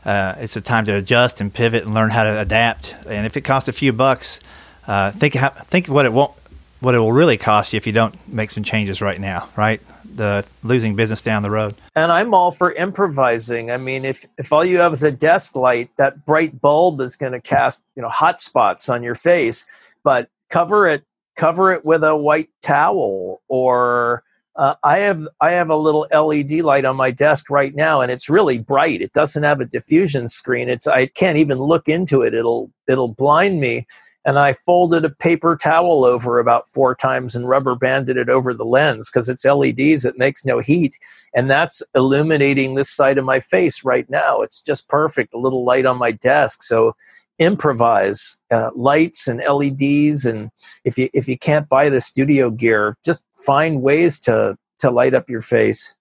Uh, 0.05 0.35
it's 0.37 0.55
a 0.55 0.61
time 0.61 0.85
to 0.85 0.95
adjust 0.95 1.41
and 1.41 1.51
pivot 1.51 1.83
and 1.83 1.95
learn 1.95 2.11
how 2.11 2.25
to 2.25 2.39
adapt. 2.39 2.95
And 3.07 3.25
if 3.25 3.37
it 3.37 3.41
costs 3.41 3.67
a 3.67 3.73
few 3.73 3.91
bucks, 3.91 4.39
uh, 4.85 5.11
think 5.11 5.33
how, 5.33 5.49
think 5.49 5.87
what 5.87 6.05
it 6.05 6.13
won't 6.13 6.33
what 6.79 6.95
it 6.95 6.99
will 6.99 7.11
really 7.11 7.37
cost 7.37 7.73
you 7.73 7.77
if 7.77 7.87
you 7.87 7.93
don't 7.93 8.15
make 8.27 8.51
some 8.51 8.63
changes 8.63 9.01
right 9.01 9.19
now, 9.19 9.49
right? 9.55 9.81
The 10.05 10.45
losing 10.63 10.95
business 10.95 11.21
down 11.21 11.43
the 11.43 11.51
road. 11.51 11.75
And 11.95 12.11
I'm 12.11 12.33
all 12.33 12.51
for 12.51 12.71
improvising. 12.71 13.71
I 13.71 13.77
mean, 13.77 14.05
if 14.05 14.25
if 14.37 14.51
all 14.53 14.65
you 14.65 14.79
have 14.79 14.93
is 14.93 15.03
a 15.03 15.11
desk 15.11 15.55
light, 15.55 15.89
that 15.97 16.25
bright 16.25 16.59
bulb 16.61 17.01
is 17.01 17.15
going 17.15 17.33
to 17.33 17.41
cast 17.41 17.83
you 17.95 18.01
know 18.01 18.09
hot 18.09 18.41
spots 18.41 18.89
on 18.89 19.03
your 19.03 19.15
face. 19.15 19.65
But 20.03 20.29
cover 20.49 20.87
it 20.87 21.03
cover 21.35 21.71
it 21.71 21.85
with 21.85 22.03
a 22.03 22.15
white 22.15 22.49
towel 22.61 23.41
or 23.47 24.23
uh, 24.57 24.73
I 24.83 24.99
have 24.99 25.27
I 25.39 25.51
have 25.51 25.69
a 25.69 25.75
little 25.75 26.07
LED 26.11 26.63
light 26.63 26.83
on 26.83 26.95
my 26.95 27.11
desk 27.11 27.49
right 27.49 27.75
now, 27.75 28.01
and 28.01 28.11
it's 28.11 28.27
really 28.27 28.57
bright. 28.57 29.01
It 29.01 29.13
doesn't 29.13 29.43
have 29.43 29.59
a 29.59 29.65
diffusion 29.65 30.27
screen. 30.27 30.67
It's 30.67 30.87
I 30.87 31.05
can't 31.05 31.37
even 31.37 31.59
look 31.59 31.87
into 31.87 32.23
it. 32.23 32.33
It'll 32.33 32.71
it'll 32.87 33.13
blind 33.13 33.61
me 33.61 33.85
and 34.27 34.37
I 34.37 34.51
folded 34.51 35.05
a 35.05 35.09
paper 35.09 35.55
towel 35.55 36.03
over 36.03 36.37
about 36.37 36.67
four 36.67 36.93
times 36.93 37.33
and 37.33 37.47
rubber 37.47 37.75
banded 37.75 38.17
it 38.17 38.27
over 38.27 38.53
the 38.53 38.65
lens 38.65 39.09
because 39.09 39.29
it's 39.29 39.45
LEDs, 39.45 40.03
it 40.03 40.17
makes 40.17 40.43
no 40.43 40.59
heat. 40.59 40.99
And 41.33 41.49
that's 41.49 41.81
illuminating 41.95 42.75
this 42.75 42.89
side 42.89 43.17
of 43.17 43.23
my 43.23 43.39
face 43.39 43.85
right 43.85 44.07
now. 44.09 44.41
It's 44.41 44.61
just 44.61 44.89
perfect, 44.89 45.33
a 45.33 45.39
little 45.39 45.63
light 45.63 45.85
on 45.85 45.97
my 45.97 46.11
desk. 46.11 46.61
So 46.61 46.93
improvise 47.39 48.37
uh, 48.51 48.71
lights 48.75 49.29
and 49.29 49.39
LEDs. 49.39 50.25
And 50.25 50.49
if 50.83 50.97
you, 50.97 51.07
if 51.13 51.29
you 51.29 51.37
can't 51.37 51.69
buy 51.69 51.87
the 51.87 52.01
studio 52.01 52.49
gear, 52.49 52.97
just 53.05 53.23
find 53.45 53.81
ways 53.81 54.19
to, 54.21 54.57
to 54.79 54.91
light 54.91 55.13
up 55.13 55.29
your 55.29 55.41
face. 55.41 55.95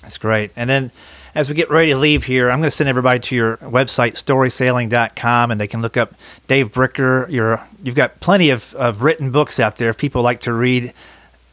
That's 0.00 0.16
great. 0.16 0.52
And 0.56 0.70
then 0.70 0.90
as 1.38 1.48
we 1.48 1.54
get 1.54 1.70
ready 1.70 1.92
to 1.92 1.96
leave 1.96 2.24
here, 2.24 2.50
I'm 2.50 2.58
going 2.58 2.68
to 2.68 2.76
send 2.76 2.88
everybody 2.88 3.20
to 3.20 3.36
your 3.36 3.58
website, 3.58 4.14
storysailing.com, 4.14 5.52
and 5.52 5.60
they 5.60 5.68
can 5.68 5.80
look 5.82 5.96
up 5.96 6.16
Dave 6.48 6.72
Bricker. 6.72 7.30
You're, 7.30 7.62
you've 7.80 7.94
got 7.94 8.18
plenty 8.18 8.50
of, 8.50 8.74
of 8.74 9.04
written 9.04 9.30
books 9.30 9.60
out 9.60 9.76
there 9.76 9.90
if 9.90 9.96
people 9.96 10.22
like 10.22 10.40
to 10.40 10.52
read. 10.52 10.92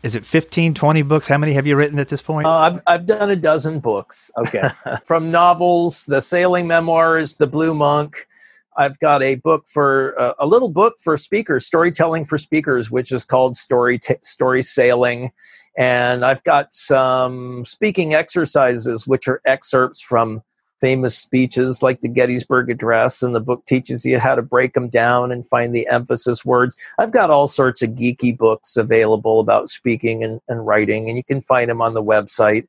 Is 0.01 0.15
it 0.15 0.25
15, 0.25 0.73
20 0.73 1.03
books? 1.03 1.27
How 1.27 1.38
many 1.38 1.53
have 1.53 1.67
you 1.67 1.75
written 1.75 1.99
at 1.99 2.07
this 2.07 2.23
point? 2.23 2.47
Uh, 2.47 2.51
I've, 2.51 2.81
I've 2.88 3.05
done 3.05 3.29
a 3.29 3.36
dozen 3.36 3.79
books. 3.79 4.31
Okay. 4.36 4.67
From 5.05 5.29
novels, 5.29 6.07
the 6.07 6.19
sailing 6.19 6.67
memoirs, 6.67 7.36
The 7.36 7.45
Blue 7.45 7.75
Monk. 7.75 8.27
I've 8.75 8.97
got 8.97 9.21
a 9.21 9.36
book 9.36 9.67
for 9.67 10.19
uh, 10.19 10.33
a 10.39 10.47
little 10.47 10.69
book 10.69 10.95
for 10.99 11.15
speakers, 11.15 11.63
storytelling 11.63 12.25
for 12.25 12.39
speakers, 12.39 12.89
which 12.89 13.11
is 13.11 13.23
called 13.23 13.55
Story 13.55 13.99
t- 13.99 14.15
Story 14.23 14.63
Sailing 14.63 15.29
and 15.78 16.26
I've 16.26 16.43
got 16.43 16.73
some 16.73 17.65
speaking 17.65 18.13
exercises, 18.13 19.05
which 19.05 19.28
are 19.28 19.41
excerpts 19.45 20.01
from 20.01 20.41
famous 20.82 21.17
speeches 21.17 21.82
like 21.82 22.01
the 22.01 22.09
Gettysburg 22.09 22.69
Address, 22.69 23.23
and 23.23 23.36
the 23.36 23.41
book 23.41 23.65
teaches 23.65 24.05
you 24.05 24.19
how 24.19 24.36
to 24.36 24.41
break 24.41 24.73
them 24.73 24.89
down 24.89 25.32
and 25.32 25.47
find 25.47 25.73
the 25.73 25.88
emphasis 25.88 26.45
words. 26.45 26.76
I've 26.99 27.11
got 27.11 27.32
all 27.32 27.47
sorts 27.47 27.82
of 27.82 27.91
geeky 27.91 28.38
books 28.38 28.78
available 28.78 29.39
about 29.39 29.67
speaking 29.67 30.23
and, 30.23 30.39
and 30.47 30.65
writing, 30.65 31.07
and 31.09 31.17
you 31.17 31.23
can 31.23 31.41
find 31.41 31.69
them 31.69 31.82
on 31.82 31.93
the 31.93 32.03
website. 32.03 32.67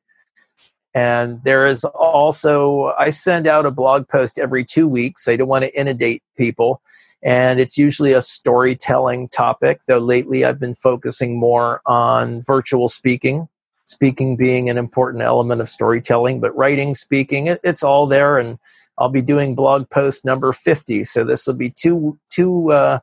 And 0.93 1.43
there 1.43 1.65
is 1.65 1.83
also, 1.83 2.93
I 2.97 3.11
send 3.11 3.45
out 3.45 3.67
a 3.67 3.71
blog 3.71 4.07
post 4.07 4.39
every 4.39 4.65
two 4.65 4.87
weeks. 4.87 5.27
I 5.27 5.35
don't 5.35 5.47
want 5.47 5.65
to 5.65 5.79
inundate 5.79 6.23
people 6.37 6.81
and 7.23 7.59
it's 7.59 7.77
usually 7.77 8.13
a 8.13 8.21
storytelling 8.21 9.29
topic, 9.29 9.81
though 9.87 9.97
lately 9.97 10.45
I've 10.45 10.59
been 10.59 10.75
focusing 10.75 11.39
more 11.39 11.81
on 11.85 12.41
virtual 12.41 12.89
speaking, 12.89 13.47
speaking 13.85 14.37
being 14.37 14.69
an 14.69 14.77
important 14.77 15.23
element 15.23 15.61
of 15.61 15.69
storytelling, 15.69 16.39
but 16.39 16.55
writing, 16.55 16.93
speaking, 16.93 17.47
it, 17.47 17.59
it's 17.63 17.83
all 17.83 18.05
there. 18.05 18.37
And 18.37 18.59
I'll 18.97 19.09
be 19.09 19.21
doing 19.21 19.55
blog 19.55 19.89
post 19.89 20.25
number 20.25 20.51
50. 20.51 21.03
So 21.05 21.23
this 21.23 21.47
will 21.47 21.55
be 21.55 21.69
two, 21.69 22.19
two, 22.29 22.71
uh, 22.71 22.99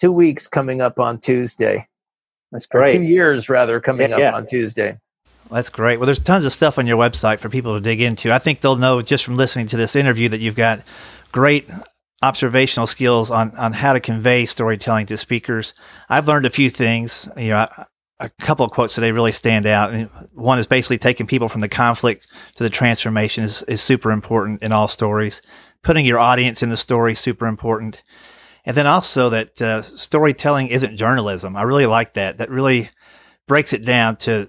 two 0.00 0.12
weeks 0.12 0.46
coming 0.46 0.80
up 0.80 1.00
on 1.00 1.18
Tuesday. 1.18 1.88
That's 2.52 2.66
great. 2.66 2.90
Or 2.90 2.98
two 2.98 3.02
years, 3.02 3.48
rather, 3.48 3.80
coming 3.80 4.10
yeah, 4.10 4.16
up 4.16 4.20
yeah. 4.20 4.34
on 4.34 4.46
Tuesday. 4.46 4.98
That's 5.50 5.70
great. 5.70 5.98
Well, 5.98 6.06
there's 6.06 6.18
tons 6.18 6.44
of 6.44 6.52
stuff 6.52 6.78
on 6.78 6.86
your 6.86 6.96
website 6.96 7.38
for 7.38 7.48
people 7.48 7.74
to 7.74 7.80
dig 7.80 8.00
into. 8.00 8.32
I 8.32 8.38
think 8.38 8.60
they'll 8.60 8.76
know 8.76 9.00
just 9.00 9.24
from 9.24 9.36
listening 9.36 9.66
to 9.68 9.76
this 9.76 9.94
interview 9.94 10.28
that 10.28 10.40
you've 10.40 10.56
got 10.56 10.82
great 11.32 11.68
observational 12.22 12.86
skills 12.86 13.30
on 13.30 13.54
on 13.56 13.72
how 13.72 13.92
to 13.92 14.00
convey 14.00 14.46
storytelling 14.46 15.06
to 15.06 15.16
speakers. 15.16 15.74
I've 16.08 16.28
learned 16.28 16.46
a 16.46 16.50
few 16.50 16.70
things. 16.70 17.28
You 17.36 17.50
know, 17.50 17.66
a 18.18 18.30
couple 18.40 18.64
of 18.64 18.72
quotes 18.72 18.94
today 18.94 19.12
really 19.12 19.32
stand 19.32 19.66
out. 19.66 19.92
One 20.34 20.58
is 20.58 20.66
basically 20.66 20.98
taking 20.98 21.26
people 21.26 21.48
from 21.48 21.60
the 21.60 21.68
conflict 21.68 22.26
to 22.54 22.62
the 22.62 22.70
transformation 22.70 23.44
is 23.44 23.62
is 23.64 23.80
super 23.80 24.10
important 24.10 24.62
in 24.62 24.72
all 24.72 24.88
stories. 24.88 25.42
Putting 25.82 26.04
your 26.04 26.18
audience 26.18 26.62
in 26.62 26.70
the 26.70 26.76
story 26.76 27.14
super 27.14 27.46
important. 27.46 28.02
And 28.64 28.76
then 28.76 28.88
also 28.88 29.30
that 29.30 29.62
uh, 29.62 29.82
storytelling 29.82 30.68
isn't 30.68 30.96
journalism. 30.96 31.54
I 31.54 31.62
really 31.62 31.86
like 31.86 32.14
that. 32.14 32.38
That 32.38 32.50
really 32.50 32.90
breaks 33.46 33.72
it 33.72 33.84
down 33.84 34.16
to 34.16 34.48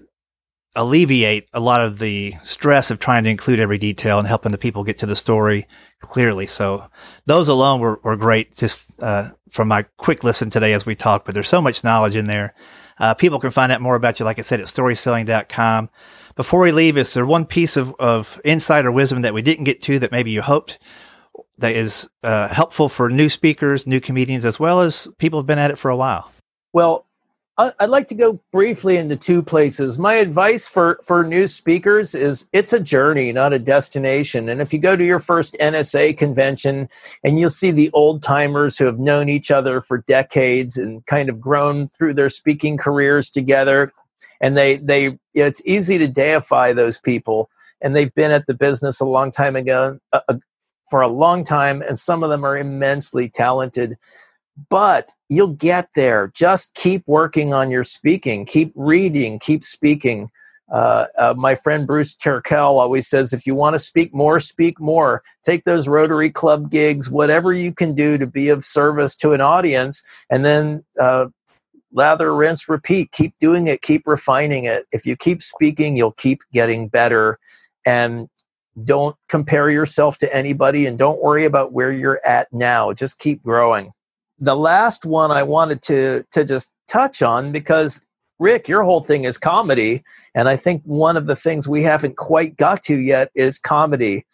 alleviate 0.74 1.48
a 1.52 1.60
lot 1.60 1.82
of 1.82 2.00
the 2.00 2.34
stress 2.42 2.90
of 2.90 2.98
trying 2.98 3.24
to 3.24 3.30
include 3.30 3.60
every 3.60 3.78
detail 3.78 4.18
and 4.18 4.26
helping 4.26 4.52
the 4.52 4.58
people 4.58 4.82
get 4.82 4.96
to 4.98 5.06
the 5.06 5.16
story 5.16 5.66
clearly. 6.00 6.46
So 6.46 6.88
those 7.26 7.48
alone 7.48 7.80
were, 7.80 8.00
were 8.02 8.16
great 8.16 8.54
just 8.54 9.00
uh, 9.02 9.30
from 9.50 9.68
my 9.68 9.84
quick 9.96 10.24
listen 10.24 10.50
today 10.50 10.72
as 10.72 10.86
we 10.86 10.94
talk, 10.94 11.24
but 11.24 11.34
there's 11.34 11.48
so 11.48 11.60
much 11.60 11.84
knowledge 11.84 12.16
in 12.16 12.26
there. 12.26 12.54
Uh, 12.98 13.14
people 13.14 13.38
can 13.38 13.50
find 13.50 13.70
out 13.70 13.80
more 13.80 13.96
about 13.96 14.18
you, 14.18 14.24
like 14.24 14.38
I 14.38 14.42
said, 14.42 14.60
at 14.60 14.66
storysailing.com. 14.66 15.90
Before 16.34 16.60
we 16.60 16.72
leave, 16.72 16.96
is 16.96 17.14
there 17.14 17.26
one 17.26 17.46
piece 17.46 17.76
of, 17.76 17.94
of 17.98 18.40
insight 18.44 18.86
or 18.86 18.92
wisdom 18.92 19.22
that 19.22 19.34
we 19.34 19.42
didn't 19.42 19.64
get 19.64 19.82
to 19.82 19.98
that 19.98 20.12
maybe 20.12 20.30
you 20.30 20.42
hoped 20.42 20.78
that 21.58 21.72
is 21.72 22.08
uh, 22.22 22.48
helpful 22.48 22.88
for 22.88 23.10
new 23.10 23.28
speakers, 23.28 23.86
new 23.86 24.00
comedians, 24.00 24.44
as 24.44 24.60
well 24.60 24.80
as 24.80 25.08
people 25.18 25.38
who've 25.38 25.46
been 25.46 25.58
at 25.58 25.70
it 25.70 25.78
for 25.78 25.90
a 25.90 25.96
while? 25.96 26.30
Well, 26.72 27.07
I'd 27.58 27.90
like 27.90 28.06
to 28.08 28.14
go 28.14 28.40
briefly 28.52 28.96
into 28.98 29.16
two 29.16 29.42
places. 29.42 29.98
My 29.98 30.14
advice 30.14 30.68
for, 30.68 31.00
for 31.02 31.24
new 31.24 31.48
speakers 31.48 32.14
is 32.14 32.48
it's 32.52 32.72
a 32.72 32.78
journey, 32.78 33.32
not 33.32 33.52
a 33.52 33.58
destination. 33.58 34.48
And 34.48 34.60
if 34.60 34.72
you 34.72 34.78
go 34.78 34.94
to 34.94 35.04
your 35.04 35.18
first 35.18 35.56
NSA 35.60 36.16
convention 36.16 36.88
and 37.24 37.40
you'll 37.40 37.50
see 37.50 37.72
the 37.72 37.90
old 37.94 38.22
timers 38.22 38.78
who 38.78 38.84
have 38.84 39.00
known 39.00 39.28
each 39.28 39.50
other 39.50 39.80
for 39.80 39.98
decades 40.06 40.76
and 40.76 41.04
kind 41.06 41.28
of 41.28 41.40
grown 41.40 41.88
through 41.88 42.14
their 42.14 42.28
speaking 42.28 42.76
careers 42.76 43.28
together, 43.28 43.92
and 44.40 44.56
they, 44.56 44.76
they 44.76 45.18
it's 45.34 45.66
easy 45.66 45.98
to 45.98 46.06
deify 46.06 46.72
those 46.72 46.96
people. 46.96 47.50
And 47.80 47.96
they've 47.96 48.14
been 48.14 48.30
at 48.30 48.46
the 48.46 48.54
business 48.54 49.00
a 49.00 49.04
long 49.04 49.32
time 49.32 49.56
ago, 49.56 49.98
uh, 50.12 50.20
uh 50.28 50.34
for 50.90 51.02
a 51.02 51.08
long 51.08 51.44
time, 51.44 51.82
and 51.82 51.98
some 51.98 52.22
of 52.22 52.30
them 52.30 52.44
are 52.46 52.56
immensely 52.56 53.28
talented 53.28 53.98
but 54.70 55.12
you'll 55.28 55.54
get 55.54 55.88
there. 55.94 56.32
Just 56.34 56.74
keep 56.74 57.02
working 57.06 57.52
on 57.52 57.70
your 57.70 57.84
speaking, 57.84 58.44
keep 58.44 58.72
reading, 58.74 59.38
keep 59.38 59.64
speaking. 59.64 60.30
Uh, 60.70 61.06
uh, 61.16 61.34
my 61.36 61.54
friend 61.54 61.86
Bruce 61.86 62.14
Turkel 62.14 62.78
always 62.78 63.08
says 63.08 63.32
if 63.32 63.46
you 63.46 63.54
want 63.54 63.74
to 63.74 63.78
speak 63.78 64.14
more, 64.14 64.38
speak 64.38 64.78
more. 64.80 65.22
Take 65.42 65.64
those 65.64 65.88
Rotary 65.88 66.30
Club 66.30 66.70
gigs, 66.70 67.10
whatever 67.10 67.52
you 67.52 67.72
can 67.72 67.94
do 67.94 68.18
to 68.18 68.26
be 68.26 68.50
of 68.50 68.64
service 68.64 69.16
to 69.16 69.32
an 69.32 69.40
audience, 69.40 70.02
and 70.28 70.44
then 70.44 70.84
uh, 71.00 71.26
lather, 71.92 72.34
rinse, 72.34 72.68
repeat. 72.68 73.12
Keep 73.12 73.34
doing 73.38 73.66
it, 73.66 73.80
keep 73.80 74.06
refining 74.06 74.64
it. 74.64 74.86
If 74.92 75.06
you 75.06 75.16
keep 75.16 75.40
speaking, 75.42 75.96
you'll 75.96 76.12
keep 76.12 76.40
getting 76.52 76.88
better. 76.88 77.38
And 77.86 78.28
don't 78.84 79.16
compare 79.28 79.70
yourself 79.70 80.18
to 80.18 80.36
anybody 80.36 80.86
and 80.86 80.98
don't 80.98 81.22
worry 81.22 81.44
about 81.44 81.72
where 81.72 81.90
you're 81.90 82.20
at 82.26 82.46
now. 82.52 82.92
Just 82.92 83.18
keep 83.18 83.42
growing 83.42 83.92
the 84.38 84.56
last 84.56 85.04
one 85.04 85.30
I 85.30 85.42
wanted 85.42 85.82
to 85.82 86.24
to 86.32 86.44
just 86.44 86.72
touch 86.88 87.22
on 87.22 87.52
because 87.52 88.06
Rick, 88.38 88.68
your 88.68 88.84
whole 88.84 89.02
thing 89.02 89.24
is 89.24 89.36
comedy, 89.36 90.02
and 90.34 90.48
I 90.48 90.56
think 90.56 90.82
one 90.84 91.16
of 91.16 91.26
the 91.26 91.36
things 91.36 91.66
we 91.66 91.82
haven't 91.82 92.16
quite 92.16 92.56
got 92.56 92.82
to 92.84 92.96
yet 92.96 93.30
is 93.34 93.58
comedy. 93.58 94.24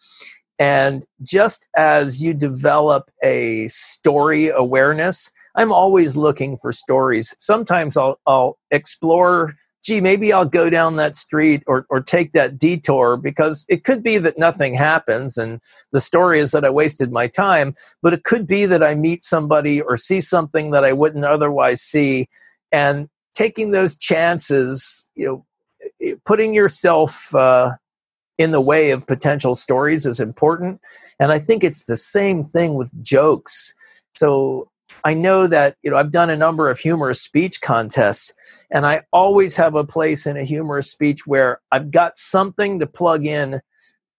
And 0.59 1.05
just 1.21 1.67
as 1.75 2.23
you 2.23 2.33
develop 2.33 3.09
a 3.23 3.67
story 3.67 4.49
awareness, 4.49 5.31
I'm 5.55 5.71
always 5.71 6.15
looking 6.15 6.55
for 6.57 6.71
stories. 6.71 7.33
Sometimes 7.39 7.97
I'll, 7.97 8.19
I'll 8.25 8.57
explore 8.71 9.55
gee, 9.85 10.01
maybe 10.01 10.33
I'll 10.33 10.45
go 10.45 10.69
down 10.71 10.95
that 10.95 11.15
street 11.15 11.61
or, 11.67 11.85
or 11.89 12.01
take 12.01 12.33
that 12.33 12.57
detour 12.57 13.17
because 13.17 13.67
it 13.69 13.83
could 13.83 14.01
be 14.01 14.17
that 14.17 14.37
nothing 14.37 14.73
happens 14.73 15.37
and 15.37 15.61
the 15.91 15.99
story 15.99 16.39
is 16.39 16.51
that 16.51 16.65
I 16.65 16.71
wasted 16.71 17.11
my 17.11 17.27
time, 17.27 17.75
but 18.01 18.11
it 18.11 18.23
could 18.23 18.47
be 18.47 18.65
that 18.65 18.83
I 18.83 18.95
meet 18.95 19.21
somebody 19.21 19.79
or 19.79 19.95
see 19.95 20.21
something 20.21 20.71
that 20.71 20.83
I 20.83 20.91
wouldn't 20.91 21.23
otherwise 21.23 21.81
see. 21.81 22.27
And 22.71 23.09
taking 23.35 23.71
those 23.71 23.95
chances, 23.95 25.07
you 25.13 25.45
know, 26.01 26.17
putting 26.25 26.55
yourself 26.55 27.33
uh, 27.35 27.73
in 28.39 28.51
the 28.51 28.61
way 28.61 28.89
of 28.89 29.05
potential 29.05 29.53
stories 29.53 30.07
is 30.07 30.19
important. 30.19 30.81
And 31.19 31.31
I 31.31 31.37
think 31.37 31.63
it's 31.63 31.85
the 31.85 31.95
same 31.95 32.41
thing 32.41 32.73
with 32.73 32.91
jokes. 33.03 33.75
So 34.15 34.71
I 35.03 35.13
know 35.13 35.45
that, 35.45 35.75
you 35.83 35.91
know, 35.91 35.97
I've 35.97 36.11
done 36.11 36.31
a 36.31 36.35
number 36.35 36.71
of 36.71 36.79
humorous 36.79 37.21
speech 37.21 37.61
contests 37.61 38.33
and 38.75 38.85
I 38.85 39.03
always 39.13 39.55
have 39.55 39.73
a 39.73 39.85
place 39.85 40.27
in 40.27 40.35
a 40.35 40.43
humorous 40.43 40.91
speech 40.91 41.25
where 41.25 41.61
I've 41.71 41.91
got 41.91 42.17
something 42.17 42.81
to 42.81 42.85
plug 42.85 43.25
in 43.25 43.61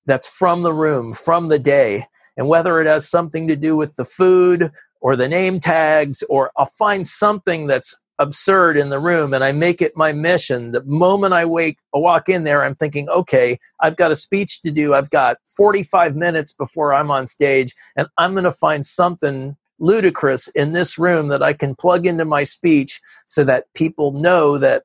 that's 0.07 0.27
from 0.35 0.63
the 0.63 0.73
room, 0.73 1.13
from 1.13 1.49
the 1.49 1.59
day. 1.59 2.07
And 2.39 2.49
whether 2.49 2.81
it 2.81 2.87
has 2.87 3.07
something 3.07 3.49
to 3.49 3.57
do 3.57 3.77
with 3.77 3.97
the 3.97 4.05
food 4.07 4.71
or 5.03 5.15
the 5.15 5.29
name 5.29 5.61
tags, 5.61 6.23
or 6.31 6.53
I'll 6.57 6.65
find 6.65 7.07
something 7.07 7.67
that's 7.67 7.95
absurd 8.19 8.79
in 8.79 8.89
the 8.89 8.99
room 8.99 9.35
and 9.35 9.45
I 9.45 9.53
make 9.53 9.83
it 9.83 9.95
my 9.95 10.11
mission. 10.15 10.73
The 10.73 10.83
moment 10.85 11.35
I 11.35 11.45
wake 11.45 11.77
I 11.95 11.99
walk 11.99 12.31
in 12.31 12.45
there, 12.45 12.65
I'm 12.65 12.75
thinking, 12.75 13.11
okay, 13.11 13.59
I've 13.83 13.97
got 13.97 14.11
a 14.11 14.17
speech 14.17 14.63
to 14.63 14.71
do. 14.71 14.95
I've 14.95 15.11
got 15.11 15.37
45 15.55 16.17
minutes 16.17 16.53
before 16.55 16.95
I'm 16.95 17.11
on 17.11 17.27
stage, 17.27 17.75
and 17.95 18.09
I'm 18.17 18.35
to 18.37 18.53
find 18.53 18.87
something 18.87 19.55
ludicrous 19.79 20.49
in 20.49 20.73
this 20.73 20.99
room 20.99 21.29
that 21.29 21.43
I 21.43 21.53
can 21.53 21.75
plug 21.75 22.07
into 22.07 22.25
my 22.25 22.45
speech 22.45 23.01
so 23.27 23.45
that 23.45 23.67
people 23.75 24.13
know 24.13 24.59
that 24.59 24.85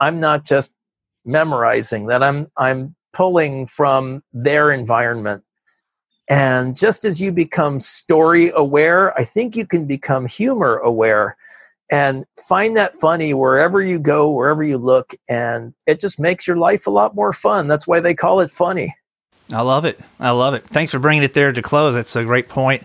I'm 0.00 0.20
not 0.20 0.44
just 0.44 0.74
memorizing, 1.24 2.06
that 2.06 2.22
I'm, 2.22 2.48
I'm 2.56 2.94
pulling 3.12 3.66
from 3.66 4.22
their 4.32 4.70
environment. 4.70 5.42
And 6.28 6.76
just 6.76 7.04
as 7.04 7.20
you 7.20 7.32
become 7.32 7.80
story 7.80 8.50
aware, 8.54 9.18
I 9.18 9.24
think 9.24 9.56
you 9.56 9.66
can 9.66 9.86
become 9.86 10.26
humor 10.26 10.76
aware 10.76 11.36
and 11.90 12.24
find 12.48 12.76
that 12.76 12.94
funny 12.94 13.32
wherever 13.32 13.80
you 13.80 13.98
go, 13.98 14.30
wherever 14.30 14.62
you 14.62 14.76
look. 14.76 15.14
And 15.28 15.72
it 15.86 16.00
just 16.00 16.18
makes 16.18 16.46
your 16.46 16.56
life 16.56 16.86
a 16.86 16.90
lot 16.90 17.14
more 17.14 17.32
fun. 17.32 17.68
That's 17.68 17.86
why 17.86 18.00
they 18.00 18.14
call 18.14 18.40
it 18.40 18.50
funny. 18.50 18.94
I 19.52 19.62
love 19.62 19.84
it. 19.84 20.00
I 20.18 20.30
love 20.32 20.54
it. 20.54 20.64
Thanks 20.64 20.90
for 20.90 20.98
bringing 20.98 21.22
it 21.22 21.32
there 21.32 21.52
to 21.52 21.62
close. 21.62 21.94
That's 21.94 22.16
a 22.16 22.24
great 22.24 22.48
point. 22.48 22.82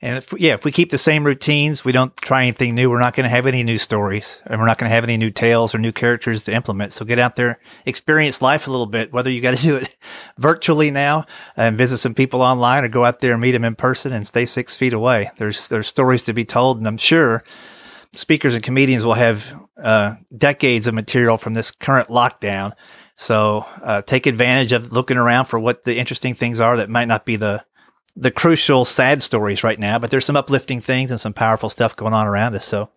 And 0.00 0.16
if, 0.18 0.32
yeah, 0.38 0.54
if 0.54 0.64
we 0.64 0.70
keep 0.70 0.90
the 0.90 0.98
same 0.98 1.24
routines, 1.24 1.84
we 1.84 1.90
don't 1.90 2.16
try 2.18 2.42
anything 2.42 2.76
new, 2.76 2.88
we're 2.88 3.00
not 3.00 3.16
going 3.16 3.24
to 3.24 3.30
have 3.30 3.46
any 3.46 3.64
new 3.64 3.78
stories 3.78 4.40
and 4.46 4.60
we're 4.60 4.66
not 4.66 4.78
going 4.78 4.88
to 4.88 4.94
have 4.94 5.02
any 5.02 5.16
new 5.16 5.32
tales 5.32 5.74
or 5.74 5.78
new 5.78 5.90
characters 5.90 6.44
to 6.44 6.54
implement. 6.54 6.92
So 6.92 7.04
get 7.04 7.18
out 7.18 7.34
there, 7.34 7.58
experience 7.84 8.40
life 8.40 8.68
a 8.68 8.70
little 8.70 8.86
bit, 8.86 9.12
whether 9.12 9.28
you 9.28 9.40
got 9.40 9.56
to 9.56 9.62
do 9.62 9.76
it 9.76 9.98
virtually 10.38 10.92
now 10.92 11.24
and 11.56 11.76
visit 11.76 11.98
some 11.98 12.14
people 12.14 12.42
online 12.42 12.84
or 12.84 12.88
go 12.88 13.04
out 13.04 13.18
there 13.18 13.32
and 13.32 13.40
meet 13.40 13.52
them 13.52 13.64
in 13.64 13.74
person 13.74 14.12
and 14.12 14.24
stay 14.24 14.46
six 14.46 14.76
feet 14.76 14.92
away. 14.92 15.32
There's, 15.36 15.66
there's 15.66 15.88
stories 15.88 16.22
to 16.24 16.32
be 16.32 16.44
told. 16.44 16.78
And 16.78 16.86
I'm 16.86 16.96
sure 16.96 17.42
speakers 18.12 18.54
and 18.54 18.62
comedians 18.62 19.04
will 19.04 19.14
have, 19.14 19.52
uh, 19.82 20.14
decades 20.36 20.86
of 20.86 20.94
material 20.94 21.38
from 21.38 21.54
this 21.54 21.72
current 21.72 22.08
lockdown. 22.08 22.72
So, 23.16 23.66
uh, 23.82 24.02
take 24.02 24.26
advantage 24.26 24.70
of 24.70 24.92
looking 24.92 25.16
around 25.16 25.46
for 25.46 25.58
what 25.58 25.82
the 25.82 25.98
interesting 25.98 26.34
things 26.34 26.60
are 26.60 26.76
that 26.76 26.88
might 26.88 27.06
not 27.06 27.24
be 27.24 27.34
the, 27.34 27.64
the 28.20 28.30
crucial 28.32 28.84
sad 28.84 29.22
stories 29.22 29.62
right 29.62 29.78
now, 29.78 29.98
but 29.98 30.10
there's 30.10 30.24
some 30.24 30.36
uplifting 30.36 30.80
things 30.80 31.10
and 31.12 31.20
some 31.20 31.32
powerful 31.32 31.70
stuff 31.70 31.94
going 31.94 32.12
on 32.12 32.26
around 32.26 32.54
us. 32.56 32.64
So 32.64 32.90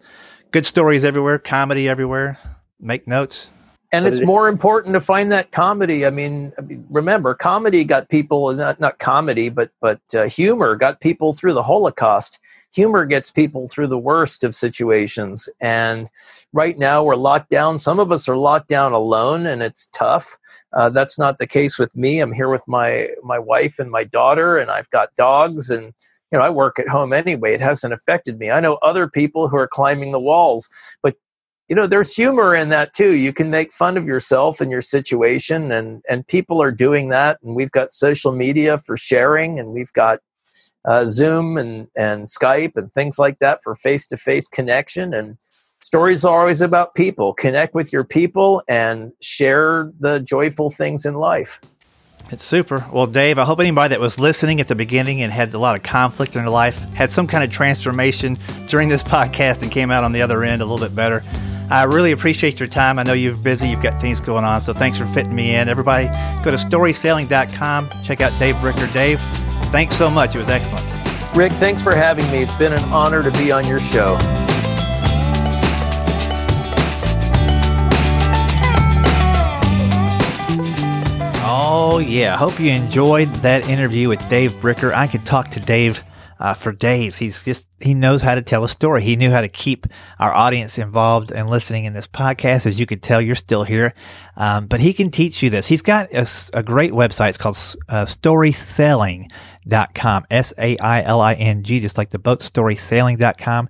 good 0.49 0.65
stories 0.65 1.03
everywhere, 1.03 1.38
comedy 1.38 1.88
everywhere. 1.88 2.39
Make 2.80 3.07
notes. 3.07 3.51
And 3.93 4.07
it's 4.07 4.21
more 4.21 4.47
important 4.47 4.93
to 4.93 5.01
find 5.01 5.33
that 5.33 5.51
comedy. 5.51 6.05
I 6.05 6.11
mean, 6.11 6.53
remember, 6.89 7.33
comedy 7.33 7.83
got 7.83 8.07
people 8.07 8.53
not 8.53 8.79
not 8.79 8.99
comedy, 8.99 9.49
but 9.49 9.71
but 9.81 9.99
uh, 10.15 10.23
humor 10.23 10.75
got 10.77 11.01
people 11.01 11.33
through 11.33 11.53
the 11.53 11.63
Holocaust 11.63 12.39
humor 12.73 13.05
gets 13.05 13.29
people 13.29 13.67
through 13.67 13.87
the 13.87 13.97
worst 13.97 14.43
of 14.43 14.55
situations. 14.55 15.49
And 15.59 16.09
right 16.53 16.77
now 16.77 17.03
we're 17.03 17.15
locked 17.15 17.49
down. 17.49 17.77
Some 17.77 17.99
of 17.99 18.11
us 18.11 18.27
are 18.29 18.37
locked 18.37 18.67
down 18.67 18.93
alone, 18.93 19.45
and 19.45 19.61
it's 19.61 19.87
tough. 19.87 20.37
Uh, 20.73 20.89
that's 20.89 21.19
not 21.19 21.37
the 21.37 21.47
case 21.47 21.77
with 21.77 21.95
me. 21.95 22.19
I'm 22.19 22.33
here 22.33 22.49
with 22.49 22.63
my 22.67 23.09
my 23.23 23.39
wife 23.39 23.79
and 23.79 23.91
my 23.91 24.03
daughter, 24.03 24.57
and 24.57 24.71
I've 24.71 24.89
got 24.89 25.15
dogs, 25.15 25.69
and 25.69 25.93
you 26.31 26.39
know 26.39 26.41
I 26.41 26.49
work 26.49 26.79
at 26.79 26.87
home 26.87 27.13
anyway. 27.13 27.53
It 27.53 27.61
hasn't 27.61 27.93
affected 27.93 28.39
me. 28.39 28.51
I 28.51 28.59
know 28.61 28.75
other 28.75 29.07
people 29.07 29.47
who 29.49 29.57
are 29.57 29.67
climbing 29.67 30.11
the 30.11 30.19
walls, 30.19 30.69
but 31.03 31.15
you 31.72 31.76
know 31.76 31.88
there's 31.88 32.13
humor 32.13 32.53
in 32.53 32.67
that 32.67 32.91
too 32.91 33.15
you 33.15 33.32
can 33.32 33.49
make 33.49 33.72
fun 33.72 33.95
of 33.95 34.05
yourself 34.05 34.59
and 34.59 34.69
your 34.69 34.82
situation 34.82 35.72
and 35.72 36.03
and 36.09 36.28
people 36.28 36.61
are 36.61 36.69
doing 36.69 37.07
that 37.09 37.39
and 37.41 37.55
we've 37.55 37.72
got 37.72 37.93
social 37.93 38.34
media 38.34 38.78
for 38.78 38.97
sharing 38.97 39.57
and 39.57 39.72
we've 39.72 39.93
got 39.93 40.19
uh, 40.86 41.05
Zoom 41.05 41.57
and, 41.57 41.88
and 41.95 42.26
Skype 42.26 42.76
and 42.76 42.91
things 42.93 43.19
like 43.19 43.39
that 43.39 43.59
for 43.63 43.76
face 43.76 44.05
to 44.07 44.17
face 44.17 44.47
connection. 44.47 45.13
And 45.13 45.38
stories 45.82 46.26
are 46.26 46.39
always 46.39 46.61
about 46.61 46.95
people. 46.95 47.34
Connect 47.34 47.74
with 47.74 47.93
your 47.93 48.03
people 48.03 48.63
and 48.67 49.11
share 49.22 49.91
the 49.99 50.19
joyful 50.19 50.69
things 50.69 51.05
in 51.05 51.15
life. 51.15 51.61
It's 52.30 52.43
super. 52.43 52.86
Well, 52.93 53.07
Dave, 53.07 53.38
I 53.38 53.45
hope 53.45 53.59
anybody 53.59 53.89
that 53.89 53.99
was 53.99 54.17
listening 54.17 54.61
at 54.61 54.67
the 54.67 54.76
beginning 54.76 55.22
and 55.22 55.32
had 55.32 55.53
a 55.53 55.57
lot 55.57 55.76
of 55.76 55.84
conflict 55.84 56.36
in 56.36 56.43
their 56.43 56.51
life 56.51 56.80
had 56.93 57.11
some 57.11 57.28
kind 57.28 57.43
of 57.43 57.51
transformation 57.51 58.38
during 58.67 58.89
this 58.89 59.03
podcast 59.15 59.63
and 59.63 59.72
came 59.72 59.91
out 59.91 60.03
on 60.03 60.13
the 60.13 60.22
other 60.22 60.43
end 60.43 60.61
a 60.61 60.65
little 60.65 60.88
bit 60.88 60.95
better. 60.95 61.24
I 61.70 61.84
really 61.84 62.12
appreciate 62.12 62.59
your 62.59 62.68
time. 62.68 62.99
I 62.99 63.03
know 63.03 63.14
you're 63.14 63.36
busy, 63.36 63.70
you've 63.70 63.84
got 63.84 64.01
things 64.01 64.20
going 64.20 64.43
on, 64.43 64.59
so 64.62 64.74
thanks 64.74 64.97
for 64.97 65.05
fitting 65.07 65.36
me 65.36 65.55
in. 65.55 65.70
Everybody, 65.70 66.07
go 66.43 66.51
to 66.51 66.57
storysailing.com, 66.57 67.89
check 68.03 68.22
out 68.22 68.38
Dave 68.39 68.55
Bricker. 68.55 68.91
Dave, 68.91 69.22
Thanks 69.72 69.95
so 69.95 70.09
much. 70.09 70.36
It 70.36 70.39
was 70.39 70.49
excellent. 70.49 70.86
Rick, 71.34 71.53
thanks 71.53 71.82
for 71.82 71.95
having 71.95 72.30
me. 72.30 72.39
It's 72.39 72.53
been 72.55 72.74
an 72.74 72.84
honor 72.91 73.24
to 73.24 73.32
be 73.32 73.53
on 73.53 73.66
your 73.66 73.80
show. 73.80 74.18
Oh, 81.43 82.03
yeah, 82.05 82.34
I 82.34 82.38
hope 82.38 82.59
you 82.59 82.72
enjoyed 82.72 83.30
that 83.36 83.70
interview 83.70 84.09
with 84.09 84.28
Dave 84.30 84.51
Bricker. 84.55 84.93
I 84.93 85.07
could 85.07 85.26
talk 85.26 85.47
to 85.51 85.62
Dave 85.62 86.03
uh, 86.41 86.55
for 86.55 86.71
days. 86.71 87.17
He's 87.17 87.45
just, 87.45 87.69
he 87.79 87.93
knows 87.93 88.23
how 88.23 88.33
to 88.33 88.41
tell 88.41 88.63
a 88.63 88.69
story. 88.69 89.03
He 89.03 89.15
knew 89.15 89.29
how 89.29 89.41
to 89.41 89.47
keep 89.47 89.85
our 90.19 90.33
audience 90.33 90.79
involved 90.79 91.31
and 91.31 91.47
listening 91.47 91.85
in 91.85 91.93
this 91.93 92.07
podcast. 92.07 92.65
As 92.65 92.79
you 92.79 92.87
could 92.87 93.03
tell, 93.03 93.21
you're 93.21 93.35
still 93.35 93.63
here. 93.63 93.93
Um, 94.35 94.65
but 94.65 94.79
he 94.79 94.93
can 94.93 95.11
teach 95.11 95.43
you 95.43 95.51
this. 95.51 95.67
He's 95.67 95.83
got 95.83 96.11
a, 96.11 96.27
a 96.53 96.63
great 96.63 96.93
website. 96.93 97.29
It's 97.29 97.37
called 97.37 97.57
uh, 97.87 98.05
storysailing.com. 98.05 100.25
S-A-I-L-I-N-G, 100.31 101.79
just 101.79 101.99
like 101.99 102.09
the 102.09 102.19
boat 102.19 102.39
storysailing.com. 102.39 103.69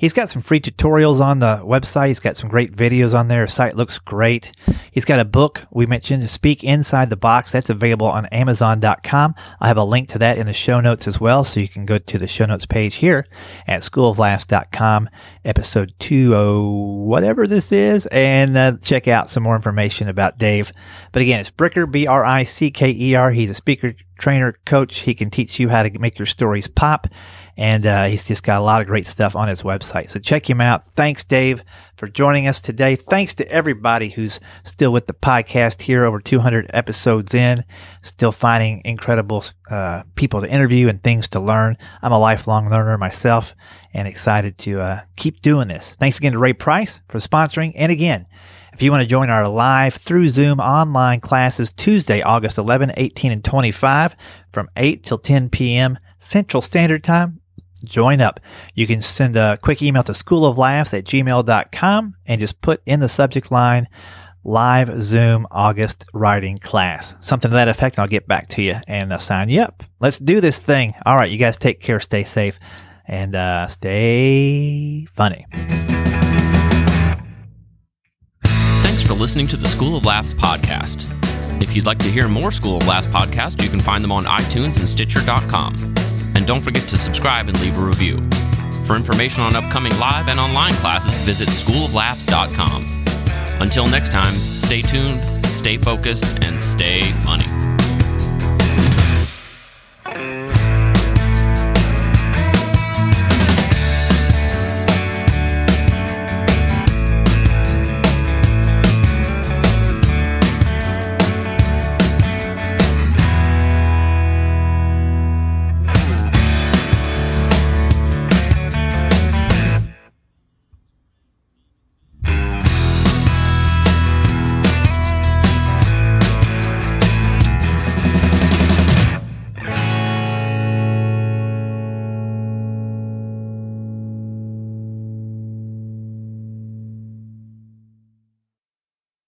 He's 0.00 0.14
got 0.14 0.30
some 0.30 0.40
free 0.40 0.60
tutorials 0.60 1.20
on 1.20 1.40
the 1.40 1.60
website. 1.62 2.06
He's 2.06 2.20
got 2.20 2.34
some 2.34 2.48
great 2.48 2.72
videos 2.72 3.14
on 3.14 3.28
there. 3.28 3.42
His 3.42 3.52
site 3.52 3.76
looks 3.76 3.98
great. 3.98 4.50
He's 4.90 5.04
got 5.04 5.20
a 5.20 5.26
book 5.26 5.64
we 5.70 5.84
mentioned, 5.84 6.30
Speak 6.30 6.64
Inside 6.64 7.10
the 7.10 7.18
Box. 7.18 7.52
That's 7.52 7.68
available 7.68 8.06
on 8.06 8.24
Amazon.com. 8.32 9.34
I 9.60 9.68
have 9.68 9.76
a 9.76 9.84
link 9.84 10.08
to 10.08 10.18
that 10.20 10.38
in 10.38 10.46
the 10.46 10.54
show 10.54 10.80
notes 10.80 11.06
as 11.06 11.20
well. 11.20 11.44
So 11.44 11.60
you 11.60 11.68
can 11.68 11.84
go 11.84 11.98
to 11.98 12.18
the 12.18 12.26
show 12.26 12.46
notes 12.46 12.64
page 12.64 12.94
here 12.94 13.26
at 13.66 13.82
schooloflaughs.com, 13.82 15.10
episode 15.44 15.92
20, 15.98 17.04
whatever 17.04 17.46
this 17.46 17.70
is, 17.70 18.06
and 18.06 18.56
uh, 18.56 18.78
check 18.80 19.06
out 19.06 19.28
some 19.28 19.42
more 19.42 19.54
information 19.54 20.08
about 20.08 20.38
Dave. 20.38 20.72
But 21.12 21.20
again, 21.20 21.40
it's 21.40 21.50
Bricker, 21.50 21.90
B-R-I-C-K-E-R. 21.90 23.32
He's 23.32 23.50
a 23.50 23.54
speaker, 23.54 23.92
trainer, 24.18 24.54
coach. 24.64 25.00
He 25.00 25.14
can 25.14 25.28
teach 25.28 25.60
you 25.60 25.68
how 25.68 25.82
to 25.82 25.98
make 25.98 26.18
your 26.18 26.24
stories 26.24 26.68
pop 26.68 27.06
and 27.60 27.84
uh, 27.84 28.06
he's 28.06 28.26
just 28.26 28.42
got 28.42 28.58
a 28.58 28.64
lot 28.64 28.80
of 28.80 28.86
great 28.86 29.06
stuff 29.06 29.36
on 29.36 29.46
his 29.46 29.62
website. 29.62 30.08
So 30.08 30.18
check 30.18 30.48
him 30.48 30.62
out. 30.62 30.86
Thanks, 30.96 31.24
Dave, 31.24 31.62
for 31.94 32.08
joining 32.08 32.46
us 32.48 32.58
today. 32.58 32.96
Thanks 32.96 33.34
to 33.34 33.46
everybody 33.52 34.08
who's 34.08 34.40
still 34.62 34.90
with 34.94 35.04
the 35.04 35.12
podcast 35.12 35.82
here, 35.82 36.06
over 36.06 36.20
200 36.20 36.70
episodes 36.72 37.34
in, 37.34 37.62
still 38.00 38.32
finding 38.32 38.80
incredible 38.86 39.44
uh, 39.70 40.04
people 40.14 40.40
to 40.40 40.50
interview 40.50 40.88
and 40.88 41.02
things 41.02 41.28
to 41.28 41.40
learn. 41.40 41.76
I'm 42.00 42.12
a 42.12 42.18
lifelong 42.18 42.70
learner 42.70 42.96
myself 42.96 43.54
and 43.92 44.08
excited 44.08 44.56
to 44.60 44.80
uh, 44.80 45.00
keep 45.18 45.42
doing 45.42 45.68
this. 45.68 45.94
Thanks 46.00 46.16
again 46.16 46.32
to 46.32 46.38
Ray 46.38 46.54
Price 46.54 47.02
for 47.08 47.18
sponsoring. 47.18 47.74
And 47.76 47.92
again, 47.92 48.26
if 48.72 48.80
you 48.80 48.90
want 48.90 49.02
to 49.02 49.06
join 49.06 49.28
our 49.28 49.46
live 49.46 49.92
through 49.92 50.30
Zoom 50.30 50.60
online 50.60 51.20
classes 51.20 51.70
Tuesday, 51.72 52.22
August 52.22 52.56
11, 52.56 52.92
18, 52.96 53.32
and 53.32 53.44
25 53.44 54.16
from 54.50 54.70
8 54.76 55.04
till 55.04 55.18
10 55.18 55.50
p.m. 55.50 55.98
Central 56.16 56.62
Standard 56.62 57.04
Time, 57.04 57.39
join 57.84 58.20
up. 58.20 58.40
You 58.74 58.86
can 58.86 59.02
send 59.02 59.36
a 59.36 59.58
quick 59.60 59.82
email 59.82 60.02
to 60.04 60.12
schooloflaughs 60.12 60.96
at 60.96 61.04
gmail.com 61.04 62.16
and 62.26 62.40
just 62.40 62.60
put 62.60 62.82
in 62.86 63.00
the 63.00 63.08
subject 63.08 63.50
line 63.50 63.88
live 64.44 65.02
Zoom 65.02 65.46
August 65.50 66.04
writing 66.14 66.58
class. 66.58 67.14
Something 67.20 67.50
to 67.50 67.56
that 67.56 67.68
effect, 67.68 67.96
and 67.96 68.02
I'll 68.02 68.08
get 68.08 68.26
back 68.26 68.48
to 68.50 68.62
you 68.62 68.76
and 68.86 69.12
uh, 69.12 69.18
sign 69.18 69.48
you 69.48 69.60
up. 69.62 69.82
Let's 70.00 70.18
do 70.18 70.40
this 70.40 70.58
thing. 70.58 70.94
All 71.04 71.16
right, 71.16 71.30
you 71.30 71.38
guys 71.38 71.56
take 71.56 71.80
care, 71.80 72.00
stay 72.00 72.24
safe, 72.24 72.58
and 73.06 73.34
uh, 73.34 73.66
stay 73.66 75.06
funny. 75.12 75.46
Thanks 78.44 79.02
for 79.02 79.14
listening 79.14 79.48
to 79.48 79.56
the 79.56 79.68
School 79.68 79.96
of 79.96 80.04
Laughs 80.04 80.34
podcast. 80.34 81.06
If 81.62 81.76
you'd 81.76 81.86
like 81.86 81.98
to 81.98 82.08
hear 82.10 82.26
more 82.26 82.50
School 82.50 82.78
of 82.78 82.86
Laughs 82.86 83.06
podcasts, 83.08 83.62
you 83.62 83.68
can 83.68 83.80
find 83.80 84.02
them 84.02 84.12
on 84.12 84.24
iTunes 84.24 84.78
and 84.78 84.88
Stitcher.com. 84.88 85.94
And 86.40 86.46
don't 86.46 86.62
forget 86.62 86.88
to 86.88 86.96
subscribe 86.96 87.48
and 87.48 87.60
leave 87.60 87.76
a 87.76 87.82
review. 87.82 88.16
For 88.86 88.96
information 88.96 89.42
on 89.42 89.54
upcoming 89.56 89.92
live 89.98 90.26
and 90.26 90.40
online 90.40 90.72
classes, 90.72 91.12
visit 91.18 91.50
schooloflaughs.com. 91.50 93.04
Until 93.60 93.84
next 93.84 94.10
time, 94.10 94.32
stay 94.34 94.80
tuned, 94.80 95.20
stay 95.48 95.76
focused, 95.76 96.24
and 96.40 96.58
stay 96.58 97.02
funny. 97.26 97.79